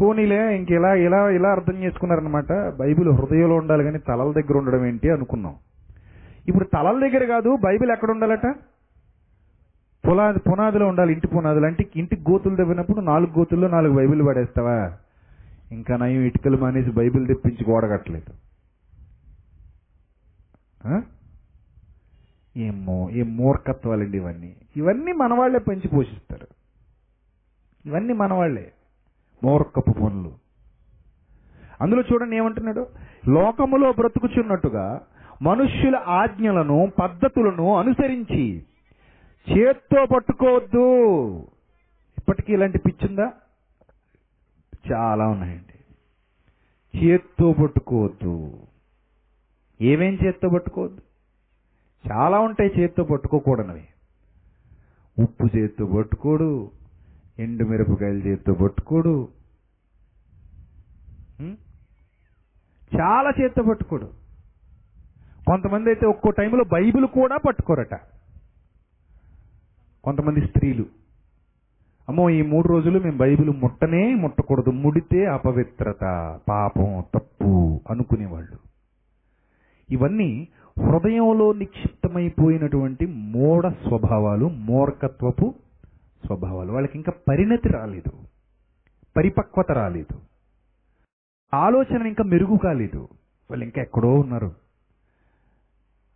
పోనీలే 0.00 0.56
ఇంక 0.58 0.70
ఇలా 0.70 0.90
ఇలా 1.06 1.20
ఇలా 1.38 1.48
అర్థం 1.56 1.76
చేసుకున్నారనమాట 1.82 2.52
బైబిల్ 2.78 3.08
హృదయంలో 3.08 3.56
ఉండాలి 3.56 3.84
కానీ 3.84 3.98
తలల 4.08 4.30
దగ్గర 4.38 4.56
ఉండడం 4.58 4.84
ఏంటి 4.86 5.10
అనుకున్నాం. 5.10 5.54
ఇప్పుడు 6.48 6.64
తలల 6.74 6.96
దగ్గర 7.06 7.24
కాదు 7.24 7.50
బైబిల్ 7.64 7.90
ఎక్కడ 7.90 8.10
ఉండాలట? 8.10 8.46
పునాది 10.08 10.38
పునాదిలో 10.38 10.86
ఉండాలి 10.86 11.12
ఇంటి 11.12 11.26
పునాదులు. 11.26 11.66
అంటే 11.66 11.90
ఇంటికి 11.96 12.30
గోతులు 12.30 12.56
తవ్వినప్పుడు 12.56 13.00
నాలుగు 13.00 13.30
గోతుల్లో 13.38 13.68
నాలుగు 13.68 13.96
బైబిల్ 13.96 14.26
పడేస్తావా? 14.26 14.92
ఇంకా 15.72 15.96
నయం 15.96 16.20
ఇటుకలు 16.20 16.56
మానేసి 16.56 16.90
బైబిల్ 16.90 17.26
తెప్పించి 17.26 17.70
గోడగట్టలేదు 17.70 18.44
ఏమో 22.56 23.10
ఏ 23.10 23.22
మూర్ఖత్వాలండి 23.22 24.16
ఇవన్నీ. 24.18 24.56
ఇవన్నీ 24.76 25.12
మనవాళ్ళే 25.12 25.58
పెంచి 25.58 25.88
పోషిస్తారు. 25.88 26.46
ఇవన్నీ 27.86 28.12
మనవాళ్ళే. 28.12 28.72
మూర్ఖపు 29.44 29.92
పనులు. 29.92 30.32
అందులో 31.80 32.02
చూడండి 32.12 32.36
ఏమంటున్నాడు? 32.36 32.86
లోకములో 33.28 33.92
బ్రతుకుచున్నట్టుగా 33.92 35.00
మనుష్యుల 35.42 35.96
ఆజ్ఞలను 35.96 36.92
పద్ధతులను 37.02 37.76
అనుసరించి 37.76 38.62
చేత్తో 39.52 40.06
పట్టుకోవద్దు. 40.06 40.84
ఇప్పటికీ 42.18 42.52
ఇలాంటి 42.52 42.78
పిచ్చిందా? 42.78 43.32
చాలా 44.92 45.28
ఉన్నాయండి. 45.28 45.78
చేత్తో 46.98 47.52
పట్టుకోవద్దు. 47.52 48.58
ఏమేం 49.80 50.18
చేత్తో 50.24 50.48
పట్టుకోవద్దు? 50.48 51.02
చాలా 52.10 52.38
ఉంటాయి 52.38 52.80
చేత్తో 52.80 53.04
పట్టుకోకూడనివి. 53.04 53.88
ఉప్పు 55.22 55.56
చేత్తో 55.56 55.86
పట్టుకోడు 55.86 56.70
ఎండు 57.38 57.64
మిరపకాయలు 57.64 58.18
చేత్తో 58.18 58.54
పట్టుకోడు 58.54 59.28
చాలా 62.96 63.32
చేత్తో 63.40 63.62
పట్టుకోడు. 63.62 64.12
కొంతమంది 65.46 65.90
అయితే 65.90 66.06
ఒక్కో 66.06 66.30
టైంలో 66.30 66.64
బైబిల్ 66.64 67.06
కూడా 67.06 67.36
పట్టుకోరట. 67.36 68.13
కొంతమంది 70.04 70.46
స్త్రీలు. 70.46 70.86
అమ్మో 72.08 72.30
ఈ 72.30 72.42
మూడు 72.42 72.68
రోజులు 72.68 72.98
మేము 72.98 73.16
బైబిల్ 73.16 73.50
ముట్టనే 73.50 74.14
ముట్టకూడదు. 74.14 74.70
ముడితే 74.70 75.26
అపవిత్రత 75.26 76.00
పాపం 76.48 77.04
తప్పు 77.14 77.80
అనుకునేవాళ్ళు. 77.90 78.58
ఇవన్నీ 79.90 80.48
హృదయంలో 80.78 81.52
నిక్షిప్తమైపోయినటువంటి 81.52 83.06
మూఢ 83.06 83.66
స్వభావాలు 83.66 84.48
మూర్ఖత్వపు 84.48 85.54
స్వభావాలు. 86.26 86.72
వాళ్ళకి 86.72 86.98
ఇంకా 86.98 87.12
పరిణతి 87.28 87.68
రాలేదు. 87.68 88.12
పరిపక్వత 89.16 89.72
రాలేదు. 89.72 90.20
ఆలోచన 91.54 92.06
ఇంకా 92.06 92.24
మెరుగు 92.24 92.56
కాలేదు. 92.56 93.08
వాళ్ళు 93.50 93.64
ఇంకా 93.64 93.82
ఎక్కడో 93.82 94.14
ఉన్నారు. 94.14 94.46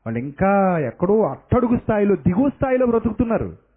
వాళ్ళు 0.07 0.19
ఇంకా 0.19 0.79
ఎక్కడో 0.79 1.23
అట్టడుగు 1.23 1.77
స్థాయిలో 1.77 2.17
దిగువ 2.17 2.49
స్థాయిలో 2.49 2.87
బ్రతుకుతున్నారు. 2.87 3.68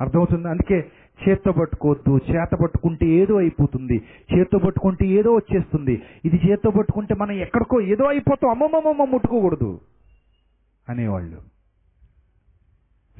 అర్థమవుతుంది? 0.00 0.48
అందుకే 0.48 0.90
చేత్తో 1.28 1.52
పట్టుకోవద్దు. 1.52 2.18
చేత 2.30 2.54
పట్టుకుంటే 2.54 3.06
ఏదో 3.06 3.38
అయిపోతుంది. 3.38 4.02
చేత్తో 4.34 4.58
పట్టుకుంటే 4.58 5.06
ఏదో 5.06 5.34
వచ్చేస్తుంది. 5.34 6.02
ఇది 6.24 6.40
చేత్తో 6.50 6.70
పట్టుకుంటే 6.70 7.14
మనం 7.14 7.32
ఎక్కడికో 7.32 7.80
ఏదో 7.80 8.04
అయిపోతాం. 8.04 8.50
అమ్మమ్మమ్మ 8.50 9.04
ముట్టుకోకూడదు 9.04 9.80
అనేవాళ్ళు. 10.88 11.42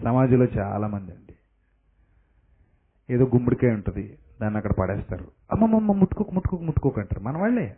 సమాజంలో 0.04 0.44
చాలామంది 0.44 1.12
అండి. 1.12 1.34
ఏదో 3.14 3.24
గుమ్మడికాయ 3.24 3.70
ఉంటుంది. 3.70 4.18
దాన్ని 4.42 4.56
అక్కడ 4.56 4.72
పడేస్తారు. 4.72 5.24
అమ్మమ్మమ్మ 5.52 5.92
ముట్టుకోకు 5.92 6.30
ముట్టుకోకు 6.30 6.62
ముట్టుకోకు 6.62 7.00
అంటారు. 7.00 7.20
మన 7.20 7.38
వాళ్ళే. 7.38 7.76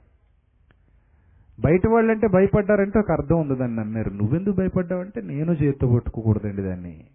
బయట 1.61 1.87
వాళ్ళంటే 1.87 2.27
భయపడ్డారంటే 2.27 2.99
ఒక 2.99 3.13
అర్థం 3.13 3.41
ఉంది 3.41 3.57
దాన్ని 3.57 3.81
అన్నారు 3.81 4.11
నువ్వెందుకు 4.11 4.57
భయపడ్డావంటే 4.57 5.21
నేను 5.21 5.53
చేత్తో 5.53 5.95
పట్టుకోకూడదండి 5.95 6.63
దాన్ని. 6.63 7.07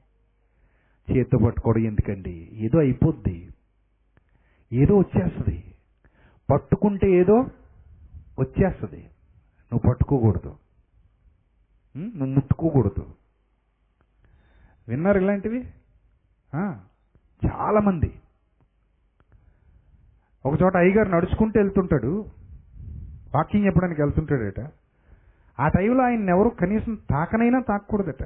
చేత్తో 1.11 1.37
పట్టుకోవడం 1.45 1.81
ఎందుకండి? 1.81 2.49
ఏదో 2.53 2.79
అయిపోద్ది. 2.79 3.49
ఏదో 4.73 4.97
వచ్చేస్తుంది. 4.97 5.75
పట్టుకుంటే 6.51 7.11
ఏదో 7.11 7.35
వచ్చేస్తుంది. 8.39 8.99
నువ్వు 9.73 9.89
పట్టుకోకూడదు. 9.89 10.55
నువ్వు 11.97 12.25
ముట్టుకోకూడదు. 12.25 13.15
విన్నారు 14.87 15.19
ఇలాంటివి? 15.19 15.61
చాలామంది. 17.45 18.21
ఒకచోట 20.45 20.77
అయ్యగారు 20.77 21.09
నడుచుకుంటూ 21.09 21.59
వెళ్తుంటాడు. 21.59 22.25
వాకింగ్ 23.35 23.65
చెప్పడానికి 23.65 24.01
వెళ్తుంటాడట. 24.01 24.71
ఆ 25.59 25.67
టైంలో 25.67 26.03
ఆయన 26.03 26.29
ఎవరు 26.29 26.49
కనీసం 26.49 26.95
తాకనైనా 27.09 27.61
తాకూడదట 27.61 28.23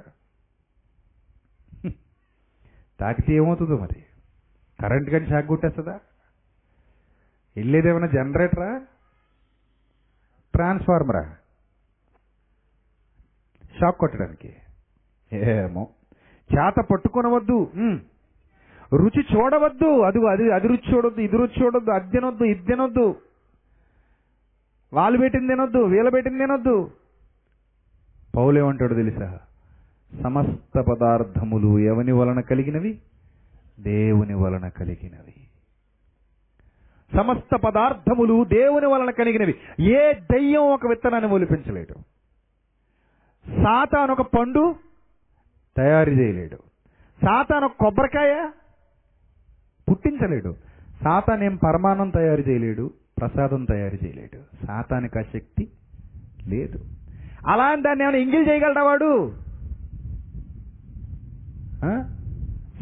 తాకితే 3.00 3.34
ఏమవుతుందో 3.34 3.78
మరి? 3.78 4.06
కరెంట్ 4.82 5.10
కానీ 5.10 5.28
షాక్ 5.28 5.48
కొట్టేస్తుందా? 5.48 6.00
వెళ్ళేదేమైనా 7.56 8.08
జనరేటరా? 8.08 8.82
ట్రాన్స్ఫార్మరా? 10.54 11.36
షాక్ 13.80 13.98
కొట్టడానికి. 13.98 14.56
ఏమో. 15.34 15.88
చేత 16.54 16.86
పట్టుకొనవద్దు. 16.92 17.72
రుచి 18.94 19.26
చూడవద్దు. 19.36 20.02
అది 20.02 20.18
అది 20.30 20.52
అది 20.52 20.68
రుచి 20.68 20.94
చూడొద్దు 20.94 21.22
ఇది 21.22 21.38
రుచి 21.38 21.64
చూడొద్దు 21.64 21.92
అది 21.92 22.12
తినొద్దు 22.12 22.44
ఇది 22.44 22.66
తినొద్దు. 22.66 23.16
వాళ్ళు 24.94 25.20
పెట్టింది 25.20 25.48
తినొద్దు 25.48 25.78
వీళ్ళ 25.78 26.10
పెట్టింది 26.10 26.40
తినొద్దు. 26.40 26.92
పౌలేమంటాడు 28.36 28.94
తెలుసా? 28.94 29.40
సమస్త 30.24 30.80
పదార్థములు 30.80 31.80
ఎవని 31.80 32.12
వలన 32.12 32.40
కలిగినవి? 32.40 33.00
దేవుని 33.80 34.34
వలన 34.34 34.68
కలిగినవి. 34.68 35.34
సమస్త 37.18 37.56
పదార్థములు 37.56 38.44
దేవుని 38.44 38.88
వలన 38.88 39.10
కలిగినవి. 39.10 39.56
ఏ 39.84 40.14
దయ్యం 40.14 40.62
ఒక 40.62 40.88
విత్తనాన్ని 40.88 41.30
ఒలిపించలేడు 41.30 41.94
సాతాను 43.50 44.12
ఒక 44.12 44.22
పండు 44.22 44.76
తయారు 45.78 46.10
చేయలేడు. 46.10 46.56
సాతాను 47.22 47.66
ఒక 47.66 47.72
కొబ్బరికాయ 47.80 48.50
పుట్టించలేడు. 49.90 50.56
సాతాన్ 51.04 51.44
ఏం 51.44 51.56
పరమాణం 51.56 52.10
తయారు 52.10 52.42
చేయలేడు 52.42 52.94
ప్రసాదం 53.18 53.66
తయారు 53.66 54.06
చేయలేడు. 54.06 54.66
సాతానికి 54.66 55.20
ఆ 55.20 55.22
శక్తి 55.22 55.70
లేదు. 56.48 56.80
అలా 57.48 57.64
అని 57.64 57.82
దాన్ని 57.82 58.04
ఏమైనా 58.04 58.18
ఇంగిల్ 58.18 58.50
చేయగలడా 58.50 58.84
వాడు? 58.84 59.34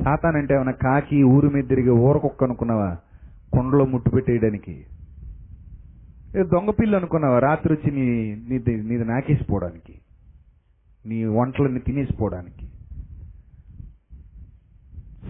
సాతాన్ 0.04 0.36
అంటే 0.36 0.54
ఏమైనా 0.54 0.72
కాకి 0.72 1.24
ఊరు 1.24 1.50
మీద 1.50 1.64
తిరిగి 1.64 1.90
ఊరకొక్క 1.90 2.44
అనుకున్నావా? 2.44 2.98
కొండలో 3.54 3.86
ముట్టు 3.86 4.10
పెట్టేయడానికి. 4.10 4.86
ఏ 6.38 6.44
దొంగ 6.44 6.70
పిల్లి 6.70 6.98
అనుకున్నావా? 6.98 7.40
రాత్రి 7.40 7.74
వచ్చి 7.74 7.92
నీ 7.92 8.36
నీది 8.50 8.76
నీది 8.76 9.06
నాకేసిపోవడానికి. 9.06 9.94
నీ 11.06 11.26
వంటలన్నీ 11.26 11.80
తినేసిపోవడానికి. 11.80 12.68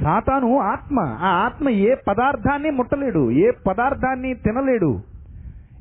సాతాను 0.03 0.59
ఆత్మ. 0.59 0.99
ఆ 0.99 1.27
ఆత్మ 1.27 1.69
ఏ 1.69 1.95
పదార్థాన్ని 2.07 2.69
ముట్టలేడు. 2.69 3.31
ఏ 3.31 3.51
పదార్థాన్ని 3.51 4.33
తినలేడు. 4.33 5.01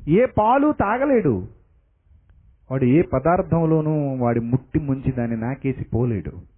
ఏ 0.07 0.25
పాలు 0.25 0.71
తాగలేడు. 0.71 1.47
వాడు 2.71 2.85
ఏ 2.85 3.01
పదార్థంలోనూ 3.01 4.17
వాడి 4.17 4.39
ముట్టి 4.39 4.79
ముంచి 4.79 5.11
దాన్ని 5.11 5.37
నాకేసి 5.37 5.83
పోలేడు 5.83 6.56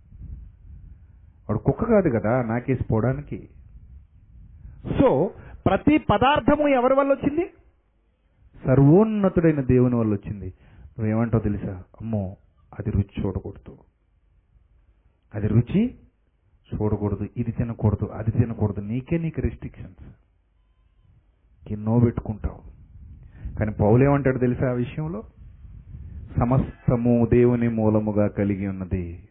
వాడు 1.50 1.60
కుక్క 1.60 1.84
కాదు 1.84 2.10
కదా 2.10 2.42
నాకేసి 2.42 2.84
పోవడానికి. 2.84 3.50
సో 5.02 5.32
ప్రతి 5.66 5.98
పదార్థము 5.98 6.68
ఎవరి 6.68 6.94
వల్ల 6.94 7.12
వచ్చింది? 7.12 7.50
సర్వోన్నతుడైన 8.66 9.62
దేవుని 9.62 9.96
వల్ల 9.96 10.14
వచ్చింది. 10.14 10.54
నువ్వేమంటావు 11.00 11.44
తెలుసా? 11.44 11.84
అమ్మో 12.02 12.38
అది 12.80 12.92
రుచి 12.92 13.24
చూడకూడదు. 13.26 13.78
అది 15.36 15.48
రుచి 15.48 15.96
చూడకూడదు. 16.76 17.28
ఇది 17.38 17.52
తినకూడదు. 17.52 18.06
అది 18.06 18.32
తినకూడదు. 18.32 18.80
నీకే 18.80 19.18
నీకు 19.18 19.42
రెస్ట్రిక్షన్స్ 19.42 20.06
ఎన్నో 21.72 22.00
పెట్టుకుంటావు. 22.00 22.70
కానీ 23.56 23.72
పౌలేమంటాడు 23.72 24.38
తెలుసా 24.38 24.70
ఆ 24.70 24.72
విషయంలో? 24.72 25.24
సమస్తము 26.38 27.28
దేవుని 27.32 27.70
మూలముగా 27.70 28.28
కలిగి 28.28 28.68
ఉన్నది. 28.68 29.29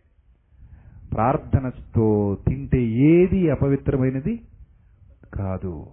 ప్రార్థనతో 1.13 2.39
తింటే 2.49 2.83
ఏది 2.83 3.51
అపవిత్రమైనది? 3.51 4.41
కాదు. 5.35 5.87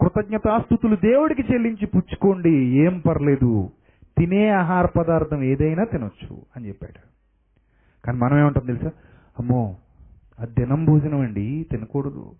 కృతజ్ఞతాస్థుతులు 0.00 0.96
దేవుడికి 0.96 1.42
చెల్లించి 1.52 1.86
పుచ్చుకోండి 1.86 2.50
ఏం 2.56 2.98
పర్లేదు. 2.98 3.70
తినే 4.18 4.48
ఆహార 4.48 4.86
పదార్థం 4.86 5.42
ఏదైనా 5.42 5.84
తినొచ్చు 5.84 6.42
అని 6.56 6.68
చెప్పాడు. 6.68 7.10
కానీ 8.06 8.18
మనం 8.18 8.38
ఏమంటాం 8.38 8.66
తెలుసా? 8.66 8.90
అమ్మో 9.38 9.76
అది 10.38 10.50
దినం 10.50 10.84
భోజనం 10.84 11.20
అండి 11.20 11.66
తినకూడదు. 11.70 12.32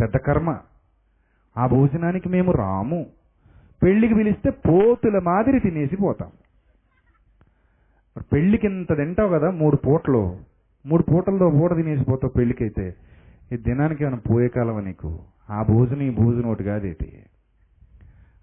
పెద్ద 0.00 0.16
కర్మ. 0.16 0.58
ఆ 1.56 1.66
భోజనానికి 1.66 2.28
మేము 2.28 2.52
రాము. 2.52 3.06
పెళ్ళికి 3.82 4.14
పిలిస్తే 4.14 4.50
పోతుల 4.50 5.18
మాదిరి 5.18 5.60
తినేసి 5.60 5.96
పోతాం. 5.96 6.30
మరి 8.16 8.24
పెళ్ళికి 8.32 8.66
ఇంత 8.66 8.96
తింటావు 8.96 9.28
కదా 9.28 9.50
మూడు 9.50 9.76
పూటలు. 9.76 10.36
మూడు 10.86 11.02
పూటలతో 11.02 11.50
పూట 11.50 11.74
తినేసిపోతావు 11.74 12.32
పెళ్ళికైతే 12.32 12.94
ఈ 13.52 13.56
దినానికి 13.56 14.04
ఏమైనా 14.04 14.18
పోయే 14.30 14.48
కాలం 14.48 14.84
నీకు? 14.84 15.18
ఆ 15.50 15.62
భోజనం 15.62 16.02
ఈ 16.02 16.10
భోజనం 16.10 16.50
ఒకటి 16.50 16.64
కాదేటి 16.64 17.22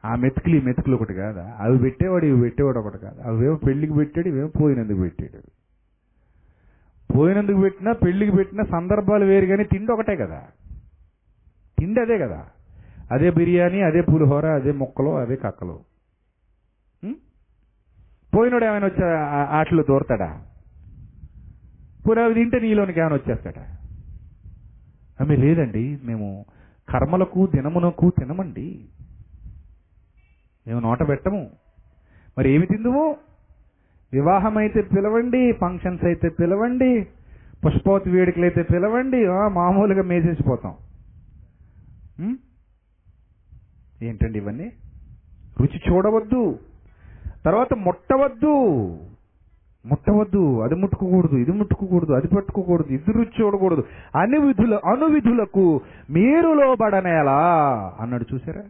ఆ 0.06 0.16
మెతుకులు 0.16 0.56
ఈ 0.56 0.62
మెతుకులు 0.62 0.96
ఒకటి 0.96 1.14
కాదా? 1.14 1.56
అవి 1.60 1.78
పెట్టేవాడు 1.78 2.26
ఇవి 2.26 2.42
పెట్టేవాడు 2.42 2.80
ఒకటి 2.80 2.98
కాదు. 2.98 3.22
అవేమో 3.22 3.56
పెళ్ళికి 3.56 3.94
పెట్టాడు 3.94 4.28
ఇవేమో 4.28 4.48
పోయినందుకు 4.48 5.00
పెట్టాడు. 5.00 5.42
పోయినందుకు 7.18 7.62
పెట్టినా 7.62 7.92
పెళ్ళికి 7.92 8.36
పెట్టినా 8.36 8.64
సందర్భాలు 8.64 9.26
వేరు 9.26 9.46
కానీ 9.46 9.64
తిండి 9.64 9.92
ఒకటే 9.92 10.16
కదా. 10.16 10.44
తిండి 11.80 12.02
అదే 12.02 12.18
కదా. 12.18 12.46
అదే 13.12 13.32
బిర్యానీ 13.32 13.82
అదే 13.82 14.02
పులిహోర 14.02 14.46
అదే 14.46 14.72
ముక్కలు 14.72 15.10
అదే 15.10 15.36
కక్కలు. 15.36 15.93
పోయినోడు 18.36 18.66
ఏమైనా 18.66 18.88
వచ్చా 18.88 19.08
ఆటలు 19.58 19.84
దూరతాడా? 19.90 20.30
పోనీ 22.08 22.22
అవి 22.22 22.34
తింటే 22.34 22.60
నీలోనికి 22.60 23.00
ఏమైనా 23.00 23.16
వచ్చేస్తాడా? 23.16 23.66
ఆమె 25.22 25.36
లేదండి. 25.44 25.84
మేము 26.04 26.28
కర్మలకు 26.90 27.42
దినమునకు 27.56 28.08
తినమండి. 28.20 28.70
మేము 30.68 30.80
నోట 30.80 31.02
పెట్టము. 31.10 31.44
మరి 32.38 32.48
ఏమి 32.52 32.66
తిందుము? 32.66 33.06
వివాహం 34.14 34.56
అయితే 34.58 34.80
పిలవండి 34.82 35.42
ఫంక్షన్స్ 35.62 36.04
అయితే 36.06 36.28
పిలవండి 36.40 36.92
పుష్పవతి 37.66 38.10
వేడుకలు 38.10 38.46
అయితే 38.46 38.64
పిలవండి 38.64 39.20
మామూలుగా 39.54 40.04
మేసేసిపోతాం. 40.12 40.74
ఏంటండి 44.08 44.38
ఇవన్నీ? 44.40 44.68
రుచి 45.62 45.80
చూడవద్దు. 45.88 46.44
తర్వాత 47.46 47.74
ముట్టవద్దు. 47.74 48.56
ముట్టవద్దు. 49.86 50.62
అది 50.62 50.76
ముట్టుకోకూడదు 50.76 51.36
ఇది 51.36 51.52
ముట్టుకోకూడదు 51.52 52.14
అది 52.14 52.28
పట్టుకోకూడదు 52.28 52.94
ఇది 52.94 53.12
రుచి 53.12 53.28
చూడకూడదు. 53.42 53.84
అన్ని 54.16 54.40
విధుల 54.40 54.80
అనువిధులకు 54.86 55.82
మీరు 56.10 56.54
లోబడనేలా 56.54 57.42
అన్నాడు 58.00 58.26
చూసారా? 58.34 58.64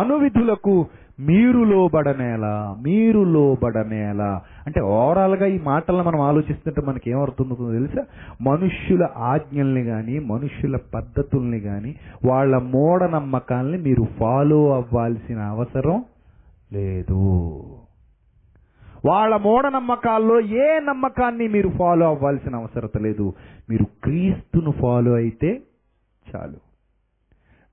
అనువిధులకు 0.00 0.86
మీరు 1.20 1.58
లోబడనేలా 1.64 2.76
మీరు 2.82 3.20
లోబడనేలా 3.24 4.42
అంటే 4.66 4.80
ఓవరాల్గా 4.80 5.46
ఈ 5.46 5.58
మాటలను 5.58 6.02
మనం 6.02 6.20
ఆలోచిస్తుంటే 6.20 6.82
మనకి 6.82 7.10
ఏమవుతుందో 7.10 7.54
తెలుసా? 7.54 8.04
మనుష్యుల 8.40 9.08
ఆజ్ఞల్ని 9.16 9.84
కానీ 9.84 10.18
మనుష్యుల 10.18 10.78
పద్ధతుల్ని 10.94 11.60
కానీ 11.60 11.94
వాళ్ళ 12.24 12.58
మూఢనమ్మకాల్ని 12.58 13.78
మీరు 13.78 14.06
ఫాలో 14.20 14.74
అవ్వాల్సిన 14.74 15.38
అవసరం 15.38 16.04
లేదు. 16.72 17.14
వాళ్ళ 19.06 19.36
మూఢనమ్మకాల్లో 19.36 20.40
ఏ 20.40 20.80
నమ్మకాన్ని 20.80 21.48
మీరు 21.48 21.68
ఫాలో 21.68 22.06
అవ్వాల్సిన 22.06 22.56
అవసరం 22.56 23.02
లేదు. 23.02 23.34
మీరు 23.70 23.84
క్రీస్తును 23.84 24.70
ఫాలో 24.70 25.12
అయితే 25.12 25.62
చాలు. 26.36 26.56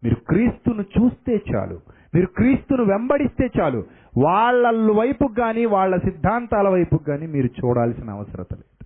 మీరు 0.03 0.15
క్రీస్తును 0.15 0.81
చూస్తే 0.81 1.41
చాలు. 1.55 1.81
మీరు 2.15 2.25
క్రీస్తును 2.25 2.83
వెంబడిస్తే 2.83 3.49
చాలు. 3.61 3.83
వాళ్ళ 4.17 4.91
వైపు 4.91 5.27
కానీ 5.37 5.65
వాళ్ళ 5.65 5.97
సిద్ధాంతాల 5.97 6.69
వైపు 6.69 6.97
కానీ 6.97 7.27
మీరు 7.27 7.45
చూడాల్సిన 7.45 8.09
అవసరం 8.09 8.45
లేదు. 8.51 8.85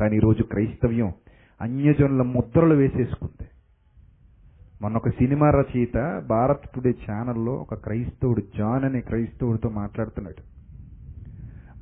కానీ 0.00 0.16
ఈరోజు 0.16 0.42
క్రైస్తవ్యం 0.42 1.12
అన్యజనుల 1.60 2.22
ముద్రలు 2.22 2.74
వేసేసుకుంది. 2.74 3.49
మొన్న 4.82 4.96
ఒక 4.96 5.08
సినిమా 5.08 5.50
రచయిత 5.50 6.22
భారత్ 6.26 6.68
టుడే 6.74 6.92
ఛానల్లో 7.10 7.52
ఒక 7.52 7.74
క్రైస్తవుడు 7.74 8.42
జాన్ 8.58 8.84
అనే 8.84 9.00
క్రైస్తవుడితో 9.00 9.68
మాట్లాడుతున్నాడు. 9.68 10.42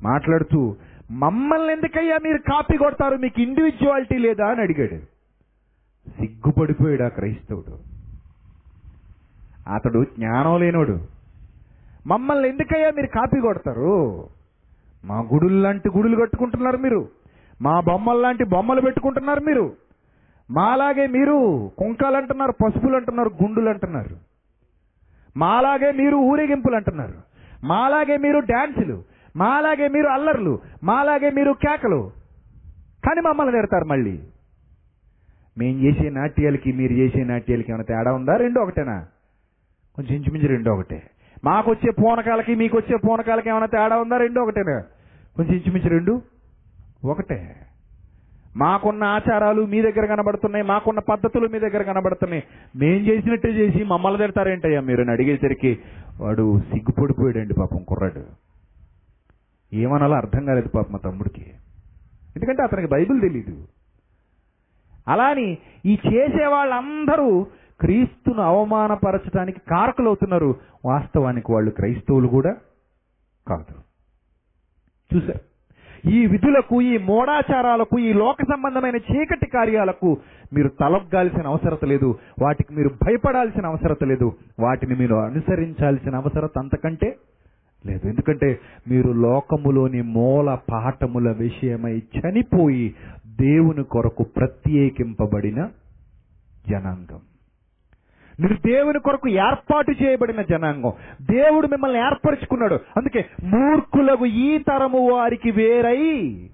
మాట్లాడుతూ 0.03 0.75
మమ్మల్ని 1.11 1.73
ఎందుకయ్యా 1.73 2.17
మీరు 2.23 2.37
కాపీ 2.37 2.77
కొడతారు? 2.77 3.15
మీకు 3.15 3.41
ఇండివిజువాలిటీ 3.41 4.17
లేదా? 4.17 4.45
అని 4.45 4.61
అడిగాడు. 4.61 4.97
సిగ్గుపడిపోయాడు 6.09 7.03
ఆ 7.03 7.07
క్రైస్తవుడు. 7.07 7.77
అతడు 9.73 10.03
జ్ఞానం 10.03 10.59
లేనోడు. 10.59 11.07
మమ్మల్ని 12.07 12.49
ఎందుకయ్యా 12.49 12.91
మీరు 12.91 13.07
కాపీ 13.07 13.41
కొడతారు? 13.41 14.27
మా 15.05 15.19
గుడులు 15.19 15.61
లాంటి 15.61 15.89
గుడులు 15.97 16.21
కట్టుకుంటున్నారు 16.21 16.77
మీరు. 16.77 17.07
మా 17.61 17.79
బొమ్మల్లాంటి 17.79 18.43
బొమ్మలు 18.43 18.81
పెట్టుకుంటున్నారు 18.81 19.39
మీరు. 19.39 19.73
మాలాగే 20.51 21.07
మీరు 21.07 21.71
కుంకాలు 21.77 22.17
అంటున్నారు 22.17 22.51
పసుపులు 22.51 22.95
అంటున్నారు 22.95 23.29
గుండులు 23.43 23.69
అంటున్నారు 23.69 24.17
మాలాగే 25.37 25.91
మీరు 25.91 26.15
ఊరేగింపులు 26.15 26.75
అంటున్నారు 26.75 27.13
మాలాగే 27.63 28.17
మీరు 28.17 28.39
డ్యాన్సులు 28.39 29.03
మాలాగే 29.35 29.87
మీరు 29.87 30.07
అల్లర్లు. 30.07 30.59
మాలాగే 30.83 31.29
మీరు 31.29 31.51
కేకలు. 31.51 32.11
కానీ 33.05 33.21
మమ్మల్ని 33.21 33.55
నేడతారు 33.55 33.85
మళ్ళీ. 33.85 34.19
మేము 35.57 35.79
చేసే 35.79 36.09
నాట్యాలకి 36.09 36.71
మీరు 36.71 36.93
చేసే 36.93 37.23
నాట్యాలకి 37.23 37.71
ఏమైనా 37.71 37.83
తేడా 37.83 38.13
ఉందా? 38.13 38.35
రెండో 38.35 38.61
ఒకటేనా? 38.61 39.07
కొంచెం 39.95 40.15
ఇంచుమించు 40.15 40.47
రెండు 40.47 40.69
ఒకటే. 40.69 41.03
మాకు 41.45 41.71
వచ్చే 41.71 41.91
పూనకాలకి 41.91 42.55
మీకు 42.55 42.77
వచ్చే 42.77 42.97
పూనకాలకి 42.97 43.49
ఏమైనా 43.49 43.65
తేడా 43.65 43.97
ఉందా? 43.97 44.17
రెండు 44.17 44.39
ఒకటేనా? 44.39 44.83
కొంచెం 45.35 45.53
ఇంచుమించు 45.53 45.89
రెండు 45.89 46.21
ఒకటే. 47.05 47.55
మాకున్న 48.57 49.03
ఆచారాలు 49.03 49.65
మీ 49.65 49.81
దగ్గర 49.81 50.05
కనబడుతున్నాయి 50.05 50.63
మాకున్న 50.63 50.99
పద్ధతులు 50.99 51.47
మీ 51.47 51.59
దగ్గర 51.59 51.81
కనబడుతున్నాయి. 51.81 52.43
మేం 52.75 53.07
చేసినట్టే 53.07 53.49
చేసి 53.49 53.83
మమ్మల్ని 53.83 54.19
తిడతారేంటయ్యా 54.19 54.81
మీరు? 54.81 55.01
అని 55.01 55.11
అడిగేసరికి 55.11 55.79
వాడు 56.21 56.59
సిగ్గుపడిపోయాడండి 56.59 57.53
పాపం 57.53 57.83
కుర్రాడు. 57.83 58.23
ఏమనాలో 59.73 60.15
అర్థం 60.15 60.45
కాలేదు 60.45 60.67
పాపం 60.67 60.93
మా 60.93 60.99
తమ్ముడికి. 61.05 61.41
ఎందుకంటే 62.35 62.63
అతనికి 62.63 62.87
బైబిల్ 62.87 63.21
తెలీదు. 63.21 63.67
అలాని 65.07 65.57
ఈ 65.85 65.99
చేసే 66.13 66.45
వాళ్ళందరూ 66.45 67.47
క్రీస్తును 67.79 68.41
అవమానపరచడానికి 68.41 69.59
కారకులవుతున్నారు. 69.59 70.55
వాస్తవానికి 70.85 71.51
వాళ్ళు 71.51 71.71
క్రైస్తవులు 71.71 72.27
కూడా 72.27 72.55
కాదు. 73.47 73.75
చూశారు? 75.15 75.48
ఈ 76.05 76.27
విధులకు 76.27 76.81
ఈ 76.81 76.97
మోడాచారాలకు 76.97 77.99
ఈ 77.99 78.13
లోక 78.13 78.37
సంబంధమైన 78.41 78.95
చీకటి 78.95 79.45
కార్యాలకు 79.45 80.17
మీరు 80.53 80.67
తలొగ్గాల్సిన 80.67 81.47
అవసరత 81.47 81.85
లేదు. 81.85 82.19
వాటికి 82.41 82.75
మీరు 82.75 82.89
భయపడాల్సిన 82.89 83.65
అవసరత 83.65 84.03
లేదు. 84.03 84.33
వాటిని 84.59 84.95
మీరు 84.95 85.15
అనుసరించాల్సిన 85.15 86.15
అవసరత 86.15 86.59
అంతకంటే 86.59 87.15
లేదు. 87.85 88.07
ఎందుకంటే 88.07 88.59
మీరు 88.87 89.11
లోకములోని 89.11 90.01
మూల 90.01 90.57
పాఠముల 90.71 91.31
విషయమై 91.31 91.97
చనిపోయి 91.97 92.95
దేవుని 93.27 93.83
కొరకు 93.83 94.23
ప్రత్యేకింపబడిన 94.23 95.69
జనాంగం. 96.69 97.19
మీరు 98.39 98.53
దేవుని 98.53 98.99
కొరకు 98.99 99.29
ఏర్పాటు 99.29 100.03
చేయబడిన 100.03 100.41
జనాంగం. 100.41 100.91
దేవుడు 101.21 101.67
మిమ్మల్ని 101.67 101.99
ఏర్పరచుకున్నాడు. 101.99 102.73
అందుకే 102.73 103.25
మూర్ఖులకు 103.43 104.25
ఈ 104.25 104.57
తరము 104.57 105.09
వారికి 105.09 105.51
వేరై 105.51 106.49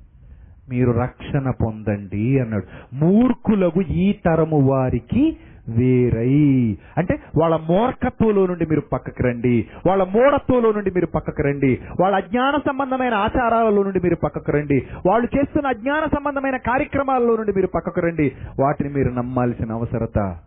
మీరు 0.70 0.92
రక్షణ 0.92 1.50
పొందండి 1.50 2.40
అన్నాడు. 2.40 2.96
మూర్ఖులకు 2.96 3.82
ఈ 3.82 4.14
తరము 4.26 4.60
వారికి 4.60 5.38
వేరై. 5.70 6.78
అంటే 6.98 7.20
వాళ్ళ 7.42 7.56
మూర్ఖత్వంలో 7.56 8.46
నుండి 8.46 8.66
మీరు 8.66 8.82
పక్కకు 8.82 9.24
రండి. 9.24 9.68
వాళ్ళ 9.88 10.04
మూఢత్వంలో 10.04 10.72
నుండి 10.72 10.92
మీరు 10.92 11.06
పక్కకు 11.06 11.42
రండి. 11.42 11.80
వాళ్ళ 12.00 12.16
అజ్ఞాన 12.16 12.60
సంబంధమైన 12.68 13.14
ఆచారాలలో 13.14 13.84
నుండి 13.84 14.00
మీరు 14.00 14.16
పక్కకు 14.16 14.52
రండి. 14.52 14.88
వాళ్ళు 15.08 15.38
చేస్తున్న 15.38 15.68
అజ్ఞాన 15.68 16.06
సంబంధమైన 16.06 16.58
కార్యక్రమాలలో 16.58 17.36
నుండి 17.36 17.54
మీరు 17.56 17.68
పక్కకు 17.68 18.02
రండి. 18.02 18.32
వాటిని 18.60 18.94
మీరు 18.94 19.10
నమ్మాల్సిన 19.10 19.72
అవసరత 19.72 20.38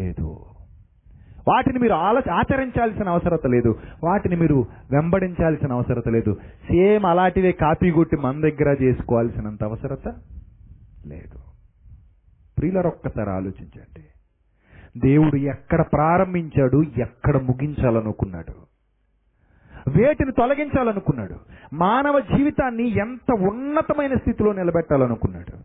లేదు. 0.00 0.36
వాటిని 1.48 1.78
మీరు 1.78 1.92
ఆలోచ 1.92 2.30
ఆచరించాల్సిన 2.30 3.08
అవసరత 3.08 3.46
లేదు. 3.46 3.78
వాటిని 4.04 4.36
మీరు 4.36 4.66
వెంబడించాల్సిన 4.92 5.72
అవసరత 5.72 6.08
లేదు. 6.08 6.34
సేమ్ 6.62 7.04
అలాంటివే 7.04 7.52
కాపీ 7.52 7.90
కొట్టి 7.90 8.16
మన 8.16 8.40
దగ్గర 8.40 8.76
చేసుకోవాల్సినంత 8.82 9.64
అవసరత 9.64 10.08
లేదు. 11.06 11.38
ప్రియులరు 12.58 12.88
ఒక్కసారి 12.88 13.30
ఆలోచించండి. 13.30 14.02
దేవుడు 15.08 15.36
ఎక్కడ 15.36 15.80
ప్రారంభించాడు 15.80 16.82
ఎక్కడ 16.82 17.36
ముగించాలనుకున్నాడు? 17.36 18.74
వేటిని 19.90 20.32
తొలగించాలనుకున్నాడు? 20.32 21.34
మానవ 21.72 22.20
జీవితాన్ని 22.20 22.88
ఎంత 22.88 23.32
ఉన్నతమైన 23.32 24.14
స్థితిలో 24.14 24.52
నిలబెట్టాలనుకున్నాడు? 24.52 25.56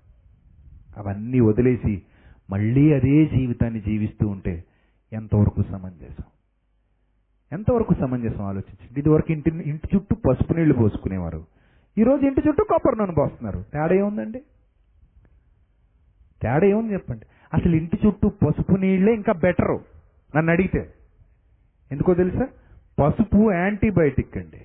అవన్నీ 1.00 1.40
వదిలేసి 1.40 2.02
మళ్ళీ 2.50 2.94
అదే 2.94 3.26
జీవితాన్ని 3.26 3.80
జీవిస్తూ 3.80 4.28
ఉంటే 4.28 4.64
ఎంతవరకు 5.14 5.64
సమంజసం? 5.64 6.24
ఎంతవరకు 7.52 7.94
సమంజసం 7.94 8.42
ఆలోచించండి 8.42 9.00
ఇదివరకు 9.00 9.32
ఇంటి 9.32 9.50
ఇంటి 9.50 9.88
చుట్టూ 9.96 10.16
పసుపు 10.16 10.54
నీళ్ళు 10.54 10.74
పోసుకునేవారు. 10.74 11.46
ఈరోజు 11.98 12.26
ఇంటి 12.26 12.42
చుట్టూ 12.48 12.64
కొబ్బరి 12.64 12.98
నూనె 12.98 13.14
పోస్తున్నారు. 13.14 13.64
తేడా 13.74 13.94
ఏముందండి? 13.94 14.40
తేడా 16.42 16.66
ఏముంది 16.66 16.94
చెప్పండి? 16.94 17.26
అసలు 17.54 17.76
ఇంటి 17.76 18.00
చుట్టూ 18.08 18.30
పసుపు 18.30 18.76
నీళ్ళే 18.76 19.14
ఇంకా 19.14 19.34
బెటరు. 19.34 19.80
నన్ను 20.38 20.52
అడిగితే. 20.52 20.94
ఎందుకో 21.92 22.14
తెలుసా? 22.14 22.48
పసుపు 23.00 23.52
యాంటీబయాటిక్ 23.52 24.38
అండి. 24.38 24.62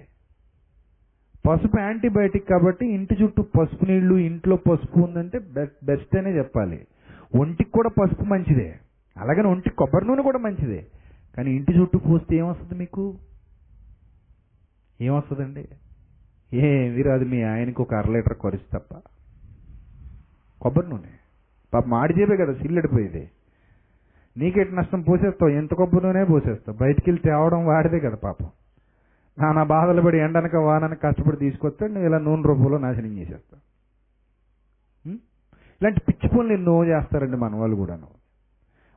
పసుపు 1.48 1.80
యాంటీబయాటిక్ 1.80 2.48
కాబట్టి 2.48 2.86
ఇంటి 2.86 3.16
చుట్టూ 3.22 3.42
పసుపు 3.42 3.84
నీళ్ళు 3.84 4.14
ఇంట్లో 4.14 4.56
పసుపు 4.56 4.98
ఉందంటే 4.98 5.38
బెస్ట్ 5.84 6.16
అనే 6.16 6.38
చెప్పాలి. 6.38 6.86
ఒంటికి 7.36 7.70
కూడా 7.70 7.88
పసుపు 7.88 8.24
మంచిదే. 8.24 8.78
అలాగని 9.16 9.48
ఒంటి 9.48 9.70
కొబ్బరి 9.70 10.06
నూనె 10.06 10.22
కూడా 10.22 10.38
మంచిదే. 10.38 10.86
కానీ 11.36 11.50
ఇంటి 11.50 11.72
చుట్టూ 11.78 11.98
పోస్తే 11.98 12.36
ఏమొస్తుంది 12.36 12.74
మీకు? 12.74 13.18
ఏమొస్తుందండి? 15.00 15.68
ఏమి 16.56 17.02
రాదు 17.02 17.24
మీ 17.24 17.42
ఆయనకు 17.42 17.82
ఒక 17.82 17.94
అర 17.94 18.10
లీటర్ 18.10 18.34
కొరిసి 18.34 18.64
తప్ప. 18.72 18.94
కొబ్బరి 20.60 20.88
నూనె. 20.88 21.12
పాప 21.74 21.84
మాడిచేపే 21.86 22.36
కదా 22.36 22.54
సిల్లెడిపోయేది. 22.54 23.30
నీకెట్ 24.36 24.74
నష్టం 24.74 25.02
పోసేస్తావు? 25.02 25.50
ఎంత 25.50 25.74
కొబ్బరి 25.74 26.06
నూనె 26.06 26.24
పోసేస్తావు? 26.24 26.76
బయటికి 26.76 27.10
వెళ్ళి 27.10 27.22
తేవడం 27.22 27.66
వాడిదే 27.66 28.00
కదా 28.00 28.16
పాపం. 28.16 28.48
నానా 29.38 29.62
బాధలు 29.62 30.02
పడి 30.02 30.18
ఎండనక 30.18 30.56
వాననక 30.56 31.02
కష్టపడి 31.02 31.36
తీసుకొస్తే 31.36 31.86
నువ్వు 31.88 32.06
ఇలా 32.06 32.18
నూనె 32.18 32.42
రూపంలో 32.42 32.78
నాశనం 32.78 33.18
చేసేస్తావు. 33.18 33.74
ఇలాంటి 35.82 36.00
పిచ్చి 36.08 36.28
పనులు 36.28 36.52
ఎన్నో 36.52 36.84
చేస్తారండి 36.84 37.36
మన 37.36 37.56
వాళ్ళు 37.56 37.76
కూడాను. 37.76 38.06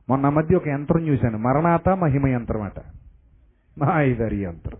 మొన్న 0.08 0.28
మధ్య 0.28 0.56
ఒక 0.56 0.68
యంత్రం 0.68 1.08
చూశాను. 1.08 1.38
మరణాత 1.38 1.88
మహిమ 1.88 2.26
యంత్రం 2.26 2.62
అట. 2.62 2.80
మాయిదరి 3.78 4.36
యంత్రం. 4.42 4.78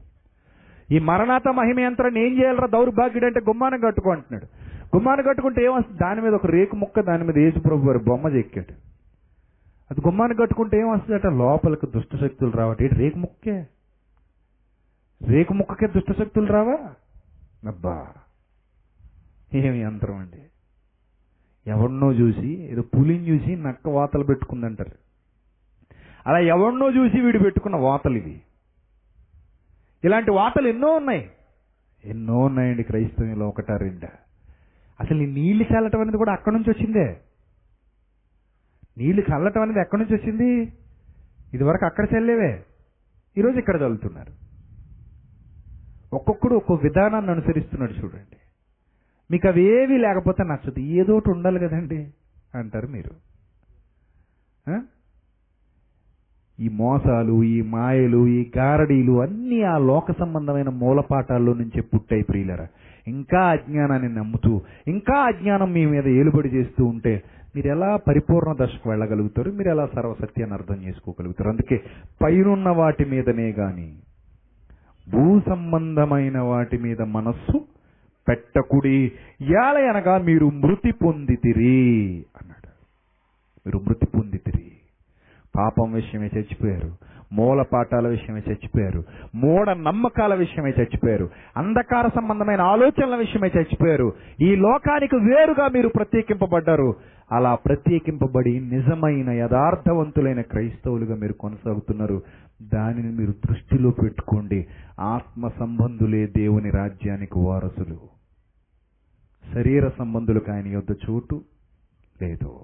ఈ 0.91 0.99
మరణాత 0.99 1.49
మహిమ 1.49 1.81
యంత్రాన్ని 1.81 2.27
ఏం 2.27 2.41
చేయాలరా? 2.41 2.67
దౌర్భాగ్యుడు 2.67 3.27
అంటే 3.27 3.41
గుమ్మానం 3.41 3.81
కట్టుకో 3.81 4.11
అంటున్నాడు. 4.11 4.45
గుమ్మానం 4.97 5.25
కట్టుకుంటే 5.29 5.65
ఏమొస్తుంది 5.65 5.99
దాని 6.03 6.21
మీద 6.21 6.35
ఒక 6.35 6.47
రేకు 6.47 6.77
ముక్క 6.77 7.01
దాని 7.01 7.25
మీద 7.25 7.39
యేసుప్రభు 7.39 7.87
వారి 7.87 7.99
బొమ్మ 7.99 8.29
చెక్కాడు. 8.29 8.89
అది 9.91 10.01
గుమ్మాన్ని 10.01 10.37
కట్టుకుంటే 10.37 10.79
ఏమొస్తుందట 10.79 11.27
లోపలికి 11.27 11.87
దుష్ట 11.87 12.17
శక్తులు 12.17 12.51
రావట 12.51 12.83
ఏంటి 12.83 12.95
రేకు 12.95 13.19
ముక్కే? 13.19 13.67
రేకు 15.23 15.55
ముక్కకే 15.55 15.87
దుష్ట 15.87 16.13
శక్తులు 16.13 16.47
రావా? 16.47 16.79
అబ్బా! 17.69 18.07
ఏమి 19.55 19.81
యంత్రం 19.81 20.17
అండి? 20.17 20.43
ఎవరినో 21.71 22.13
చూసి 22.13 22.49
ఏదో 22.49 22.83
పులిని 22.83 23.29
చూసి 23.29 23.57
నక్క 23.57 23.89
వాతలు 23.89 24.25
పెట్టుకుందంటారు. 24.25 25.08
అలా 26.29 26.39
ఎవరినో 26.39 26.91
చూసి 26.91 27.21
వీడు 27.21 27.39
పెట్టుకున్న 27.39 27.77
వాతలు 27.77 28.17
ఇవి. 28.17 28.41
ఇలాంటి 30.05 30.31
వాతలు 30.31 30.69
ఎన్నో 30.69 30.93
ఉన్నాయి. 30.93 31.31
ఎన్నో 32.05 32.39
ఉన్నాయండి 32.39 32.83
క్రైస్తవంలో 32.83 33.49
ఒకట 33.49 33.73
రెండా. 33.73 34.09
అసలు 35.01 35.23
ఈ 35.23 35.27
నీళ్ళు 35.27 35.65
చల్లటం 35.65 36.01
అనేది 36.01 36.17
కూడా 36.17 36.33
అక్కడి 36.33 36.57
నుంచి 36.57 36.71
వచ్చిందే. 36.71 37.21
నీళ్ళు 38.99 39.23
చల్లటం 39.23 39.63
అనేది 39.63 39.81
ఎక్కడి 39.81 40.03
నుంచి 40.03 40.23
వచ్చింది? 40.23 40.73
ఇదివరకు 41.55 41.87
అక్కడ 41.87 42.07
చల్లేవే. 42.17 42.65
ఈరోజు 43.39 43.59
ఇక్కడ 43.59 43.83
చల్లుతున్నారు. 43.83 44.33
ఒక్కొక్కడు 46.13 46.55
ఒక్కో 46.55 46.75
విధానాన్ని 46.75 47.31
అనుసరిస్తున్నాడు 47.31 47.93
చూడండి. 47.93 48.37
మీకు 49.31 49.49
అవి 49.49 49.63
ఏవి 49.63 49.99
లేకపోతే 49.99 50.45
నచ్చదు. 50.45 50.81
ఏదో 50.81 51.17
ఒకటి 51.17 51.31
ఉండాలి 51.31 51.59
కదండి 51.59 52.15
అంటారు 52.55 52.87
మీరు. 52.87 53.11
ఈ 56.61 56.69
మోసాలు 56.69 57.43
ఈ 57.43 57.63
మాయలు 57.63 58.27
ఈ 58.27 58.51
గారడీలు 58.59 59.21
అన్నీ 59.21 59.63
ఆ 59.63 59.79
లోక 59.79 60.13
సంబంధమైన 60.13 60.69
మూలపాఠాల్లో 60.69 61.55
నుంచే 61.55 61.81
పుట్టాయి 61.81 62.23
ప్రియులరా. 62.23 62.67
ఇంకా 63.09 63.41
అజ్ఞానాన్ని 63.41 64.15
నమ్ముతూ 64.15 64.61
ఇంకా 64.87 65.15
అజ్ఞానం 65.15 65.73
మీ 65.73 65.87
మీద 65.87 66.09
ఏలుబడి 66.09 66.49
చేస్తూ 66.49 66.85
ఉంటే 66.85 67.23
మీరు 67.57 67.69
ఎలా 67.69 67.97
పరిపూర్ణ 67.97 68.65
దశకు 68.65 68.91
వెళ్ళగలుగుతారు? 68.91 69.51
మీరు 69.51 69.69
ఎలా 69.69 69.87
సర్వసత్యాన్ని 69.87 70.57
అర్థం 70.57 70.77
చేసుకోగలుగుతారు? 70.85 71.51
అందుకే 71.51 71.81
పైనున్న 72.23 72.69
వాటి 72.69 73.05
మీదనే 73.05 73.53
కానీ 73.53 73.97
భూ 75.13 75.41
సంబంధమైన 75.41 76.39
వాటి 76.39 76.79
మీద 76.79 77.03
మనస్సు 77.03 77.59
పెట్టకుడి. 78.29 79.13
ఏలయనగా 79.43 80.19
మీరు 80.19 80.47
మృతి 80.47 80.93
పొందితిరి 80.93 82.25
అన్నాడు. 82.41 82.69
మీరు 83.67 83.79
మృతి 83.79 84.07
పొందితిరి. 84.07 84.78
పాపం 85.59 85.93
విషయమే 85.93 86.31
చచ్చిపోయారు. 86.37 86.97
మూల 87.33 87.63
పాఠాల 87.63 88.09
విషయమే 88.09 88.43
చచ్చిపోయారు. 88.49 89.05
మూఢ 89.35 89.71
నమ్మకాల 89.71 90.35
విషయమే 90.35 90.71
చచ్చిపోయారు. 90.71 91.31
అంధకార 91.57 92.09
సంబంధమైన 92.09 92.61
ఆలోచనల 92.61 93.17
విషయమే 93.17 93.49
చచ్చిపోయారు. 93.57 94.13
ఈ 94.43 94.57
లోకానికి 94.57 95.17
వేరుగా 95.17 95.69
మీరు 95.69 95.89
ప్రత్యేకింపబడ్డారు. 95.89 96.95
అలా 97.33 97.55
ప్రత్యేకింపబడి 97.55 98.61
నిజమైన 98.61 99.31
యథార్థవంతులైన 99.31 100.41
క్రైస్తవులుగా 100.41 101.17
మీరు 101.17 101.33
కొనసాగుతున్నారు. 101.33 102.23
దానిని 102.63 103.13
మీరు 103.13 103.33
దృష్టిలో 103.33 103.91
పెట్టుకోండి. 103.91 104.67
ఆత్మ 105.01 105.49
సంబంధులే 105.49 106.27
దేవుని 106.27 106.71
రాజ్యానికి 106.71 107.39
వారసులు. 107.39 107.99
శరీర 109.55 109.89
సంబంధులకు 109.99 110.53
ఆయన 110.53 110.67
యొద్ద 110.67 110.95
చోటు 111.11 111.41
లేదు. 112.23 112.59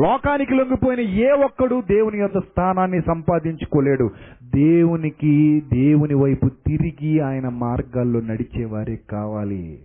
లోకానికి 0.00 0.54
లొంగిపోయిన 0.54 1.00
ఏ 1.00 1.30
ఒక్కడు 1.30 1.80
దేవుని 1.80 2.18
యొక్క 2.18 2.40
స్థానాన్ని 2.40 3.00
సంపాదించుకోలేడు. 3.00 4.10
దేవునికి 4.42 5.60
దేవుని 5.60 6.14
వైపు 6.14 6.48
తిరిగి 6.48 7.20
ఆయన 7.20 7.48
మార్గాల్లో 7.48 8.20
నడిచేవారే 8.20 8.96
కావాలి. 9.10 9.78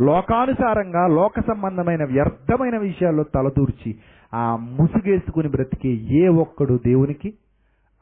లోకానుసారంగా 0.00 1.06
లోక 1.06 1.40
సంబంధమైన 1.40 2.04
వ్యర్థమైన 2.04 2.78
విషయాల్లో 2.78 3.22
తలదూర్చి 3.22 3.96
ఆ 4.34 4.56
ముసుగేసుకుని 4.56 5.48
బ్రతికే 5.48 5.88
ఏ 5.88 6.28
ఒక్కడు 6.28 6.80
దేవునికి 6.86 7.34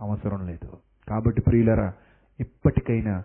అవసరం 0.00 0.46
లేదు. 0.46 0.68
కాబట్టి 1.08 1.40
ప్రియులరా 1.40 1.92
ఇప్పటికైనా 2.40 3.22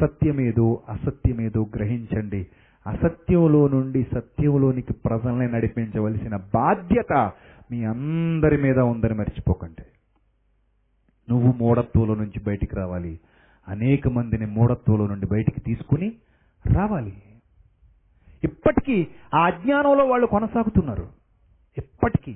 సత్యమేదో 0.00 0.80
అసత్యమేదో 0.88 1.66
గ్రహించండి. 1.76 2.46
అసత్యంలో 2.86 3.68
నుండి 3.68 4.06
సత్యంలోనికి 4.14 4.92
ప్రజల్ని 4.92 5.52
నడిపించవలసిన 5.52 6.36
బాధ్యత 6.36 7.32
మీ 7.70 7.84
అందరి 7.84 8.62
మీద 8.62 8.78
ఉందని 8.78 9.14
మర్చిపోకండి. 9.14 9.82
నువ్వు 11.30 11.52
మూఢత్వంలో 11.52 12.14
నుంచి 12.14 12.40
బయటికి 12.46 12.76
రావాలి. 12.76 13.20
అనేక 13.68 14.08
మందిని 14.08 14.46
మూఢత్వంలో 14.46 15.06
నుండి 15.06 15.26
బయటికి 15.26 15.60
తీసుకుని 15.60 16.12
రావాలి. 16.66 17.22
ఇప్పటికీ 18.44 19.06
ఆ 19.34 19.46
అజ్ఞానంలో 19.46 20.04
వాళ్ళు 20.04 20.26
కొనసాగుతున్నారు. 20.26 21.08
ఇప్పటికీ. 21.78 22.32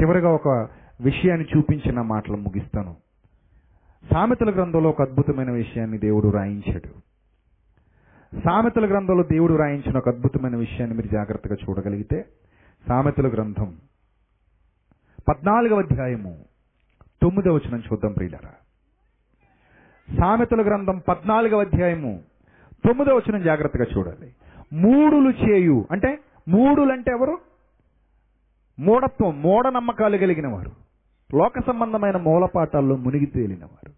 చివరిగా 0.00 0.28
ఒక 0.28 0.48
విషయాన్ని 1.00 1.46
చూపించిన 1.56 2.00
మాటలు 2.00 2.36
ముగిస్తాను. 2.36 2.96
సామెతల 4.12 4.50
గ్రంథంలో 4.50 4.90
ఒక 4.90 5.02
అద్భుతమైన 5.02 5.50
విషయాన్ని 5.50 5.98
దేవుడు 5.98 6.28
రాయించాడు. 6.28 7.13
సామెతల 8.34 8.86
గ్రంథంలో 8.86 9.22
దేవుడు 9.22 9.54
రాయించిన 9.54 9.98
ఒక 9.98 10.08
అద్భుతమైన 10.08 10.56
విషయాన్ని 10.56 10.96
మీరు 10.96 11.08
జాగ్రత్తగా 11.08 11.56
చూడగలిగితే 11.68 12.24
సామెతల 12.88 13.28
గ్రంథం 13.28 13.76
పద్నాలుగవ 15.28 15.78
అధ్యాయము 15.78 16.44
తొమ్మిదవ 17.22 17.54
వచనం 17.54 17.78
చూద్దాం 17.78 18.12
ప్రియులరా. 18.12 18.52
సామెతల 20.20 20.62
గ్రంథం 20.62 20.98
పద్నాలుగవ 21.08 21.60
అధ్యాయము 21.60 22.22
తొమ్మిదవ 22.84 23.16
వచనం 23.16 23.42
జాగ్రత్తగా 23.42 23.84
చూడాలి. 23.98 24.34
మూడులు 24.72 25.30
చేయు 25.30 25.86
అంటే 25.90 26.18
మూడులు 26.48 26.92
అంటే 26.92 27.10
ఎవరు? 27.10 27.38
మూఢత్వం 28.78 29.42
మూఢనమ్మకాలు 29.42 30.16
కలిగిన 30.16 30.46
వారు 30.46 30.70
లోక 31.36 31.58
సంబంధమైన 31.66 32.16
మూలపాఠాల్లో 32.16 32.96
మునిగి 32.96 33.26
తేలినవారు. 33.26 33.92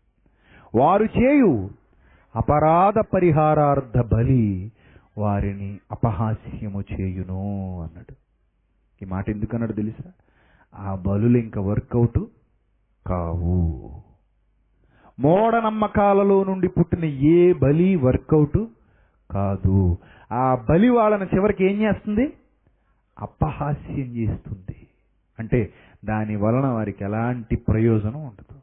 వారు 0.79 1.05
చేయు 1.05 1.71
అపరాధ 2.37 2.99
పరిహారార్థ 2.99 4.15
బలి 4.15 4.73
వారిని 5.19 5.79
అపహాస్యము 5.93 6.81
చేయును 6.81 7.81
అన్నాడు. 7.83 8.15
ఈ 9.03 9.07
మాట 9.07 9.31
ఎందుకన్నాడు 9.31 9.73
తెలుసా? 9.73 10.11
ఆ 10.75 10.95
బలులు 10.95 11.39
ఇంకా 11.39 11.61
వర్కౌట్ 11.61 12.25
కావు. 13.07 13.91
మూఢనమ్మకాలలో 15.21 16.45
నుండి 16.45 16.69
పుట్టిన 16.69 17.05
ఏ 17.05 17.53
బలి 17.53 17.97
వర్కౌట్ 17.97 18.65
కాదు. 19.31 19.97
ఆ 20.33 20.67
బలి 20.71 20.89
వాళ్ళని 20.89 21.25
చివరికి 21.35 21.65
ఏం 21.65 21.83
చేస్తుంది? 21.83 22.33
అపహాస్యం 23.19 24.17
చేస్తుంది. 24.17 24.87
అంటే 25.39 25.73
దాని 26.05 26.37
వలన 26.37 26.67
వారికి 26.67 27.05
ఎలాంటి 27.05 27.57
ప్రయోజనం 27.57 28.27
ఉండదు. 28.27 28.55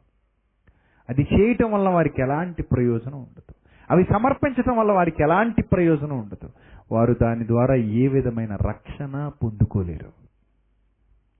అది 1.08 1.28
చేయటం 1.34 1.72
వలన 1.72 1.88
వారికి 1.88 2.22
ఎలాంటి 2.22 2.62
ప్రయోజనం 2.62 3.18
ఉండదు. 3.18 3.53
అవి 3.90 4.06
సమర్పించడం 4.12 4.76
వల్ల 4.76 4.92
వారికి 4.92 5.22
ఎలాంటి 5.22 5.62
ప్రయోజనం 5.62 6.18
ఉండదు. 6.18 6.50
వారు 6.92 7.16
దాని 7.22 7.46
ద్వారా 7.46 7.74
ఏ 7.74 8.08
విధమైన 8.08 8.56
రక్షణ 8.56 9.30
పొందుకోలేరు. 9.42 10.12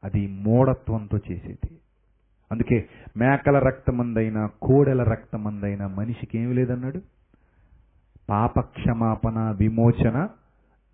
అది 0.04 0.26
మూఢత్వంతో 0.26 1.18
చేసేది. 1.30 1.70
అందుకే 2.52 2.84
మేకల 3.16 3.58
రక్తమందైనా 3.58 4.50
కోడెల 4.62 5.02
రక్తమందైనా 5.02 5.86
మనిషికి 5.86 6.38
ఏమి 6.38 6.54
లేదన్నాడు? 6.54 7.00
పాప 8.30 8.60
క్షమాపణ 8.60 9.56
విమోచన 9.60 10.28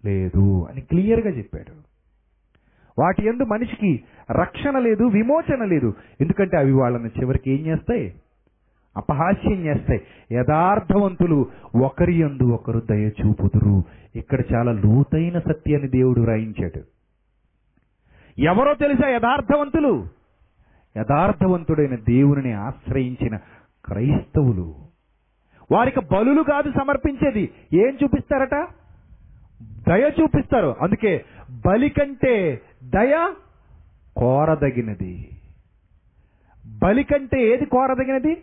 లేదు 0.04 0.66
అని 0.70 0.80
క్లియర్గా 0.80 1.30
చెప్పాడు. 1.30 1.90
వాటి 2.98 3.26
ఎందు 3.26 3.42
మనిషికి 3.42 4.04
రక్షణ 4.30 4.78
లేదు 4.78 5.04
విమోచన 5.04 5.64
లేదు. 5.64 5.94
ఎందుకంటే 6.20 6.56
అవి 6.56 6.72
వాళ్ళని 6.72 7.10
చివరికి 7.20 7.50
ఏం 7.50 7.66
చేస్తాయి? 7.66 8.14
అపహాస్యం 9.00 9.64
చేస్తాయి. 9.64 10.00
యథార్థవంతులు 10.32 11.46
ఒకరి 11.82 12.20
యందు 12.20 12.42
ఒకరు 12.42 12.82
దయ 12.90 13.08
చూపుదురు. 13.08 13.84
ఇక్కడ 14.16 14.42
చాలా 14.54 14.72
లోతైన 14.72 15.38
సత్యాన్ని 15.38 15.88
దేవుడు 15.88 16.20
రాయించాడు. 16.20 16.80
ఎవరో 18.40 18.74
తెలుసా 18.74 19.08
యథార్థవంతులు? 19.08 20.08
యథార్థవంతుడైన 20.96 21.96
దేవుని 21.96 22.52
ఆశ్రయించిన 22.52 23.36
క్రైస్తవులు. 23.84 24.74
వారికి 25.72 26.00
బలులు 26.00 26.42
కాదు 26.42 26.70
సమర్పించేది. 26.70 27.50
ఏం 27.72 27.98
చూపిస్తారట? 28.02 28.68
దయ 29.88 30.10
చూపిస్తారు. 30.22 30.76
అందుకే 30.80 31.24
బలి 31.66 31.88
కంటే 31.88 32.60
దయ 32.84 33.34
కోరదగినది. 34.16 35.28
బలి 36.82 37.04
కంటే 37.04 37.42
ఏది 37.42 37.66
కోరదగినది? 37.66 38.42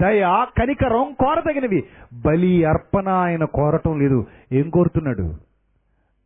దయ 0.00 0.46
కనికరం 0.58 1.14
కోరదగినవి 1.20 1.84
బలి 2.12 2.64
అర్పణ 2.64 3.08
ఆయన 3.08 3.44
కోరటం 3.44 4.00
లేదు. 4.00 4.26
ఏం 4.52 4.70
కోరుతున్నాడు? 4.70 5.34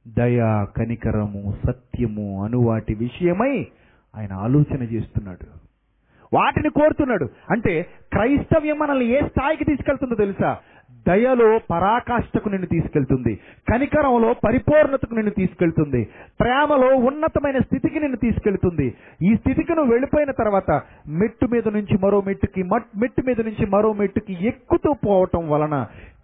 దయ 0.09 0.67
కనికరము 0.77 1.55
సత్యము 1.67 2.45
అనువాటి 2.45 2.95
విషయమై 2.95 3.67
ఆయన 4.17 4.33
ఆలోచన 4.33 4.83
చేస్తున్నాడు. 4.83 5.47
వాటిని 6.33 6.69
కోరుతున్నాడు. 6.69 7.29
అంటే 7.51 7.83
క్రైస్తవ్యం 8.13 8.79
మనల్ని 8.79 9.07
ఏ 9.07 9.21
స్థాయికి 9.21 9.65
తీసుకెళ్తుందో 9.65 10.15
తెలుసా? 10.15 10.59
దయలో 11.09 11.49
పరాకాష్ఠకు 11.71 12.49
నిన్ను 12.49 12.69
తీసుకెళ్తుంది. 12.75 13.33
కనికరంలో 13.71 14.31
పరిపూర్ణతకు 14.47 15.15
నిన్ను 15.15 15.33
తీసుకెళ్తుంది. 15.41 16.03
ప్రేమలో 16.41 16.91
ఉన్నతమైన 17.09 17.59
స్థితికి 17.67 18.01
నిన్ను 18.01 18.17
తీసుకెళ్తుంది. 18.17 18.87
ఈ 19.23 19.31
స్థితికి 19.37 19.73
నువ్వు 19.73 19.93
వెళ్ళిపోయిన 19.93 20.31
తర్వాత 20.31 20.71
మెట్టు 21.23 21.47
మీద 21.55 21.69
నుంచి 21.77 21.97
మరో 22.05 22.21
మెట్టుకి 22.29 22.65
మెట్టు 23.03 23.23
మీద 23.29 23.41
నుంచి 23.41 23.67
మరో 23.67 23.93
మెట్టుకి 23.93 24.37
ఎక్కుతూ 24.47 24.93
పోవటం 25.07 25.45
వలన 25.51 25.77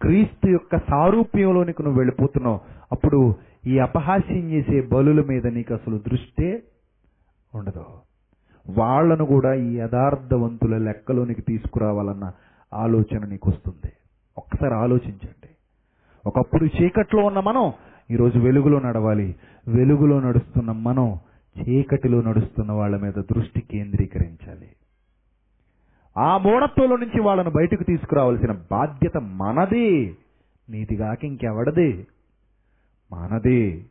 క్రీస్తు 0.02 0.46
యొక్క 0.48 0.76
సారూప్యంలోనికి 0.90 1.82
నువ్వు 1.82 1.98
వెళ్ళిపోతున్నావు. 2.00 2.60
అప్పుడు 2.92 3.20
ఈ 3.66 3.74
అపహాస్యం 3.78 4.46
చేసే 4.52 4.78
బలుల 4.92 5.20
మీద 5.28 5.46
నీకు 5.56 5.72
అసలు 5.74 5.98
దృష్టే 6.08 6.50
ఉండదు. 7.52 7.84
వాళ్ళను 8.66 9.24
కూడా 9.24 9.50
ఈ 9.66 9.70
యథార్థవంతుల 9.76 10.74
లెక్కలోనికి 10.88 11.42
తీసుకురావాలన్న 11.50 12.26
ఆలోచన 12.72 13.22
నీకు 13.30 13.46
వస్తుంది 13.50 13.90
ఒక్కసారి 14.38 14.74
ఆలోచించండి. 14.74 15.48
ఒకప్పుడు 16.26 16.64
చీకట్లో 16.64 17.24
ఉన్న 17.24 17.40
మనం 17.40 17.72
ఈరోజు 18.10 18.38
వెలుగులో 18.38 18.78
నడవాలి. 18.78 19.36
వెలుగులో 19.68 20.20
నడుస్తున్న 20.20 20.72
మనం 20.72 21.18
చీకటిలో 21.60 22.20
నడుస్తున్న 22.20 22.72
వాళ్ళ 22.72 22.96
మీద 22.96 23.12
దృష్టి 23.12 23.60
కేంద్రీకరించాలి. 23.60 24.68
ఆ 26.18 26.38
మూఢత్వంలో 26.38 26.96
నుంచి 26.96 27.20
వాళ్ళను 27.20 27.50
బయటకు 27.50 27.82
తీసుకురావాల్సిన 27.82 28.52
బాధ్యత 28.70 29.16
మనది. 29.16 30.16
నీదిగాక 30.70 31.24
ఇంకెవడది 31.24 32.06
మనది. 33.12 33.86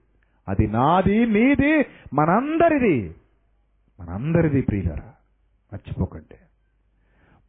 అది 0.48 0.68
నాది 0.68 1.26
నీది 1.26 1.86
మనందరిది. 2.14 3.16
మనందరిది 4.00 4.62
ప్రియులరా 4.62 5.14
మర్చిపోకండి. 5.74 6.36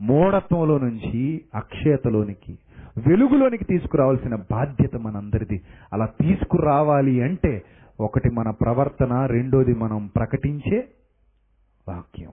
మూఢత్వంలో 0.00 0.78
నుంచి 0.78 1.44
అక్షయతలోనికి 1.54 2.58
వెలుగులోనికి 2.98 3.64
తీసుకురావాల్సిన 3.64 4.34
బాధ్యత 4.34 4.96
మనందరిది. 4.96 5.62
అలా 5.92 6.06
తీసుకురావాలి 6.06 7.22
అంటే 7.22 7.62
ఒకటి 8.00 8.30
మన 8.30 8.50
ప్రవర్తన 8.50 9.26
రెండోది 9.26 9.74
మనం 9.74 10.10
ప్రకటించే 10.16 10.88
వాక్యం. 11.88 12.30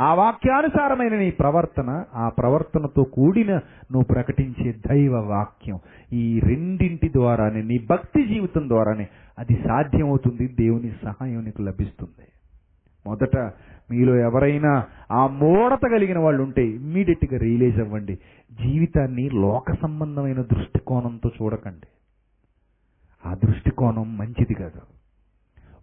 ఆ 0.00 0.14
వాక్యానుసారమైన 0.14 1.14
నీ 1.14 1.30
ప్రవర్తన 1.30 2.04
ఆ 2.14 2.28
ప్రవర్తనతో 2.28 3.02
కూడిన 3.02 3.54
నువ్వు 3.92 4.04
ప్రకటించే 4.04 4.72
దైవ 4.72 5.16
వాక్యం. 5.16 5.78
ఈ 6.12 6.40
రెండింటి 6.40 7.08
ద్వారానే 7.08 7.62
నీ 7.62 7.86
భక్తి 7.90 8.26
జీవితం 8.26 8.68
ద్వారానే 8.68 9.08
అది 9.38 9.54
సాధ్యమవుతుంది 9.68 10.48
దేవుని 10.48 10.92
సహాయం 11.04 11.44
నీకు 11.44 11.62
లభిస్తుంది. 11.62 12.28
మొదట 13.06 13.52
మీలో 13.90 14.16
ఎవరైనా 14.16 14.84
ఆ 15.10 15.26
మూడత 15.26 15.80
కలిగిన 15.82 16.18
వాళ్ళు 16.18 16.42
ఉంటే 16.42 16.66
ఇమ్మీడియట్గా 16.66 17.38
రియలైజ్ 17.38 17.80
అవ్వండి. 17.80 18.14
జీవితాన్ని 18.52 19.30
లోక 19.30 19.72
సంబంధమైన 19.82 20.42
దృష్టికోణంతో 20.42 21.30
చూడకండి. 21.42 21.86
ఆ 23.26 23.34
దృష్టికోణం 23.34 24.18
మంచిది 24.18 24.54
కాదు. 24.54 24.80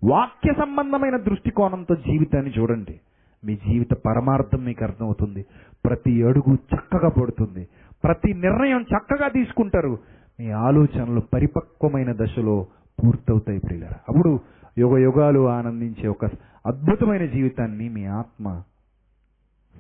వాక్య 0.04 0.54
సంబంధమైన 0.54 1.18
దృష్టికోణంతో 1.18 1.96
జీవితాన్ని 1.96 2.54
చూడండి. 2.60 3.00
మీ 3.46 3.56
జీవిత 3.56 3.94
పరమార్థం 3.94 4.64
మీకు 4.64 4.84
అర్థమవుతుంది. 4.84 5.46
ప్రతి 5.86 6.24
అడుగు 6.24 6.54
చక్కగా 6.54 7.10
పడుతుంది. 7.10 7.68
ప్రతి 8.04 8.34
నిర్ణయం 8.34 8.82
చక్కగా 8.82 9.28
తీసుకుంటారు. 9.28 10.00
మీ 10.40 10.52
ఆలోచనలు 10.52 11.22
పరిపక్వమైన 11.34 12.12
దశలో 12.12 12.68
పూర్తవుతాయి 13.04 13.60
ప్రియులరా. 13.60 13.96
అప్పుడు 14.10 14.40
యుగ 14.78 14.98
యుగాలు 14.98 15.48
ఆనందించే 15.48 16.08
ఒక 16.08 16.26
అద్భుతమైన 16.66 17.26
జీవితాన్ని 17.26 17.90
మీ 17.90 18.06
ఆత్మ 18.06 18.64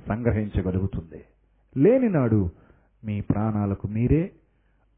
సంగ్రహించగలుగుతుంది. 0.07 1.23
లేనినాడు 1.77 2.49
మీ 3.05 3.21
ప్రాణాలకు 3.21 3.87
మీరే 3.87 4.31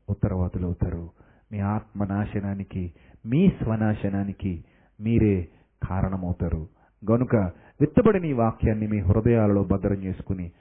ఉత్తరవాదులు 0.09 0.65
అవుతారు. 0.65 1.09
మీ 1.51 1.59
ఆత్మ 1.59 2.03
నాశనానికి 2.03 2.93
మీ 3.25 3.49
స్వనాశనానికి 3.49 4.63
మీరే 5.01 5.47
కారణమవుతారు. 5.89 6.67
గనుక 7.11 7.35
విత్తబడిన 7.81 8.25
ఈ 8.25 8.33
వాక్యాన్ని 8.33 8.87
మీ 8.87 8.99
హృదయాలలో 8.99 9.63
భద్రం 9.63 10.03
చేసుకుని 10.03 10.51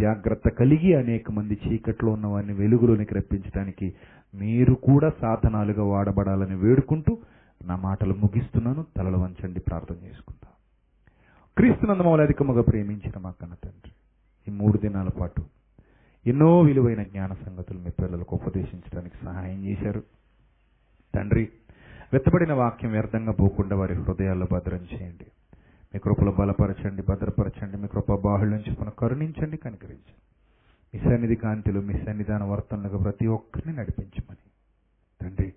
జాగ్రత్త 0.00 0.48
కలిగి 0.48 0.94
అనేక 0.94 1.30
మంది 1.30 1.60
చీకట్లో 1.68 2.12
ఉన్న 2.12 2.26
వారిని 2.26 2.52
వెలుగులోనికి 2.52 3.14
రప్పించడానికి 3.14 3.94
మీరు 4.34 4.74
కూడా 4.74 5.12
సాధనాలుగా 5.20 5.84
వాడబడాలని 5.84 6.54
వేడుకుంటూ 6.54 7.18
నా 7.64 7.76
మాటలు 7.76 8.14
ముగిస్తున్నాను. 8.14 8.86
తలలు 8.96 9.18
వంచండి. 9.18 9.60
ప్రార్థన 9.60 9.94
చేసుకుంటాను 9.94 10.39
క్రీస్తునందు 11.56 12.02
మమ్మల్ని 12.02 12.24
అధికముగా 12.24 12.62
ప్రేమించిన 12.62 13.18
మా 13.18 13.30
కన్న 13.30 13.54
తండ్రి. 13.54 13.92
ఈ 14.48 14.50
మూడు 14.50 14.78
దినాల 14.78 15.08
పాటు 15.08 15.44
ఎన్నో 16.26 16.60
విలువైన 16.60 17.02
జ్ఞాన 17.02 17.32
సంగతులు 17.32 17.78
మీ 17.78 17.90
పిల్లలకు 17.90 18.36
ఉపదేశించడానికి 18.36 19.14
సహాయం 19.24 19.64
చేశారు. 19.64 20.02
తండ్రి 21.14 21.48
వెత్తబడిన 22.12 22.52
వాక్యం 22.52 22.92
వ్యర్థంగా 22.92 23.32
పోకుండా 23.32 23.76
వారి 23.76 23.94
హృదయాల్లో 23.94 24.46
భద్రం 24.52 24.86
చేయండి. 24.94 25.26
మీ 25.94 25.98
కృపలో 25.98 26.32
బలపరచండి 26.32 27.02
భద్రపరచండి. 27.02 27.76
మీ 27.76 27.88
కృప 27.88 28.14
బాహుళ్యం 28.14 28.62
చొప్పున 28.70 28.88
కరుణించండి 28.88 29.56
కనికరించండి. 29.56 30.16
మీ 30.94 31.00
సన్నిధి 31.00 31.36
కాంతిలో 31.36 31.80
మీ 31.80 31.94
సన్నిధాన 32.04 32.42
వర్తనలుగా 32.42 32.98
ప్రతి 32.98 33.26
ఒక్కరిని 33.26 33.76
నడిపించమని. 33.76 34.50
తండ్రి 35.20 35.52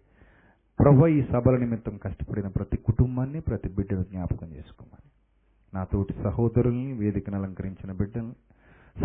ప్రభు 0.79 1.07
ఈ 1.07 1.23
సభల 1.23 1.57
నిమిత్తం 1.57 1.97
కష్టపడిన 1.97 2.47
ప్రతి 2.47 2.77
కుటుంబాన్ని 2.77 3.39
ప్రతి 3.39 3.69
బిడ్డను 3.69 4.03
జ్ఞాపకం 4.03 4.47
చేసుకోమని. 4.47 5.02
నా 5.75 5.83
తోటి 5.83 6.13
సహోదరుల్ని 6.23 6.93
వేదికను 6.93 7.37
అలంకరించిన 7.37 7.91
బిడ్డల్ని 7.91 8.33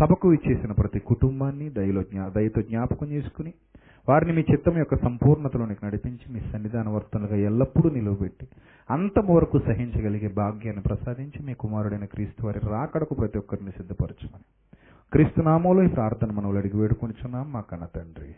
సభకు 0.01 0.33
ఇచ్చేసిన 0.33 0.73
ప్రతి 0.73 0.99
కుటుంబాన్ని 0.99 1.71
దయలో 1.71 2.03
జ్ఞా 2.03 2.29
దయతో 2.29 2.63
జ్ఞాపకం 2.63 3.07
చేసుకుని 3.07 3.53
వారిని 4.09 4.33
మీ 4.33 4.45
చిత్తం 4.53 4.79
యొక్క 4.79 4.97
సంపూర్ణతలోనికి 4.97 5.87
నడిపించి 5.87 6.33
మీ 6.33 6.41
సన్నిధాన 6.41 6.89
వర్తనలుగా 6.89 7.37
ఎల్లప్పుడూ 7.37 7.91
నిలువబెట్టి 7.91 8.49
అంతవరకు 8.91 9.59
సహించగలిగే 9.59 10.29
భాగ్యాన్ని 10.29 10.83
ప్రసాదించి 10.83 11.47
మీ 11.47 11.55
కుమారుడైన 11.55 12.05
క్రీస్తు 12.05 12.47
వారి 12.47 12.61
రాకడకు 12.67 13.15
ప్రతి 13.15 13.39
ఒక్కరిని 13.39 13.71
సిద్ధపరచమని. 13.71 14.45
క్రీస్తు 15.13 15.41
నామంలో 15.41 15.83
ఈ 15.83 15.89
ప్రార్థన 15.89 16.33
మనవులు 16.33 16.59
అడిగి 16.59 16.77
వేడుకొనిచున్నాం. 16.77 17.53
మా 17.53 17.61
కన్న 17.61 17.85
తండ్రి. 17.85 18.35